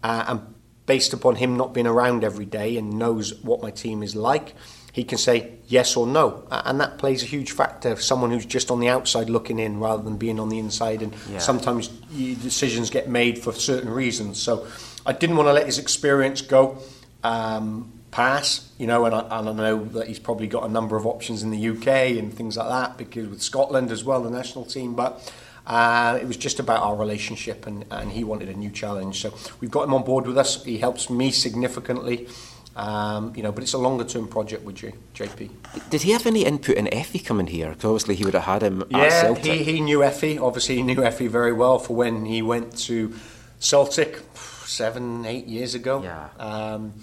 [0.03, 0.41] Uh, and
[0.85, 4.55] based upon him not being around every day and knows what my team is like,
[4.91, 6.45] he can say yes or no.
[6.51, 7.95] Uh, and that plays a huge factor.
[7.95, 11.01] for Someone who's just on the outside looking in rather than being on the inside.
[11.01, 11.39] And Yeah.
[11.39, 14.41] sometimes decisions get made for certain reasons.
[14.41, 14.67] So
[15.05, 16.77] I didn't want to let his experience go
[17.23, 20.95] um, pass, you know, and I, and I know that he's probably got a number
[20.95, 24.29] of options in the UK and things like that because with Scotland as well, the
[24.29, 24.95] national team.
[24.95, 25.33] But
[25.67, 29.21] uh, it was just about our relationship, and, and he wanted a new challenge.
[29.21, 30.63] So we've got him on board with us.
[30.63, 32.29] He helps me significantly.
[32.77, 35.89] Um, you know, but it's a longer term project with J, JP.
[35.89, 37.69] Did he have any input in Effie coming here?
[37.69, 40.39] Because obviously he would have had him at Yeah, he, he knew Effie.
[40.39, 43.13] Obviously, he knew Effie very well for when he went to
[43.59, 46.01] Celtic seven, eight years ago.
[46.01, 46.29] Yeah.
[46.37, 46.93] Um,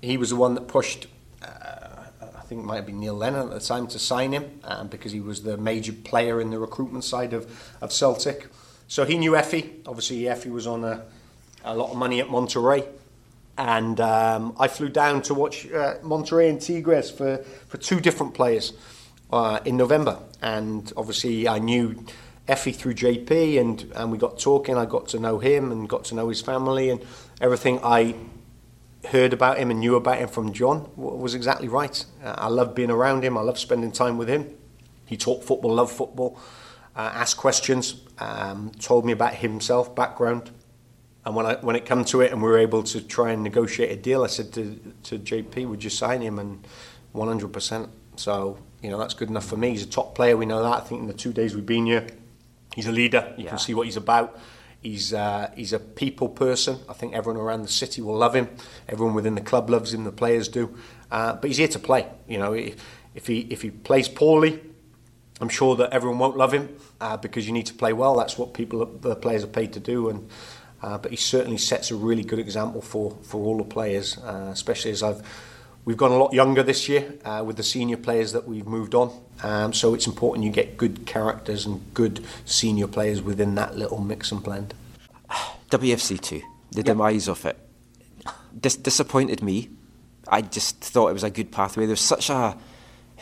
[0.00, 1.06] he was the one that pushed,
[1.42, 1.46] uh,
[2.20, 4.88] I think it might have been Neil Lennon at the time, to sign him um,
[4.88, 8.48] because he was the major player in the recruitment side of, of Celtic.
[8.86, 9.76] So he knew Effie.
[9.86, 11.04] Obviously, Effie was on a,
[11.64, 12.86] a lot of money at Monterrey.
[13.58, 18.34] And um, I flew down to watch uh, Monterrey and Tigres for, for two different
[18.34, 18.72] players
[19.32, 20.20] uh, in November.
[20.40, 22.06] And obviously, I knew
[22.46, 24.76] Effie through JP, and, and we got talking.
[24.76, 27.04] I got to know him and got to know his family, and
[27.40, 28.14] everything I
[29.06, 32.04] heard about him and knew about him from John was exactly right.
[32.22, 34.54] Uh, I loved being around him, I loved spending time with him.
[35.06, 36.38] He taught football, loved football,
[36.96, 40.50] uh, asked questions, um, told me about himself, background.
[41.24, 43.42] And when I when it came to it, and we were able to try and
[43.42, 46.66] negotiate a deal, I said to to JP, "Would you sign him?" And
[47.12, 47.52] 100.
[47.52, 49.70] percent So you know that's good enough for me.
[49.70, 50.36] He's a top player.
[50.36, 50.72] We know that.
[50.72, 52.06] I think in the two days we've been here,
[52.74, 53.34] he's a leader.
[53.36, 53.50] You Yeah.
[53.50, 54.38] can see what he's about.
[54.82, 56.78] He's uh, he's a people person.
[56.88, 58.48] I think everyone around the city will love him.
[58.88, 60.04] Everyone within the club loves him.
[60.04, 60.76] The players do.
[61.10, 62.06] Uh, but he's here to play.
[62.28, 62.76] You know, if,
[63.14, 64.60] if he if he plays poorly,
[65.40, 68.16] I'm sure that everyone won't love him uh, because you need to play well.
[68.16, 70.10] That's what people, the players, are paid to do.
[70.10, 70.28] And
[70.80, 74.50] uh, but he certainly sets a really good example for for all the players, uh,
[74.52, 75.22] especially as I've.
[75.88, 78.94] We've gone a lot younger this year uh, with the senior players that we've moved
[78.94, 79.10] on.
[79.42, 83.96] Um, so it's important you get good characters and good senior players within that little
[83.96, 84.74] mix and blend.
[85.70, 86.42] WFC2,
[86.72, 87.56] the demise of it,
[88.60, 89.70] dis- disappointed me.
[90.28, 91.86] I just thought it was a good pathway.
[91.86, 92.58] There's such a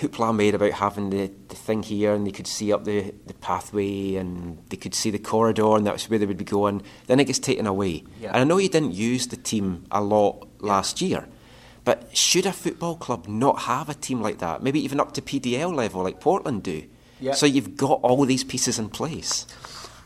[0.00, 3.34] hoopla made about having the, the thing here, and they could see up the, the
[3.34, 6.82] pathway, and they could see the corridor, and that's where they would be going.
[7.06, 8.02] Then it gets taken away.
[8.20, 8.30] Yeah.
[8.30, 11.28] And I know you didn't use the team a lot last year,
[11.86, 14.60] but should a football club not have a team like that?
[14.60, 16.82] Maybe even up to PDL level, like Portland do.
[17.20, 17.32] Yeah.
[17.32, 19.46] So you've got all these pieces in place.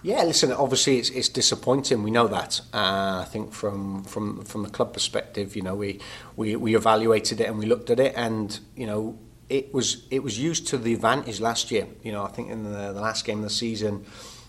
[0.02, 0.52] Yeah, listen.
[0.52, 2.02] Obviously, it's, it's disappointing.
[2.02, 2.60] We know that.
[2.74, 6.00] Uh, I think from from from the club perspective, you know, we,
[6.36, 10.22] we we evaluated it and we looked at it, and you know, it was it
[10.22, 11.86] was used to the advantage last year.
[12.02, 14.04] You know, I think in the, the last game of the season,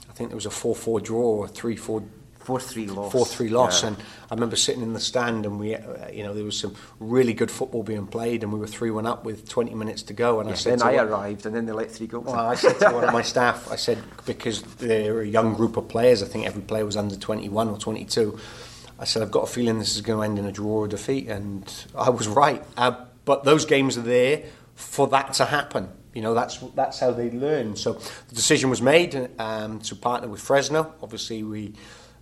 [0.09, 1.49] I think there was a four-four draw or a
[2.45, 2.59] three-four.
[2.59, 3.11] 4-3 loss.
[3.11, 3.88] Four-three loss, Yeah.
[3.89, 3.97] and
[4.30, 7.34] I remember sitting in the stand, and we, uh, you know, there was some really
[7.34, 10.49] good football being played, and we were three-one up with 20 minutes to go, and
[10.49, 12.26] I said, then I one- arrived, and then they let three goals.
[12.26, 15.77] well, I said to one of my staff, I said, because they're a young group
[15.77, 18.38] of players, I think every player was under 21 or 22.
[18.99, 20.88] I said, I've got a feeling this is going to end in a draw or
[20.88, 21.27] defeat.
[21.27, 21.65] And
[21.95, 22.63] I was right.
[22.77, 24.43] Uh, but those games are there
[24.76, 25.89] for that to happen.
[26.13, 27.76] You know, that's that's how they learn.
[27.77, 30.93] So the decision was made um, to partner with Fresno.
[31.01, 31.73] Obviously, we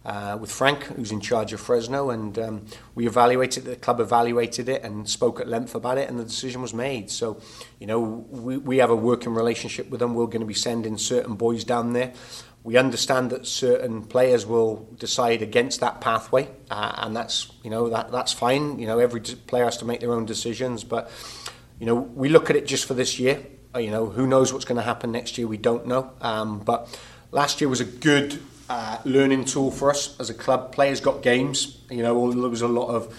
[0.10, 2.66] uh, with Frank, who's in charge of Fresno, and um,
[2.96, 6.64] we evaluated the club evaluated it and spoke at length about it, and the decision
[6.64, 7.12] was made.
[7.12, 7.40] So,
[7.78, 10.16] you know, we, we have a working relationship with them.
[10.16, 12.14] We're going to be sending certain boys down there.
[12.64, 17.88] We understand that certain players will decide against that pathway, uh, and that's you know
[17.90, 18.80] that that's fine.
[18.80, 21.12] You know, every player has to make their own decisions, but
[21.80, 23.46] you know, we look at it just for this year.
[23.76, 25.46] You know, who knows what's going to happen next year?
[25.46, 26.14] We don't know.
[26.20, 27.00] Um, but
[27.32, 28.40] last year was a good
[28.70, 30.72] uh, learning tool for us as a club.
[30.72, 31.80] Players got games.
[31.90, 33.14] You know, although there was a lot of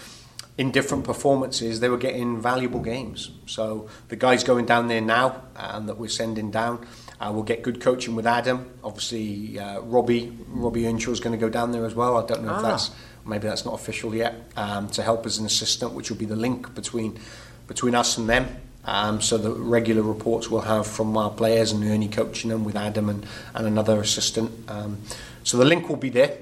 [0.60, 1.81] indifferent performances.
[1.81, 3.31] They were getting valuable games.
[3.47, 6.86] So the guys going down there now um, that we're sending down.
[7.18, 8.70] Uh, we'll get good coaching with Adam.
[8.85, 12.16] Obviously, uh, Robbie Robbie Earnshaw is going to go down there as well.
[12.16, 12.90] I don't know if that's
[13.24, 16.36] maybe that's not official yet um, to help as an assistant, which will be the
[16.36, 17.18] link between
[17.66, 18.47] between us and them.
[18.85, 22.77] Um, so the regular reports we'll have from our players and Ernie coaching them with
[22.77, 24.51] Adam and, and another assistant.
[24.68, 25.02] Um,
[25.42, 26.36] so the link will be there.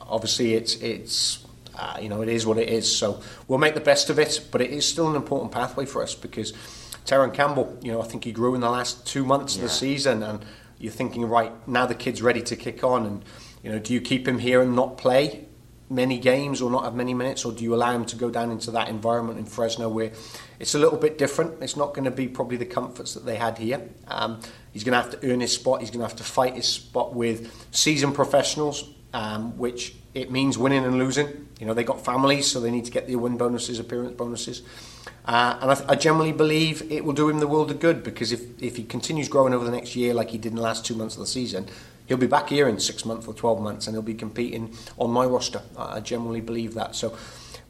[0.00, 2.94] obviously it's it's uh, you know it is what it is.
[2.94, 6.02] So we'll make the best of it, but it is still an important pathway for
[6.02, 6.52] us because
[7.04, 9.68] Terran Campbell, you know, I think he grew in the last two months of the
[9.68, 10.44] season, and
[10.78, 13.24] you're thinking, right now the kid's ready to kick on, and
[13.62, 15.48] you know, do you keep him here and not play
[15.92, 18.50] many games or not have many minutes, or do you allow him to go down
[18.50, 20.12] into that environment in Fresno where
[20.58, 21.62] it's a little bit different?
[21.62, 23.88] It's not going to be probably the comforts that they had here.
[24.08, 24.40] Um,
[24.72, 25.80] he's going to have to earn his spot.
[25.80, 30.58] He's going to have to fight his spot with seasoned professionals, um, which it means
[30.58, 31.48] winning and losing.
[31.60, 34.62] You know, they got families, so they need to get their win bonuses, appearance bonuses.
[35.24, 38.02] Uh, and I, th- I generally believe it will do him the world of good
[38.02, 40.62] because if, if he continues growing over the next year like he did in the
[40.62, 41.68] last two months of the season,
[42.12, 45.10] he'll be back here in six months or 12 months and he'll be competing on
[45.10, 45.62] my roster.
[45.78, 46.94] I generally believe that.
[46.94, 47.16] So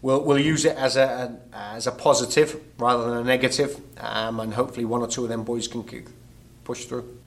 [0.00, 4.52] we'll, we'll use it as a, as a positive rather than a negative, um, and
[4.54, 5.84] hopefully one or two of them boys can
[6.64, 7.20] push through.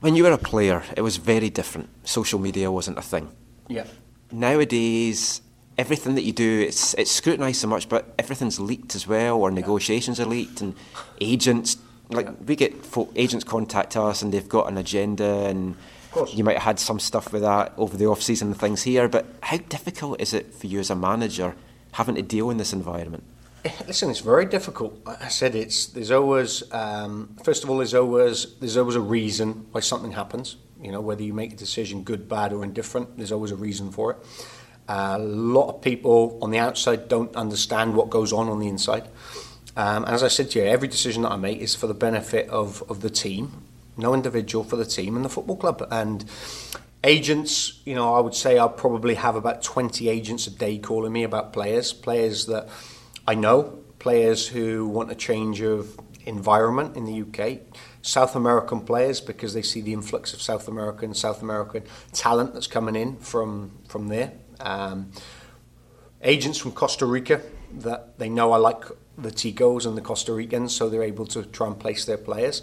[0.00, 1.90] When you were a player, it was very different.
[2.02, 3.30] Social media wasn't a thing.
[3.68, 3.86] Yeah.
[4.32, 5.40] Nowadays,
[5.76, 9.52] everything that you do, it's it's scrutinised so much, but everything's leaked as well, or
[9.52, 10.74] negotiations are leaked, and
[11.20, 11.76] agents
[12.10, 15.76] like we get folk, agents contact us, and they've got an agenda, and.
[16.32, 19.08] You might have had some stuff with that over the off season and things here.
[19.08, 21.54] But how difficult is it for you as a manager
[21.92, 23.24] having to deal in this environment?
[23.86, 25.04] Listen, it's very difficult.
[25.04, 29.00] Like I said it's there's always um, first of all there's always there's always a
[29.00, 30.56] reason why something happens.
[30.80, 33.16] You know whether you make a decision good, bad, or indifferent.
[33.16, 34.18] There's always a reason for it.
[34.88, 38.68] Uh, a lot of people on the outside don't understand what goes on on the
[38.68, 39.08] inside.
[39.76, 41.94] Um, and as I said to you, every decision that I make is for the
[41.94, 43.62] benefit of, of the team,
[43.98, 45.86] no individual for the team and the football club.
[45.90, 46.24] And
[47.04, 51.12] agents, you know, I would say I probably have about 20 agents a day calling
[51.12, 52.68] me about players, players that
[53.26, 57.60] I know, players who want a change of environment in the UK,
[58.02, 62.66] South American players because they see the influx of South American, South American talent that's
[62.66, 64.32] coming in from from there.
[64.60, 65.12] Um,
[66.22, 67.42] agents from Costa Rica
[67.80, 68.84] that they know I like
[69.16, 72.62] the Ticos and the Costa Ricans, so they're able to try and place their players.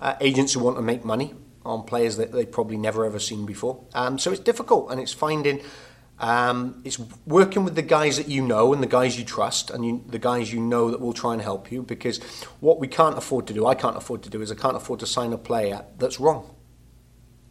[0.00, 3.46] Uh, agents who want to make money on players that they've probably never ever seen
[3.46, 3.84] before.
[3.94, 5.60] Um, so it's difficult, and it's finding,
[6.18, 9.84] um, it's working with the guys that you know and the guys you trust, and
[9.84, 11.82] you, the guys you know that will try and help you.
[11.82, 12.22] Because
[12.60, 15.00] what we can't afford to do, I can't afford to do, is I can't afford
[15.00, 16.56] to sign a player that's wrong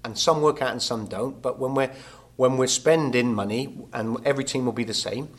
[0.06, 1.42] and some work out and some don't.
[1.42, 1.92] But when we're
[2.38, 5.30] when we're spending money, and every team will be the same,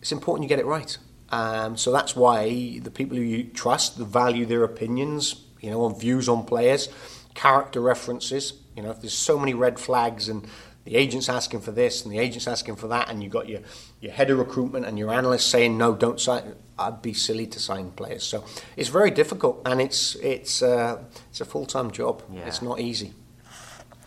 [0.00, 0.98] it's important you get it right.
[1.30, 5.84] Um, so that's why the people who you trust, the value their opinions, you know,
[5.84, 6.88] on views on players,
[7.34, 8.54] character references.
[8.76, 10.46] You know, if there's so many red flags and
[10.84, 13.60] the agent's asking for this and the agent's asking for that, and you've got your,
[14.00, 16.54] your head of recruitment and your analyst saying no, don't sign.
[16.78, 18.22] I'd be silly to sign players.
[18.24, 18.44] So
[18.76, 22.22] it's very difficult, and it's it's uh, it's a full time job.
[22.32, 22.46] Yeah.
[22.46, 23.12] It's not easy.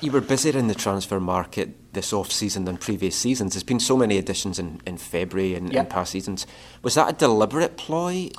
[0.01, 3.53] You were busier in the transfer market this off season than previous seasons.
[3.53, 5.81] There's been so many additions in, in February and Yeah.
[5.81, 6.45] in past seasons.
[6.81, 8.29] Was that a deliberate ploy?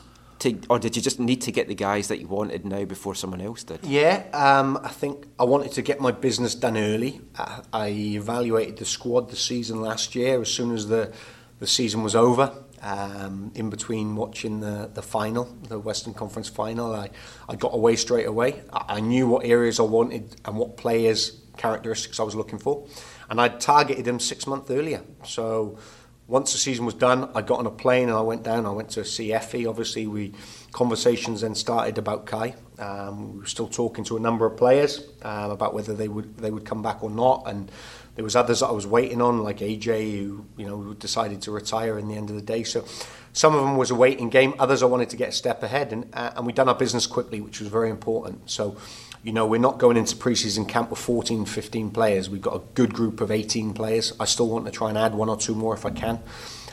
[0.44, 3.14] To, or did you just need to get the guys that you wanted now before
[3.14, 3.80] someone else did?
[3.82, 7.22] Yeah, um, I think I wanted to get my business done early.
[7.38, 11.14] Uh, I evaluated the squad the season last year as soon as the,
[11.60, 12.52] the season was over.
[12.82, 17.08] Um, in between watching the, the final, the Western Conference final, I,
[17.48, 18.60] I got away straight away.
[18.70, 22.86] I, I knew what areas I wanted and what players' characteristics I was looking for.
[23.30, 25.00] And I'd targeted them six months earlier.
[25.24, 25.78] So
[26.26, 28.64] once the season was done, I got on a plane and I went down.
[28.64, 29.66] I went to Effie.
[29.66, 30.32] Obviously, we
[30.72, 32.54] conversations then started about Kei.
[32.78, 36.38] Um, we were still talking to a number of players um, about whether they would
[36.38, 37.70] they would come back or not, and
[38.14, 41.50] there was others that I was waiting on, like AJ, who you know decided to
[41.50, 42.62] retire in the end of the day.
[42.64, 42.86] So
[43.34, 44.54] some of them was a waiting game.
[44.58, 47.06] Others I wanted to get a step ahead, and uh, and we done our business
[47.06, 48.50] quickly, which was very important.
[48.50, 48.76] So.
[49.24, 52.28] You know, we're not going into preseason camp with 14, 15 players.
[52.28, 54.12] We've got a good group of 18 players.
[54.20, 56.20] I still want to try and add one or two more if I can.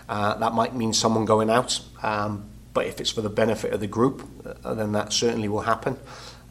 [0.09, 3.79] Uh, that might mean someone going out, um, but if it's for the benefit of
[3.79, 4.27] the group,
[4.65, 5.97] uh, then that certainly will happen.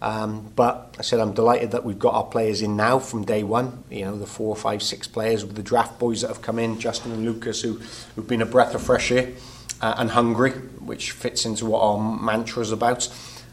[0.00, 3.42] Um, but I said I'm delighted that we've got our players in now from day
[3.42, 3.84] one.
[3.90, 6.80] You know, the four, five, six players with the draft boys that have come in,
[6.80, 7.74] Justin and Lucas, who,
[8.16, 9.34] who've been a breath of fresh air
[9.82, 13.06] uh, and hungry, which fits into what our mantra is about.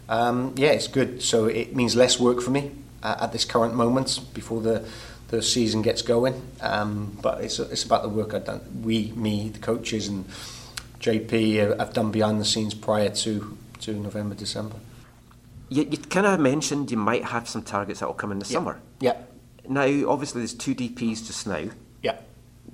[0.09, 1.21] Um, yeah, it's good.
[1.21, 2.71] So it means less work for me
[3.03, 4.88] uh, at this current moment before the
[5.29, 6.41] the season gets going.
[6.61, 8.61] Um, but it's it's about the work I've done.
[8.84, 10.25] We, me, the coaches, and
[10.99, 14.77] JP uh, have done behind the scenes prior to to November, December.
[15.69, 18.45] You, you kind of mentioned you might have some targets that will come in the
[18.45, 18.79] summer.
[19.01, 19.17] Yeah,
[19.67, 21.65] Now, obviously, there's two DPs just now.
[22.01, 22.15] yeah,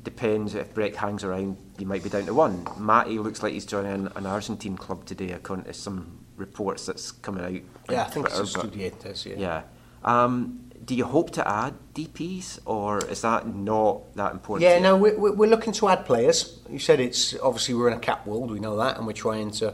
[0.03, 2.67] Depends if Brek hangs around, you might be down to one.
[2.77, 7.43] Matty looks like he's joining an Argentine club today, according to some reports that's coming
[7.43, 7.61] out.
[7.89, 8.01] yeah.
[8.01, 9.25] I think Twitter, it's Estudiantes.
[9.25, 9.35] Yeah.
[9.37, 9.61] Yeah.
[10.03, 14.69] Um, do you hope to add DPs, or is that not that important?
[14.69, 16.59] Yeah, no, we're, we're looking to add players.
[16.69, 19.51] You said it's obviously we're in a cap world, we know that, and we're trying
[19.51, 19.73] to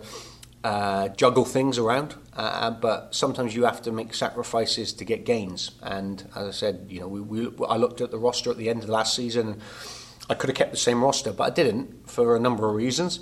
[0.64, 2.16] uh, juggle things around.
[2.34, 5.72] Uh, but sometimes you have to make sacrifices to get gains.
[5.82, 8.70] And as I said, you know, we, we, I looked at the roster at the
[8.70, 9.62] end of last season.
[10.30, 13.22] I could have kept the same roster, but I didn't for a number of reasons.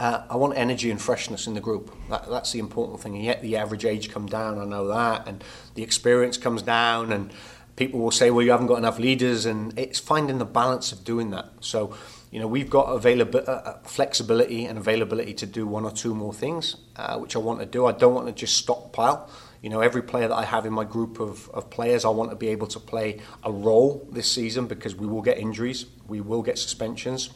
[0.00, 1.94] Uh, I want energy and freshness in the group.
[2.10, 3.14] That, that's the important thing.
[3.14, 4.58] And yet the average age come down.
[4.58, 5.44] I know that, and
[5.74, 7.12] the experience comes down.
[7.12, 7.32] And
[7.76, 11.04] people will say, "Well, you haven't got enough leaders," and it's finding the balance of
[11.04, 11.48] doing that.
[11.60, 11.94] So,
[12.32, 16.34] you know, we've got available uh, flexibility and availability to do one or two more
[16.34, 17.86] things, uh, which I want to do.
[17.86, 19.30] I don't want to just stockpile.
[19.62, 22.30] You know, every player that I have in my group of, of players, I want
[22.30, 26.20] to be able to play a role this season because we will get injuries, we
[26.20, 27.30] will get suspensions.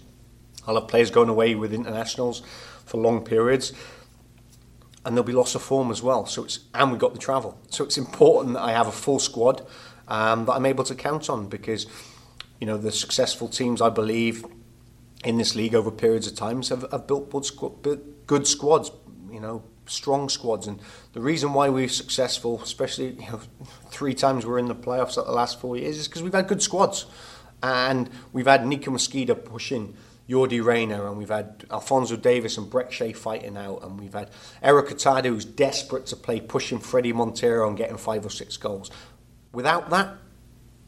[0.66, 2.42] I'll have players going away with internationals
[2.84, 3.72] for long periods,
[5.04, 6.26] and there'll be loss of form as well.
[6.26, 7.58] So it's and we've got the travel.
[7.70, 9.66] So it's important that I have a full squad
[10.08, 11.86] um, that I'm able to count on because
[12.60, 14.44] you know the successful teams I believe
[15.24, 17.30] in this league over periods of times have, have built
[18.26, 18.90] good, squads.
[19.30, 20.80] You know, strong squads, and
[21.12, 23.40] the reason why we're successful, especially you know,
[23.90, 26.48] three times we're in the playoffs at the last four years, is because we've had
[26.48, 27.06] good squads,
[27.62, 29.94] and we've had Nico Mezquida pushing.
[30.28, 34.30] Yordy Reyna, and we've had Alphonso Davies and Brek Shea fighting out, and we've had
[34.62, 38.90] Erik Hurtado who's desperate to play, pushing Fredy Montero and getting five or six goals.
[39.52, 40.14] Without that,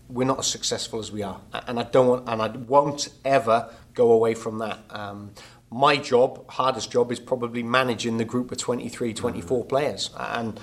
[0.09, 3.73] we're not as successful as we are, and I don't want, and I won't ever
[3.95, 4.79] go away from that.
[4.91, 5.33] Um,
[5.71, 10.61] my job, hardest job, is probably managing the group of 23, 24 players, and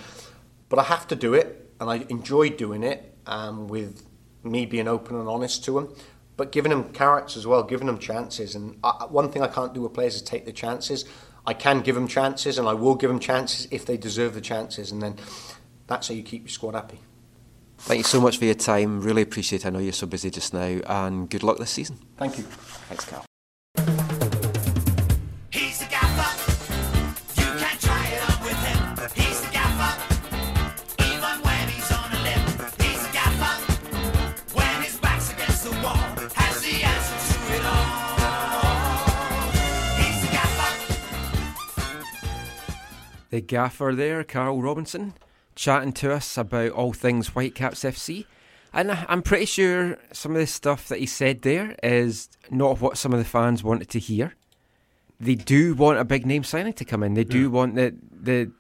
[0.69, 4.05] but I have to do it, and I enjoy doing it um, with
[4.43, 5.95] me being open and honest to them,
[6.37, 8.55] but giving them carrots as well, giving them chances.
[8.55, 11.03] And I, one thing I can't do with players is take the chances.
[11.45, 14.41] I can give them chances, and I will give them chances if they deserve the
[14.41, 15.15] chances, and then
[15.87, 16.99] that's how you keep your squad happy.
[17.79, 19.01] Thank you so much for your time.
[19.01, 19.67] Really appreciate it.
[19.67, 21.99] I know you're so busy just now, and good luck this season.
[22.17, 22.43] Thank you.
[22.43, 23.26] Thanks, Carl.
[43.37, 45.13] The gaffer there, Carl Robinson,
[45.53, 48.25] chatting to us about all things Whitecaps FC.
[48.73, 52.97] And I'm pretty sure some of the stuff that he said there is not what
[52.97, 54.33] some of the fans wanted to hear.
[55.19, 57.13] They do want a big name signing to come in.
[57.13, 58.51] They do want the, the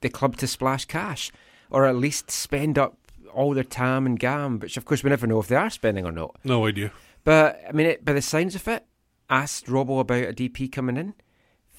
[0.00, 1.30] the club to splash cash,
[1.68, 2.96] or at least spend up
[3.34, 6.06] all their tam and gam, which of course we never know if they are spending
[6.06, 6.36] or not.
[6.42, 6.90] No idea.
[7.22, 8.86] But I mean, it, by the signs of it,
[9.28, 11.12] asked Robbo about a DP coming in,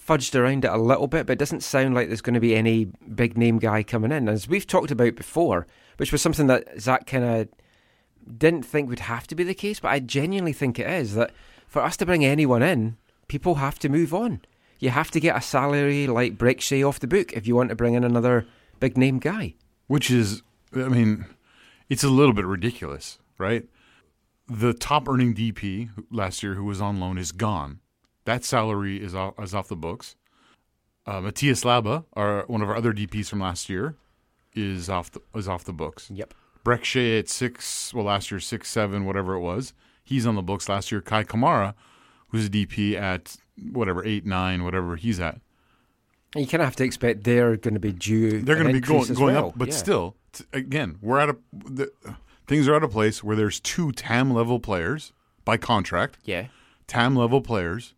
[0.08, 2.56] fudged around it a little bit, but it doesn't sound like there's going to be
[2.56, 4.30] any big name guy coming in.
[4.30, 5.68] As we've talked about before,
[5.98, 7.48] which was something that Zach kind of
[8.38, 11.32] didn't think would have to be the case, but I genuinely think it is that
[11.68, 12.98] for us to bring anyone in,
[13.28, 14.42] people have to move on.
[14.80, 17.70] You have to get a salary like Brek Shea off the book if you want
[17.70, 18.46] to bring in another
[18.80, 19.56] big name guy.
[19.88, 20.44] which is,
[20.76, 21.26] I mean,
[21.90, 23.66] it's a little bit ridiculous, right?
[24.48, 27.80] The top earning DP last year who was on loan is gone.
[28.28, 30.18] That salary is off, is off the books.
[31.06, 33.96] Uh, Matías Laba, our one of our other DPs from last year,
[34.54, 36.12] is off the, is off the books.
[36.14, 36.34] Yep.
[36.66, 39.74] Brek Shea at six, well, last year six, seven, whatever it was,
[40.04, 41.00] he's on the books last year.
[41.00, 41.74] Kei Kamara,
[42.28, 43.38] who's a DP at
[43.72, 45.40] whatever eight, nine, whatever he's at,
[46.36, 48.42] And you kind of have to expect they're going to be due.
[48.42, 49.48] they're going to be going going well.
[49.48, 49.74] up, but Yeah.
[49.76, 51.90] still, t- again, we're at a the,
[52.46, 55.14] things are at a place where there's two TAM level players
[55.46, 56.48] by contract, Yeah.
[56.88, 57.94] TAM level players,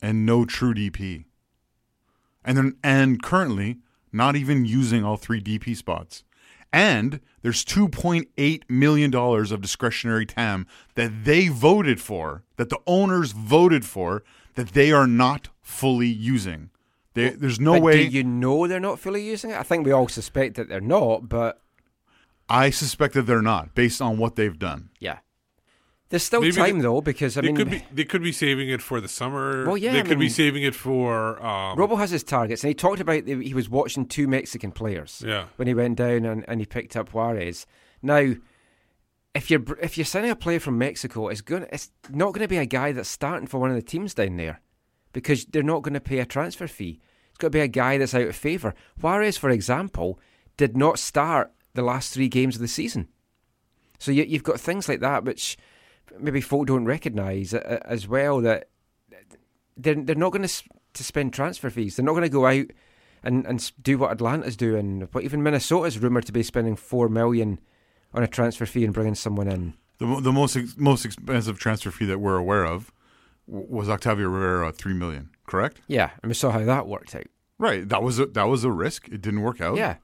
[0.00, 1.24] and no true DP,
[2.44, 3.78] and then and currently
[4.12, 6.24] not even using all three DP spots.
[6.72, 13.32] And there's 2.8 million dollars of discretionary TAM that they voted for, that the owners
[13.32, 14.24] voted for,
[14.54, 16.70] that they are not fully using.
[17.14, 18.08] They, there's no but way.
[18.08, 19.56] Do you know they're not fully using it?
[19.56, 21.62] I think we all suspect that they're not, but
[22.48, 24.90] I suspect that they're not, based on what they've done.
[25.00, 25.18] yeah.
[26.08, 28.30] There's still Maybe time they- though, because I they mean, could be they could be
[28.32, 29.66] saving it for the summer.
[29.66, 31.44] Well, yeah, they I could be saving it for.
[31.44, 34.70] Um, Robbo has his targets, and he talked about the, he was watching two Mexican
[34.70, 35.46] players Yeah.
[35.56, 37.66] when he went down and, and he picked up Juarez.
[38.02, 38.34] Now,
[39.34, 42.48] if you're if you're signing a player from Mexico, it's going it's not going to
[42.48, 44.60] be a guy that's starting for one of the teams down there
[45.12, 47.00] because they're not going to pay a transfer fee.
[47.30, 48.74] It's got to be a guy that's out of favour.
[49.00, 50.20] Juarez, for example,
[50.56, 53.08] did not start the last three games of the season.
[53.98, 55.58] So you, you've got things like that which
[56.18, 58.68] maybe folk don't recognise uh, as well that
[59.76, 60.62] they're they're not going to
[60.94, 61.96] to spend transfer fees.
[61.96, 62.66] They're not going to go out
[63.22, 65.08] and and do what Atlanta's doing.
[65.10, 67.60] But even Minnesota's rumored to be spending four million
[68.14, 69.74] on a transfer fee and bringing someone in.
[69.98, 72.92] The, the most ex- most expensive transfer fee that we're aware of
[73.46, 75.30] was Octavio Rivero, three million.
[75.46, 75.80] Correct?
[75.86, 77.26] Yeah, and we saw how that worked out.
[77.58, 77.88] Right.
[77.88, 79.08] That was a, that was a risk.
[79.08, 79.76] It didn't work out.
[79.76, 79.96] Yeah.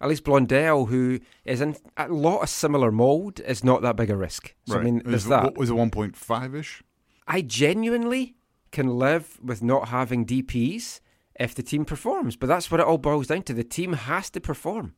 [0.00, 4.10] At least Blondell, who is in a lot of similar mould, is not that big
[4.10, 4.54] a risk.
[4.66, 4.80] So, Right.
[4.80, 5.42] I mean, Is there's that.
[5.44, 6.82] what Was it one point five ish?
[7.26, 8.36] I genuinely
[8.70, 11.00] can live with not having DPs
[11.38, 13.54] if the team performs, but that's what it all boils down to.
[13.54, 14.94] The team has to perform.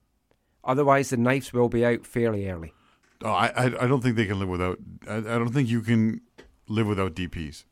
[0.65, 2.75] Otherwise, the knives will be out fairly early.
[3.23, 4.79] Oh, I, I don't think they can live without.
[5.09, 6.21] I, I don't think you can
[6.69, 7.65] live without DPS.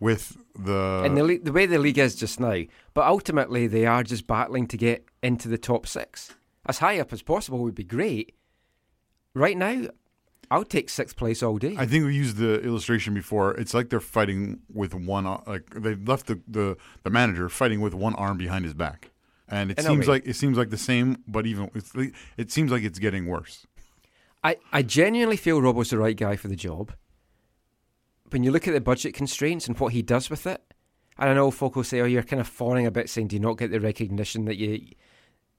[0.00, 2.62] With the and the, the way the league is just now,
[2.94, 6.34] but ultimately they are just battling to get into the top six.
[6.66, 8.34] As high up as possible would be great.
[9.34, 9.88] Right now,
[10.50, 11.74] I'll take sixth place all day.
[11.78, 13.52] I think we used the illustration before.
[13.54, 17.94] It's like they're fighting with one, like they've left the, the, the manager fighting with
[17.94, 19.10] one arm behind his back,
[19.48, 21.92] and it seems like it seems like the same, but even it's,
[22.36, 23.66] it seems like it's getting worse.
[24.42, 26.92] I, I genuinely feel Rob Robbo's the right guy for the job.
[28.30, 30.62] When you look at the budget constraints and what he does with it,
[31.18, 33.36] and I know folk will say, "Oh, you're kind of fawning a bit, saying do
[33.36, 34.90] you not get the recognition that you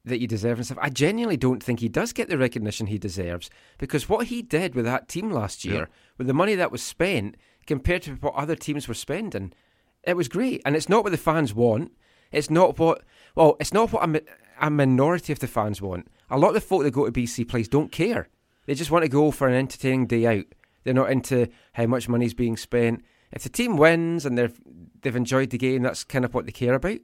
[0.06, 2.98] that you deserve and stuff." I genuinely don't think he does get the recognition he
[2.98, 5.86] deserves because what he did with that team last year, Yeah.
[6.18, 7.36] with the money that was spent
[7.68, 9.52] compared to what other teams were spending,
[10.03, 10.61] it was great.
[10.65, 11.91] And it's not what the fans want.
[12.32, 13.02] It's not what
[13.36, 14.22] well, it's not what a,
[14.61, 16.07] a minority of the fans want.
[16.30, 18.30] A lot of the folk that go to BC Place don't care.
[18.65, 20.45] They just want to go for an entertaining day out.
[20.84, 23.03] They're not into how much money's being spent.
[23.32, 24.60] If the team wins and they've
[25.02, 26.99] they've enjoyed the game, that's kind of what they care about.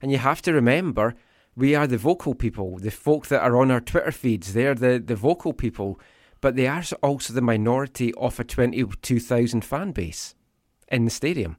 [0.00, 1.14] And you have to remember,
[1.54, 4.52] we are the vocal people, the folk that are on our Twitter feeds.
[4.52, 6.00] They're the, the vocal people,
[6.40, 10.34] but they are also the minority of a twenty-two thousand fan base
[10.88, 11.56] in the stadium.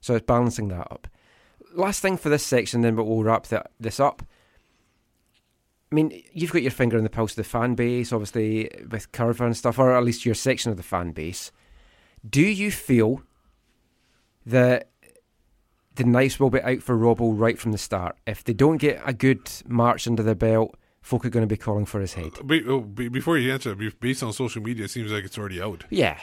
[0.00, 1.08] So it's balancing that up.
[1.74, 3.46] Last thing for this section, then, but we'll wrap
[3.80, 4.22] this up.
[5.90, 9.12] I mean, you've got your finger on the pulse of the fan base, obviously, with
[9.12, 11.52] Curva and stuff, or at least your section of the fan base.
[12.28, 13.22] Do you feel
[14.46, 14.88] that
[15.96, 18.16] the knives will be out for Robbo right from the start?
[18.26, 21.56] If they don't get a good march under their belt, folk are going to be
[21.56, 22.32] calling for his head.
[22.46, 25.84] Be- oh, before you answer, based on social media, it seems like it's already out.
[25.90, 26.18] Yeah.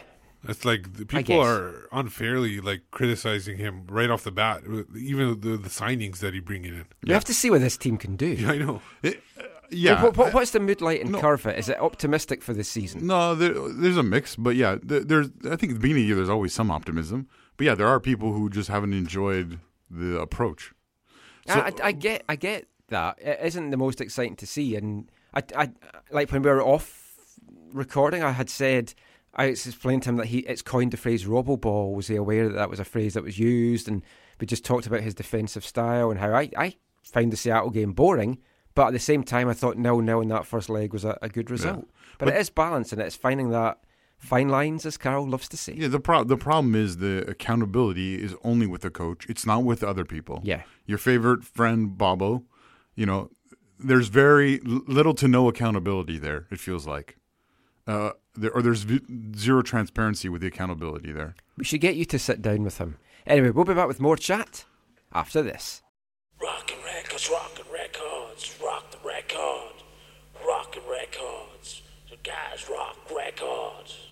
[0.47, 5.41] It's like the people are unfairly like criticizing him right off the bat, uh, even
[5.41, 6.85] the, the signings that he bringing in.
[7.03, 8.27] You have to see what this team can do.
[8.27, 8.81] Yeah, I know.
[9.03, 9.11] Uh,
[9.69, 11.19] yeah, What, what, what's the mood like in No.
[11.21, 11.57] Curva?
[11.57, 13.05] Is it optimistic for this season?
[13.05, 15.27] No, there, there's a mix, but yeah, there, there's.
[15.43, 17.27] I think at the beginning of the year, there's always some optimism,
[17.59, 19.59] but yeah, there are people who just haven't enjoyed
[19.91, 20.71] the approach.
[21.45, 23.19] So- I, I, I get, I get that.
[23.19, 25.69] It isn't the most exciting to see, and I, I
[26.09, 27.13] like when we were off
[27.73, 28.23] recording.
[28.23, 28.93] I had said
[29.35, 32.55] I explained to him that he it's coined the phrase "roboball." Was he aware that
[32.55, 33.87] that was a phrase that was used?
[33.89, 34.03] And
[34.39, 37.91] we just talked about his defensive style and how I, I found the Seattle game
[37.91, 38.37] boring,
[38.73, 41.17] but at the same time, I thought nil nil in that first leg was a,
[41.21, 41.89] a good result.
[42.17, 43.79] But, But- it is balance, and it's finding that
[44.19, 45.73] fine lines, as Carl loves to say.
[45.75, 49.25] Yeah, the pro- the problem is the accountability is only with the coach.
[49.27, 50.41] It's not with other people.
[50.43, 50.63] Yeah.
[50.85, 52.43] Your favorite friend Bobo,
[52.95, 53.31] you know,
[53.79, 56.45] there's very little to no accountability there.
[56.51, 57.17] It feels like,
[57.87, 59.01] uh, there, or there's v-
[59.35, 61.33] zero transparency with the accountability there.
[61.57, 62.97] We should get you to sit down with him.
[63.25, 64.65] Anyway, we'll be back with more chat
[65.13, 65.81] after this.
[66.41, 69.83] Rockin' records, rockin' records, rock the record,
[70.45, 71.81] rockin' records.
[72.09, 74.08] The guys rock records.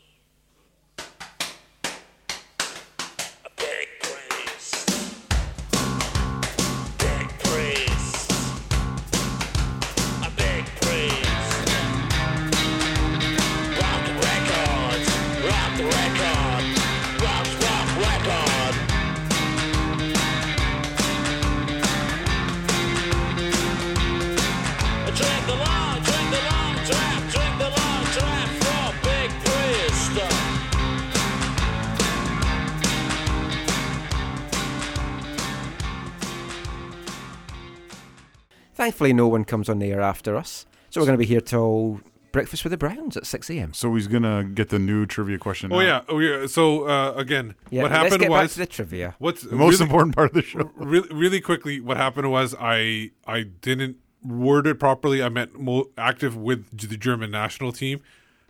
[38.77, 40.67] Thankfully, no one comes on the air after us.
[40.91, 41.99] So we're going to be here till
[42.31, 43.73] breakfast with the Browns at 6 a.m.
[43.73, 45.73] So he's gonna get the new trivia question.
[45.73, 45.85] Oh now.
[45.85, 46.45] yeah, oh yeah.
[46.45, 49.15] So uh, again, Yeah, what let's happened get back was to the trivia.
[49.17, 50.71] What's the most really- important part of the show.
[50.75, 55.23] really, really quickly, what happened was I I didn't word it properly.
[55.23, 58.01] I meant mo- active with the German national team.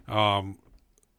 [0.10, 0.58] Um,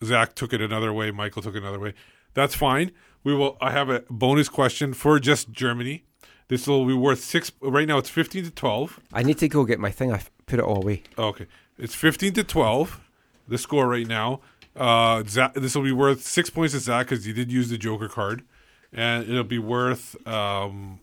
[0.05, 1.11] Zach took it another way.
[1.11, 1.95] Michael took it another way.
[2.35, 2.91] That's fine.
[3.25, 3.57] We will.
[3.63, 6.05] I have a bonus question for just Germany.
[6.49, 7.53] This will be worth six.
[7.61, 8.99] Right now, it's fifteen to twelve.
[9.13, 10.13] I need to go get my thing.
[10.13, 11.03] I put it all away.
[11.19, 11.47] Okay,
[11.79, 13.01] it's fifteen to twelve.
[13.49, 14.41] The score right now.
[14.77, 17.77] Uh, Zach, this will be worth six points to Zach because he did use the
[17.79, 18.45] Joker card,
[18.93, 21.01] and it'll be worth um,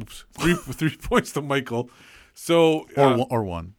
[0.00, 1.88] oops, three three points to Michael.
[2.34, 3.74] So or uh, one, or one.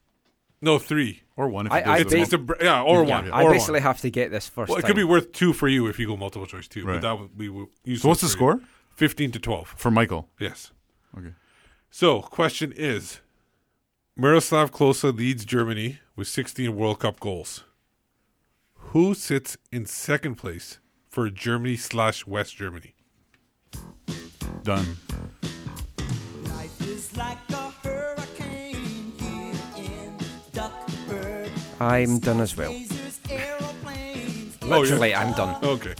[0.61, 1.22] No, three.
[1.36, 1.68] or one.
[1.68, 3.32] If I- I ba- It's a, yeah, or Yeah, one.
[3.32, 3.82] I or basically one.
[3.84, 4.69] have to get this first.
[4.69, 4.88] Well, it time.
[4.90, 6.86] could be worth two for you if you go multiple choice too.
[6.86, 6.94] Right.
[6.95, 7.68] But that would we will
[7.98, 8.60] so what's the those for you.
[8.60, 8.60] score
[8.95, 9.73] Fifteen to twelve.
[9.77, 10.30] for Michael?
[10.40, 10.72] Yes.
[11.18, 11.34] Okay.
[11.90, 13.20] So, question is
[14.18, 17.64] Miroslav Klose leads Germany with 16 World Cup goals.
[18.92, 20.80] Who sits in second place
[21.10, 22.94] for Germany slash West Germany?
[24.64, 24.98] Done.
[26.44, 30.18] Life is like a hurricane here in
[30.52, 31.50] Duckburg.
[31.80, 32.72] I'm done as well.
[32.72, 34.58] Lasers, aeroplanes.
[34.62, 35.64] Oh, Literally, I'm done.
[35.64, 35.94] Okay.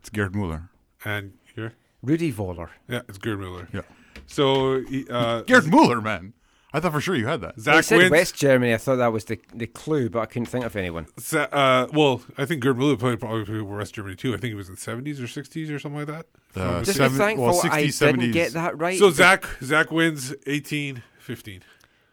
[0.00, 0.68] It's Gerd Muller.
[1.04, 1.74] And here?
[2.02, 2.70] Rudy Voller.
[2.88, 3.68] Yeah, it's Gerd Muller.
[3.72, 3.82] Yeah.
[4.30, 6.34] So, uh, Gerd Muller, man.
[6.72, 7.54] I thought for sure you had that.
[7.56, 8.10] I Zach said wins.
[8.12, 8.72] West Germany.
[8.72, 11.06] I thought that was the the clue, but I couldn't think of anyone.
[11.18, 14.32] Sa- uh, well, I think Gerd Muller played probably for West Germany too.
[14.32, 16.26] I think he was in 70s or 60s or something like that.
[16.54, 18.96] Uh, Just seven- be thankful well, I 60s, didn't get that right.
[19.00, 21.62] So, Zach Zach wins 18 15.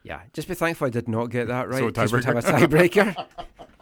[0.02, 1.77] yeah, just be thankful I did not get that right.
[1.80, 3.15] So a 'cause we'd have a tiebreaker?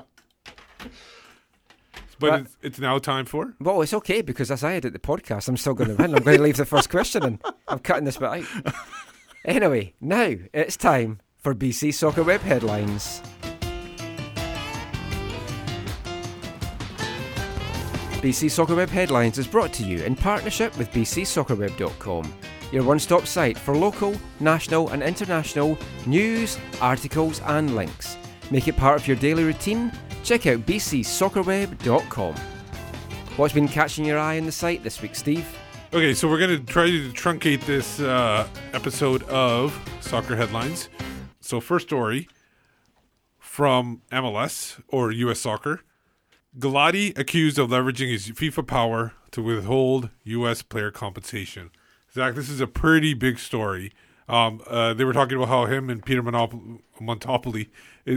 [2.30, 3.54] But it's, it's now time for.
[3.60, 6.16] well, it's okay because as I edit the podcast, I'm still going to win.
[6.16, 7.40] I'm going to leave the first question in.
[7.68, 8.74] I'm cutting this bit out.
[9.46, 13.22] Anyway, now it's time for BC Soccer Web headlines.
[18.22, 22.34] BC Soccer Web Headlines is brought to you in partnership with bcsoccerweb.com,
[22.72, 25.78] your one stop site for local, national, and international
[26.08, 28.18] news, articles, and links.
[28.50, 29.92] Make it part of your daily routine?
[30.26, 32.36] Check out bcsoccerweb.com.
[33.38, 35.48] What's been catching your eye on the site this week, Steve?
[35.94, 40.90] Okay, so we're going to try to truncate this uh, episode of Soccer Headlines.
[41.42, 42.28] So, first story
[43.38, 45.82] from MLS or US Soccer
[46.58, 51.70] Gulati accused of leveraging his FIFA power to withhold US player compensation.
[52.12, 53.92] Zach, this is a pretty big story.
[54.28, 57.70] Um, uh, they were talking about how him and Peter Monop- Montopoli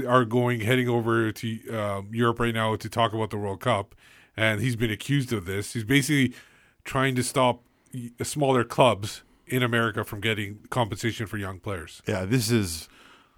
[0.08, 3.94] are going heading over to um, Europe right now to talk about the World Cup,
[4.36, 5.74] and he's been accused of this.
[5.74, 6.34] He's basically
[6.84, 7.62] trying to stop
[8.22, 12.02] smaller clubs in America from getting compensation for young players.
[12.06, 12.88] Yeah, this is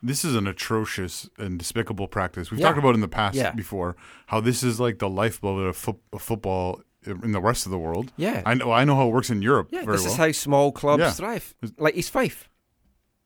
[0.02, 2.50] this is an atrocious and despicable practice.
[2.50, 2.66] We've Yeah.
[2.68, 3.50] talked about in the past Yeah.
[3.52, 7.70] before how this is like the lifeblood of, fo- of football in the rest of
[7.72, 8.10] the world.
[8.16, 8.42] Yeah.
[8.46, 8.72] I know.
[8.72, 10.12] I know how it works in Europe Yeah, very this well.
[10.12, 11.10] is how small clubs Yeah.
[11.12, 11.54] thrive.
[11.78, 12.48] Like East Fife.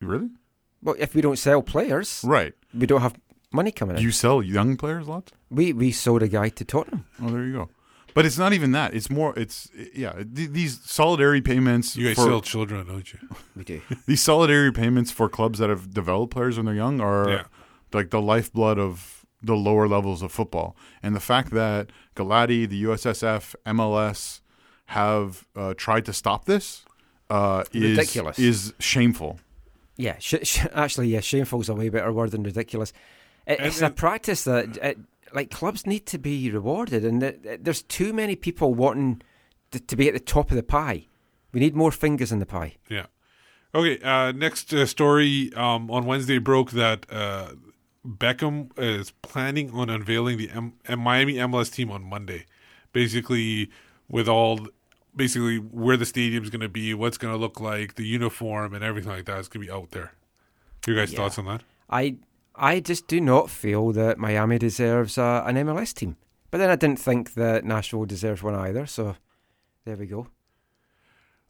[0.01, 0.29] Really?
[0.83, 2.53] Well, if we don't sell players, Right.
[2.75, 3.15] we don't have
[3.53, 4.03] money coming in.
[4.03, 5.33] You sell young players lots?
[5.51, 7.05] we we sold a guy to Tottenham.
[7.23, 7.69] Oh, there you go.
[8.15, 8.95] But it's not even that.
[8.95, 9.33] It's more.
[9.37, 10.13] It's yeah.
[10.35, 11.97] th- These solidarity payments.
[11.97, 13.19] You guys for, sell children, don't you?
[13.57, 13.81] We do.
[14.07, 17.45] these solidarity payments for clubs that have developed players when they're young are Yeah.
[17.93, 20.77] like the lifeblood of the lower levels of football.
[21.03, 24.41] And the fact that Gulati, the USSF, MLS
[24.87, 26.85] have uh, tried to stop this
[27.31, 28.39] uh, is Ridiculous.
[28.39, 29.41] is shameful.
[29.97, 32.93] Yeah, sh- sh- actually, yeah, shameful's a way better word than ridiculous.
[33.47, 34.99] It, And- it's a practice that, it,
[35.33, 39.23] like, clubs need to be rewarded, and th- th- there's too many people wanting
[39.71, 41.07] to, to be at the top of the pie.
[41.53, 42.77] We need more fingers in the pie.
[42.89, 43.07] Yeah.
[43.75, 44.01] Okay.
[44.03, 47.53] Uh, next uh, story um, on Wednesday broke that uh,
[48.07, 52.47] Beckham is planning on unveiling the M- M- Miami MLS team on Monday.
[52.93, 53.71] Basically,
[54.09, 54.67] with all,
[55.17, 58.83] basically where the stadium's going to be, what's going to look like, the uniform, and
[58.85, 60.13] everything like that is going to be out there.
[60.87, 61.19] Your guys' Yeah.
[61.19, 61.63] thoughts on that?
[61.91, 62.17] I
[62.55, 66.17] I just do not feel that Miami deserves a, an MLS team.
[66.51, 69.17] But then I didn't think that Nashville deserves one either, so
[69.85, 70.29] there we go.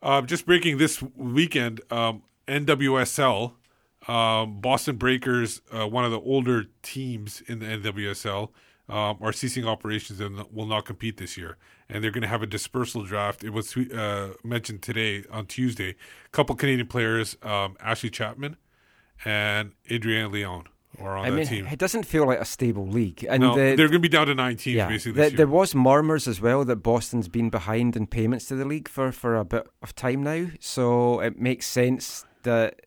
[0.02, 3.52] Uh, just breaking this weekend, um, NWSL,
[4.08, 8.48] um, Boston Breakers, uh, one of the older teams in the NWSL,
[8.88, 11.56] um, are ceasing operations and will not compete this year.
[11.88, 13.44] And they're going to have a dispersal draft.
[13.44, 15.90] It was uh, mentioned today on Tuesday.
[15.90, 18.56] A couple Canadian players, um, Ashley Chapman
[19.24, 20.64] and Adrian Leon,
[21.00, 21.66] are on I that mean, team.
[21.66, 23.24] it doesn't feel like a stable league.
[23.28, 25.30] And no, the, they're going to be down to nine teams yeah, basically year.
[25.30, 29.12] there was murmurs as well that Boston's been behind in payments to the league for,
[29.12, 30.46] for a bit of time now.
[30.60, 32.80] So it makes sense that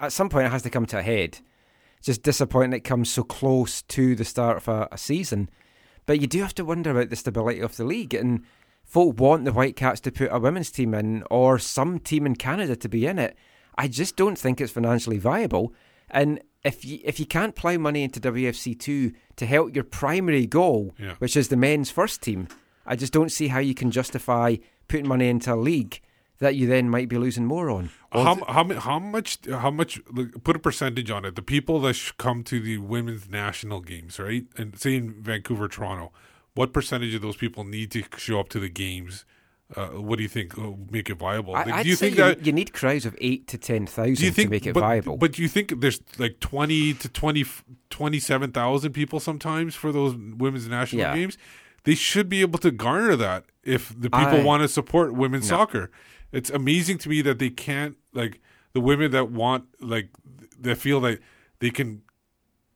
[0.00, 1.38] at some point it has to come to a head.
[2.02, 5.50] Just disappointing it comes so close to the start of a, a season.
[6.06, 8.14] But you do have to wonder about the stability of the league.
[8.14, 8.42] And
[8.84, 12.76] folk want the Whitecaps to put a women's team in or some team in Canada
[12.76, 13.36] to be in it.
[13.76, 15.72] I just don't think it's financially viable.
[16.10, 20.46] And if you if you can't plough money into WFC two to help your primary
[20.46, 21.14] goal, Yeah.
[21.18, 22.48] which is the men's first team,
[22.86, 24.56] I just don't see how you can justify
[24.88, 26.00] putting money into a league
[26.38, 27.90] that you then might be losing more on.
[28.12, 31.94] How, how, how much how much like, put a percentage on it the people that
[31.94, 36.12] sh- come to the women's national games right and say in vancouver toronto
[36.54, 39.24] what percentage of those people need to show up to the games
[39.74, 41.54] Uh, what do you think will make it viable?
[41.56, 42.44] I, Like, do you think you, that?
[42.46, 45.16] you need crowds of eight to ten thousand to make it but, viable.
[45.16, 47.44] But do you think there's like twenty to 20,
[47.88, 51.14] 27,000 people sometimes for those women's national Yeah.
[51.14, 51.38] games?
[51.84, 55.48] They should be able to garner that if the people I- want to support women's
[55.48, 55.90] soccer.
[56.32, 58.40] It's amazing to me that they can't like
[58.72, 60.08] the women that want like
[60.60, 61.18] that feel that
[61.58, 62.02] they can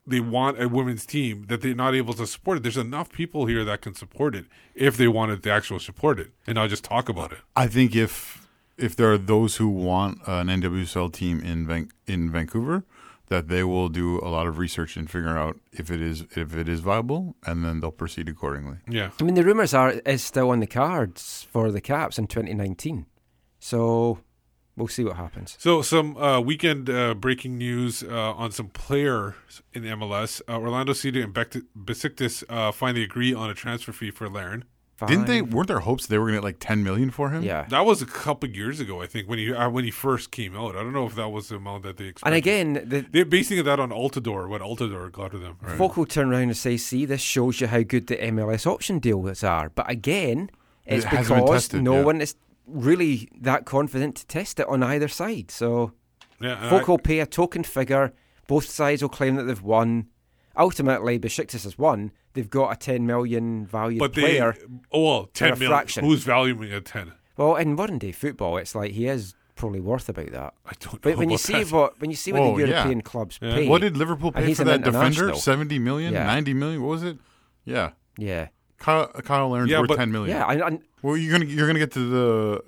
[0.06, 2.62] they want a women's team that they're not able to support it.
[2.62, 4.44] There's enough people here that can support it
[4.74, 7.38] if they wanted to actually support it and not just talk about it.
[7.56, 8.46] I think if
[8.78, 12.84] if there are those who want an NWSL team in Van- in Vancouver,
[13.28, 16.54] that they will do a lot of research and figure out if it is if
[16.54, 18.76] it is viable, and then they'll proceed accordingly.
[18.88, 19.10] Yeah.
[19.20, 23.06] I mean, the rumours are it's still on the cards for the Caps in 2019.
[23.58, 24.20] So
[24.76, 25.56] we'll see what happens.
[25.58, 29.34] So, some uh, weekend uh, breaking news uh, on some players
[29.72, 30.40] in MLS.
[30.48, 34.64] Uh, Orlando City and Bect- Besiktas uh, finally agree on a transfer fee for Larin.
[35.06, 35.42] Didn't they?
[35.42, 37.42] Weren't there hopes they were going to get like ten million for him?
[37.42, 37.66] Yeah.
[37.68, 40.56] That was a couple years ago, I think, when he uh, when he first came
[40.56, 40.74] out.
[40.74, 42.28] I don't know if that was the amount that they expected.
[42.28, 45.58] And again, the they're basing that on Altidore, what Altidore got to them.
[45.60, 45.76] Right?
[45.76, 48.98] folk will turn around and say, see, this shows you how good the MLS option
[48.98, 49.68] deals are.
[49.68, 50.48] But again,
[50.86, 52.02] It it's hasn't been because tested, no yeah.
[52.04, 52.34] one is
[52.66, 55.50] really that confident to test it on either side.
[55.50, 55.92] So
[56.40, 58.12] Yeah, folk I- will pay a token figure.
[58.46, 60.06] Both sides will claim that they've won.
[60.56, 62.12] Ultimately, Besiktas has won.
[62.34, 64.56] They've got a 10 million value but they, player.
[64.92, 65.70] oh well, ten a million.
[65.70, 66.04] fraction.
[66.04, 67.12] Who's valuing a ten?
[67.36, 70.54] Well, in modern day football, it's like he is probably worth about that.
[70.66, 70.98] I don't know.
[71.02, 71.72] But when you see that.
[71.72, 72.74] what when you see what Whoa, the oh, yeah.
[72.74, 73.54] European clubs Yeah.
[73.54, 74.98] pay, What did Liverpool pay for that defender?
[75.06, 75.36] international.
[75.36, 76.24] Seventy million, Yeah.
[76.26, 76.82] ninety million.
[76.82, 77.18] What was it?
[77.64, 78.48] Yeah, yeah,
[78.82, 80.36] Cyle, Cyle Larin's Yeah, worth but- ten million.
[80.36, 82.60] yeah, and, and Well, you're gonna you're gonna get to the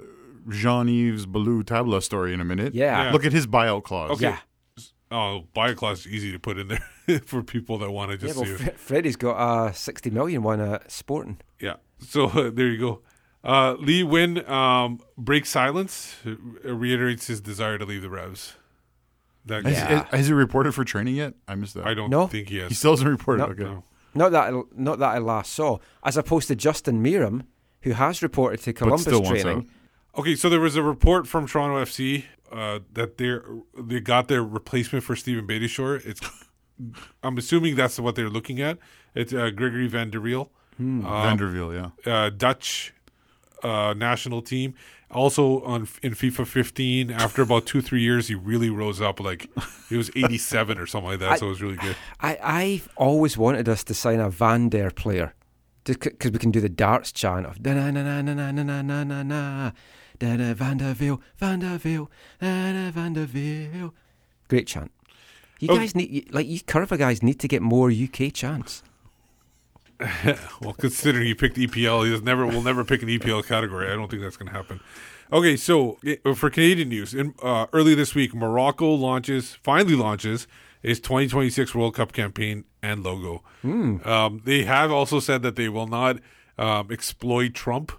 [0.51, 2.75] Jean Yves Ballou Tabla story in a minute.
[2.75, 3.05] Yeah.
[3.05, 3.13] Yeah.
[3.13, 4.13] Look at his buyout clause.
[4.13, 4.25] Okay.
[4.31, 4.39] yeah.
[5.11, 8.37] Oh, buy clause is easy to put in there for people that want to just.
[8.39, 8.65] Yeah, just well, see.
[8.77, 11.39] Fre- Fredy's got a 60 million one at Sporting.
[11.61, 11.75] Yeah.
[11.99, 13.03] So uh, there you go.
[13.45, 16.35] Uh, Lee Nguyen um, breaks silence, uh,
[16.75, 18.55] reiterates his desire to leave the Revs.
[19.47, 20.07] That Has, Yeah.
[20.11, 21.33] has he reported for training yet?
[21.47, 21.87] I missed that.
[21.87, 22.27] I don't No.
[22.27, 22.69] think he has.
[22.69, 23.45] He still hasn't reported.
[23.45, 23.49] No.
[23.53, 23.63] okay.
[23.63, 23.85] No.
[24.15, 27.45] Not that I, not that I last saw, as opposed to Justin Meram,
[27.83, 29.59] who has reported to But Columbus still training.
[29.59, 30.21] out.
[30.21, 33.39] Okay, so there was a report from Toronto FC uh, that they
[33.81, 36.05] they got their replacement for Stephen Beitashour.
[36.05, 36.21] It's
[37.23, 38.79] I'm assuming that's what they're looking at.
[39.15, 41.05] It's uh, Gregory Van der Wiel, Hmm.
[41.05, 42.13] Vanderville, yeah.
[42.13, 42.95] uh, Dutch
[43.63, 44.75] uh, national team.
[45.11, 49.21] Also on in FIFA 15, after about two three years, he really rose up.
[49.21, 49.49] Like
[49.89, 51.39] he was 87 or something like that.
[51.39, 51.97] so it was really good.
[52.21, 55.35] I, I've always wanted us to sign a Van Der player,
[55.85, 58.83] because we can do the darts chant of da na na na na na na
[58.83, 59.71] na na na
[60.19, 62.09] da da Vanderville, Vanderville,
[62.41, 63.93] da da Vanderville.
[64.49, 64.91] Great chant.
[65.61, 65.79] You Okay.
[65.79, 68.83] guys need like you curva guys need to get more UK chants.
[70.61, 73.91] Well, considering he picked EPL, he never will never pick an EPL category.
[73.91, 74.81] I don't think that's going to happen.
[75.33, 80.47] Okay, so eh, for Canadian news, in uh, early this week, Morocco launches finally launches
[80.83, 83.43] its 2026 World Cup campaign and logo.
[83.65, 86.19] Um, they have also said that they will not
[86.57, 87.93] um, exploit Trump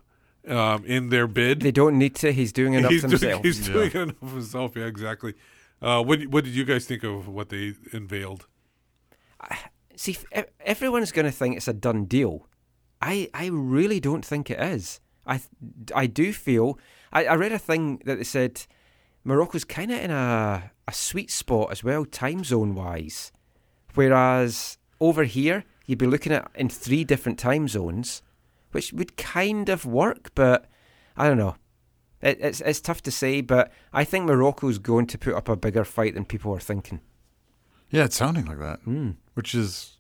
[0.47, 1.61] um, in their bid.
[1.61, 2.31] They don't need to.
[2.31, 3.43] He's doing enough he's doing, himself.
[3.43, 4.76] he's doing enough himself.
[4.76, 5.34] Yeah, exactly.
[5.81, 8.47] Uh, what what did you guys think of what they unveiled?
[9.99, 10.17] See,
[10.61, 12.47] everyone's going to think it's a done deal.
[13.01, 15.01] I, I really don't think it is.
[15.27, 15.41] I,
[15.93, 16.80] I do feel.
[17.11, 18.65] I, I read a thing that they said
[19.26, 23.34] Morocco's kind of in a, a sweet spot as well, time zone wise.
[23.93, 28.21] Whereas over here, you'd be looking at in three different time zones,
[28.71, 30.67] which would kind of work, but
[31.17, 31.57] I don't know.
[32.21, 35.57] It, it's, it's tough to say, but I think Morocco's going to put up a
[35.57, 37.01] bigger fight than people are thinking.
[37.89, 39.11] Yeah, it's sounding like that, Hmm.
[39.39, 39.95] Which is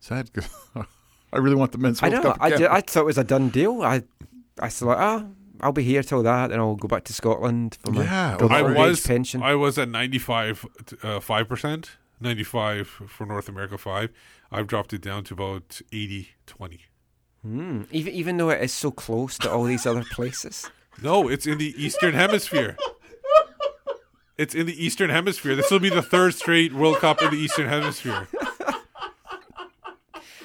[0.00, 0.30] sad.
[1.34, 2.32] I really want the men's I World know.
[2.32, 3.82] Cup I, ju- I thought it was a done deal.
[3.82, 4.02] I
[4.58, 5.26] I thought, ah,
[5.60, 8.62] I'll be here till that, and I'll go back to Scotland for my Yeah, I
[8.62, 9.42] was pension.
[9.42, 10.64] I was at 95
[11.02, 11.88] uh, 5%,
[12.20, 14.10] 95 for North America 5.
[14.50, 16.80] I've dropped it down to about 80 20.
[17.42, 17.82] Hmm.
[17.90, 20.70] Even even though it is so close to all these other places.
[21.02, 22.76] No, it's in the Eastern Hemisphere.
[24.38, 25.54] It's in the Eastern Hemisphere.
[25.54, 28.28] This will be the third straight World Cup in the Eastern Hemisphere.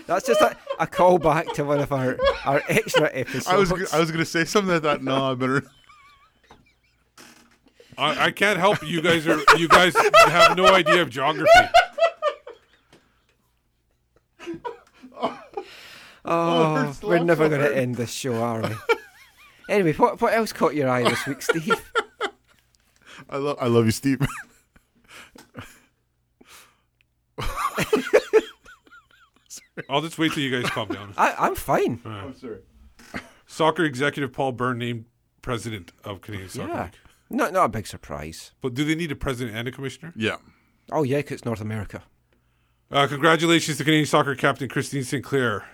[0.08, 3.48] That's just a, a callback to one of our, our extra episodes.
[3.48, 5.04] I was I was going to say something like that.
[5.04, 5.64] No, I better.
[7.98, 9.96] I, I can't help you guys are you guys
[10.28, 11.50] have no idea of geography.
[16.24, 18.70] oh, we're never going to end this show, are we?
[19.70, 21.87] anyway, what what else caught your eye this week, Steve?
[23.30, 24.20] I love I love you, Steve.
[29.90, 31.14] I'll just wait till you guys calm down.
[31.18, 32.00] I, I'm fine.
[32.06, 32.60] I'm sorry.
[33.46, 35.06] Soccer executive Paul Beirne named
[35.42, 36.84] president of Canadian Soccer Yeah.
[36.86, 36.94] League.
[37.30, 38.52] Not, not a big surprise.
[38.62, 40.14] But do they need a president and a commissioner?
[40.16, 40.38] Yeah.
[40.92, 42.04] Oh, yeah, 'cause it's North America.
[42.90, 45.66] Uh, congratulations to Canadian soccer captain Christine Sinclair,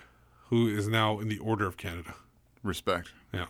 [0.50, 2.16] who is now in the Order of Canada.
[2.64, 3.12] Respect.
[3.32, 3.46] Yeah.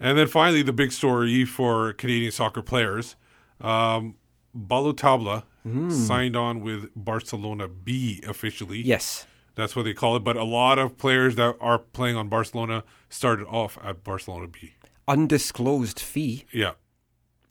[0.00, 3.14] And then finally, the big story for Canadian soccer players.
[3.60, 4.14] Um,
[4.54, 5.44] Ballou Tabla
[5.90, 8.80] signed on with Barcelona B officially.
[8.80, 9.26] Yes.
[9.54, 10.20] That's what they call it.
[10.24, 14.74] But a lot of players that are playing on Barcelona started off at Barcelona B.
[15.06, 16.44] Undisclosed fee.
[16.52, 16.72] Yeah.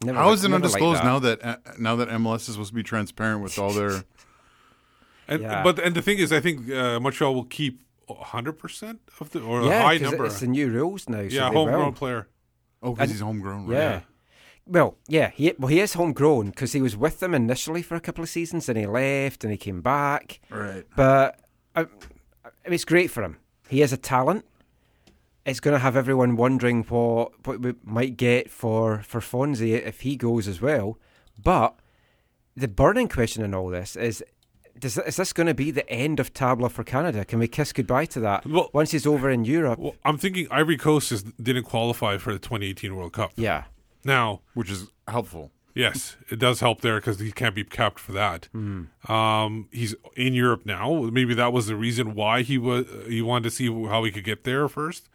[0.04, 1.06] Never How li- is it never liked undisclosed that.
[1.06, 4.04] now that uh, now that MLS is supposed to be transparent with all their?
[5.28, 5.62] And Yeah.
[5.62, 9.62] but and the thing is, I think uh, Montreal will keep 100% of the or
[9.62, 10.26] a high number.
[10.26, 11.18] it's the new rules now.
[11.20, 11.92] so yeah, homegrown will.
[11.92, 12.28] player.
[12.82, 13.68] Oh, because he's homegrown.
[13.68, 13.78] Right?
[13.78, 14.02] Yeah.
[14.70, 18.00] Well, yeah, he well he is homegrown because he was with them initially for a
[18.00, 20.40] couple of seasons, and he left, and he came back.
[20.50, 20.86] Right.
[20.96, 21.40] But
[21.76, 21.86] uh,
[22.66, 23.38] it's great for him.
[23.68, 24.46] He is a talent.
[25.46, 30.02] It's going to have everyone wondering what what we might get for for Fonzie if
[30.02, 31.00] he goes as well.
[31.44, 31.76] But
[32.56, 34.24] the burning question in all this is.
[34.78, 37.26] Does, is this going to be the end of Tabla for Canada?
[37.26, 39.78] Can we kiss goodbye to that Well- once he's over in Europe?
[39.78, 43.34] Well, I'm thinking Ivory Coast is, didn't qualify for the 2018 World Cup.
[43.36, 43.66] yeah,
[44.10, 45.52] Now, Which is helpful.
[45.76, 48.50] yes, it does help there because he can't be capped for that.
[49.08, 51.10] Um, he's in Europe now.
[51.12, 54.24] Maybe that was the reason why he was he wanted to see how he could
[54.26, 55.10] get there first.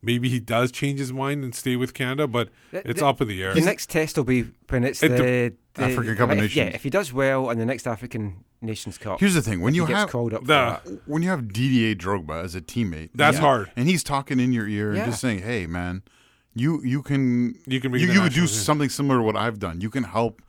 [0.00, 3.20] Maybe he does change his mind and stay with Canada, but The- it's the- up
[3.20, 3.52] in the air.
[3.52, 6.64] The next test will be when it's It the, the African Cup of if- Yeah,
[6.66, 9.18] if he does well in the next African Nations Cup.
[9.20, 10.82] Here's the thing: when he you gets have called up, the- that.
[11.06, 13.72] when you have Didier Drogba as a teammate, That's yeah, hard.
[13.76, 15.02] and he's talking in your ear Yeah.
[15.02, 16.02] and just saying, "Hey, man,
[16.54, 19.36] you you can You can bring you, you could do national something similar to what
[19.36, 19.80] I've done.
[19.80, 20.42] You can help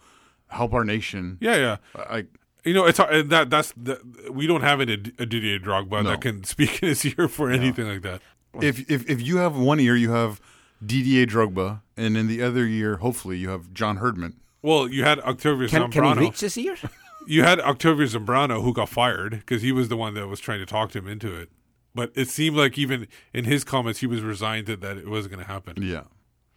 [0.48, 1.78] help our nation." yeah, yeah.
[1.96, 2.28] Uh, like
[2.66, 4.00] You know, it's hard- that that's the,
[4.32, 6.10] we don't have an, a Didier Drogba No.
[6.12, 8.22] that can speak in his ear for anything like that.
[8.62, 10.42] if if if you have one ear, you have
[10.86, 14.34] Didier Drogba, and in the other year, hopefully, you have John Herdman.
[14.62, 16.76] Well, you had Octavio can, can he reach his ear?
[17.28, 20.60] You had Octavio Zambrano who got fired because he was the one that was trying
[20.62, 21.50] to talk him into it.
[21.95, 25.34] But it seemed like even in his comments, he was resigned to that it wasn't
[25.34, 25.82] going to happen.
[25.82, 26.03] Yeah,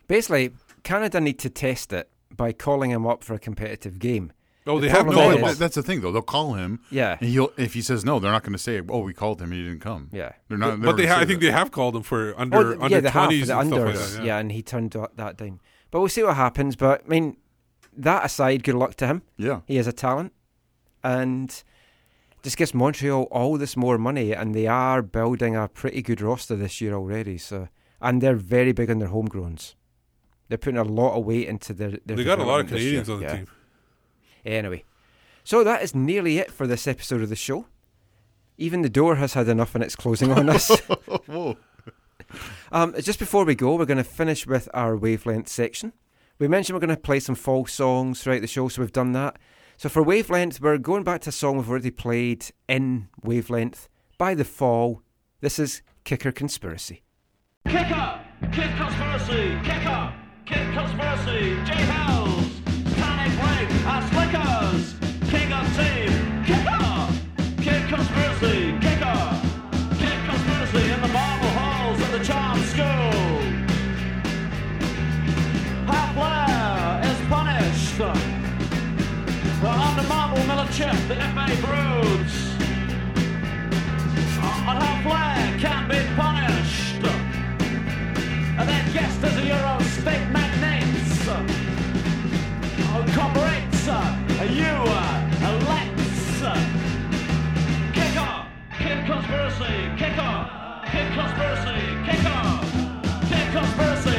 [0.09, 0.53] Basically,
[0.83, 4.33] Canada need to test it by calling him up for a competitive game.
[4.67, 5.53] Oh, they have problem called is- him no, up.
[5.55, 6.13] that- that's the thing though.
[6.13, 7.17] They'll call him, Yeah.
[7.21, 9.51] and he'll if he says no, they're not going to say, "Oh, we called him
[9.51, 10.33] and he didn't come." Yeah.
[10.49, 10.81] they're not.
[10.81, 13.11] But they, ha- I think they have called him for under Oh, under yeah, they
[13.11, 13.95] twenties and unders.
[13.97, 14.25] stuff like that.
[14.25, 14.39] yeah.
[14.39, 15.61] and he turned that that down.
[15.91, 16.77] But we'll see what happens.
[16.77, 17.37] But I mean,
[17.97, 19.23] that aside, good luck to him.
[19.37, 20.33] Yeah, He is a talent,
[21.03, 21.63] and
[22.43, 26.57] just gives Montreal all this more money, and they are building a pretty good roster
[26.57, 27.39] this year already.
[27.39, 27.69] So,
[28.01, 29.75] and they're very big on their homegrowns.
[30.49, 31.93] They're putting a lot of weight into their.
[32.05, 33.37] their They got a lot of Canadians on the Yeah.
[33.37, 33.47] team.
[34.45, 34.85] Anyway,
[35.45, 37.67] so that is nearly it for this episode of the show.
[38.59, 40.69] Even the door has had enough in its closing on us.
[41.27, 41.57] Whoa.
[42.71, 45.93] Um, just before we go, we're going to finish with our wavelength section.
[46.39, 49.13] We mentioned we're going to play some fall songs throughout the show, so we've done
[49.13, 49.39] that.
[49.83, 54.33] So for wavelength, we're going back to a song we've already played in wavelength by
[54.37, 55.03] the fall.
[55.41, 57.03] This is Kicker Conspiracy.
[57.67, 58.21] Kicker,
[58.53, 60.15] Kid Conspiracy, Kicker,
[60.47, 62.61] Kid Conspiracy, J Hells,
[62.95, 64.95] Tiny Blake, and Slickers,
[65.29, 67.09] King of Team, Kicker,
[67.61, 68.82] Kid Conspiracy,
[81.15, 82.35] the FA broods.
[84.67, 87.05] On half Blair can be punished.
[88.59, 91.29] And then guest as a Euro state magnates.
[92.95, 94.75] Oh, corporates, uh, you
[95.51, 96.41] elects.
[97.93, 98.47] Kick off,
[98.79, 100.49] kid conspiracy, kick off,
[100.91, 102.63] kid conspiracy, kick off,
[103.29, 104.12] kid conspiracy,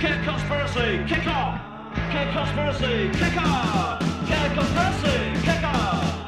[0.00, 1.60] off, conspiracy, kick off,
[2.10, 6.19] kid conspiracy, kick off, kid conspiracy, kick off,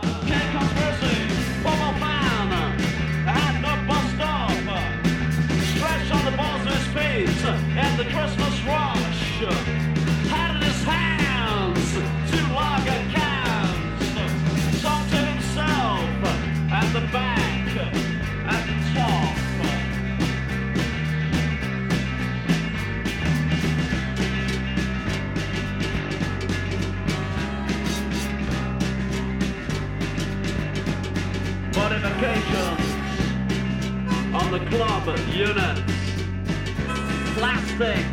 [34.53, 35.81] the club units.
[37.39, 38.05] Plastic,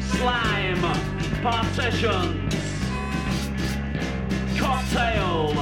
[0.00, 0.82] slime,
[1.40, 2.52] partitions,
[4.58, 5.54] cocktail,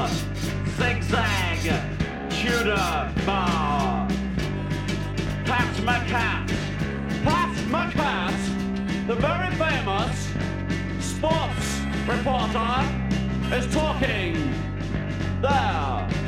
[0.79, 1.61] zigzag,
[2.31, 4.09] Tudor bar.
[5.45, 6.49] Pat McCat,
[7.23, 10.33] Pat McCat, the very famous
[10.99, 12.89] sports reporter,
[13.55, 14.51] is talking
[15.43, 16.26] there.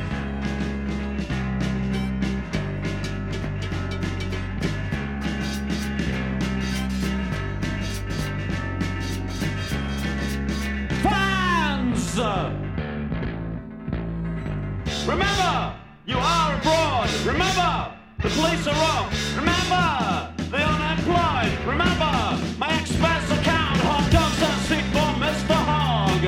[16.08, 17.10] You are abroad.
[17.26, 19.12] Remember, the police are off.
[19.36, 21.52] Remember, the unemployed.
[21.66, 22.14] Remember,
[22.58, 23.76] my expense account.
[23.84, 25.54] Hot dogs and seat for Mr.
[25.68, 26.26] Hogg.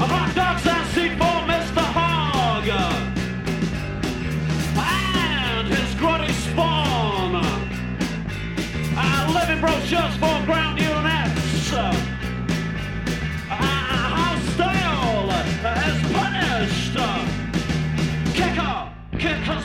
[0.00, 1.84] Hot dogs and seat for Mr.
[1.96, 2.70] Hogg.
[4.76, 7.44] And his grotty spawn.
[8.96, 10.73] Uh, living brochures for ground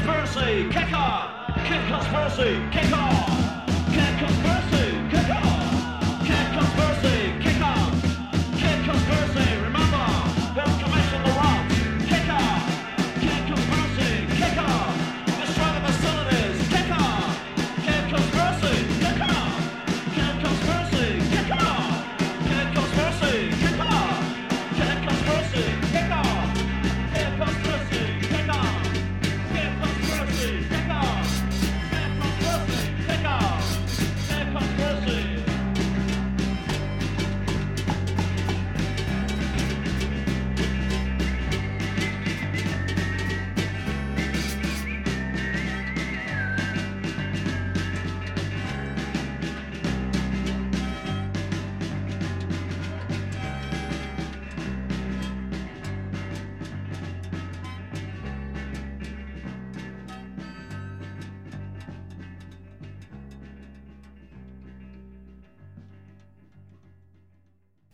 [0.10, 1.30] conspiracy, kick on!
[1.66, 3.64] Kid conspiracy, kick on!
[3.94, 4.79] Kid conspiracy!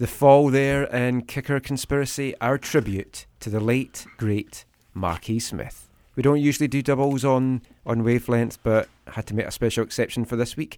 [0.05, 4.63] The fall there in Kicker Conspiracy, our tribute to the late, great
[4.93, 5.89] Marquis Smith.
[6.15, 10.23] We don't usually do doubles on, on wavelength, but had to make a special exception
[10.23, 10.77] for this week.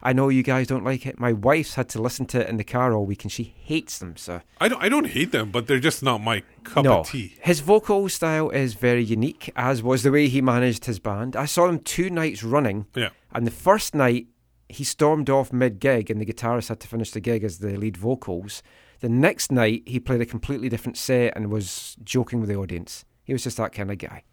[0.00, 1.18] I know you guys don't like it.
[1.18, 3.98] My wife's had to listen to it in the car all week and she hates
[3.98, 7.00] them, so I don't I don't hate them, but they're just not my cup no.
[7.00, 7.34] of tea.
[7.40, 11.34] His vocal style is very unique, as was the way he managed his band.
[11.34, 13.08] I saw him two nights running, Yeah.
[13.34, 14.28] and the first night
[14.68, 17.76] he stormed off mid gig, and the guitarist had to finish the gig as the
[17.76, 18.62] lead vocals.
[19.00, 23.04] The next night he played a completely different set and was joking with the audience.
[23.24, 24.24] He was just that kind of guy.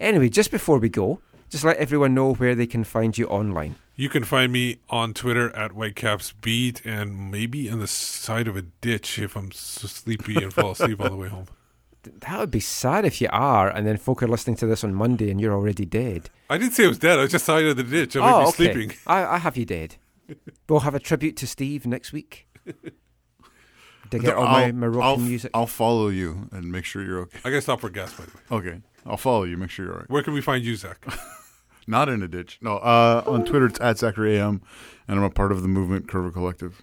[0.00, 3.76] Anyway, just before we go, just let everyone know where they can find you online.
[3.94, 8.62] You can find me on Twitter at WhitecapsBeat and maybe in the side of a
[8.62, 11.46] ditch if I'm so sleepy and fall asleep all the way home.
[12.02, 14.94] That would be sad if you are, and then folk are listening to this on
[14.94, 16.30] Monday and you're already dead.
[16.50, 17.18] I didn't say I was dead.
[17.18, 18.16] I was just side of the ditch.
[18.16, 18.50] I might be Oh, okay.
[18.52, 18.92] sleeping.
[19.06, 19.96] I, I have you dead.
[20.68, 22.46] we'll have a tribute to Steve next week.
[24.10, 25.50] To get all my I'll- Moroccan I'll, music.
[25.54, 27.38] I'll follow you and make sure you're okay.
[27.46, 28.68] I gotta stop for gas, by the way.
[28.70, 29.56] Okay, I'll follow you.
[29.56, 30.10] Make sure you're all right.
[30.10, 31.02] Where can we find you, Zach?
[31.86, 32.58] Not in a ditch.
[32.60, 32.76] No.
[32.76, 34.60] Uh, on Twitter, it's at Zachary AM,
[35.08, 36.82] and I'm a part of the movement Curva Collective.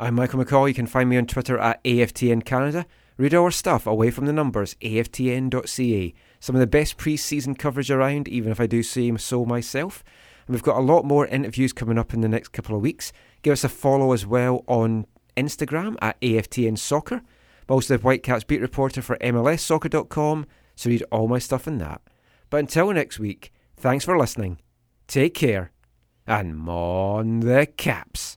[0.00, 0.66] I'm Michael McColl.
[0.66, 2.86] You can find me on Twitter at AFTN Canada.
[3.22, 6.14] Read our stuff away from the numbers, aftn.ca.
[6.40, 10.02] Some of the best pre season coverage around, even if I do say so myself.
[10.44, 13.12] And we've got a lot more interviews coming up in the next couple of weeks.
[13.42, 17.22] Give us a follow as well on Instagram at AFTN Soccer.
[17.68, 22.02] I'm also the Whitecaps beat reporter for MLSsoccer.com, so read all my stuff in that.
[22.50, 24.58] But until next week, thanks for listening.
[25.06, 25.70] Take care,
[26.26, 28.36] and mon the caps.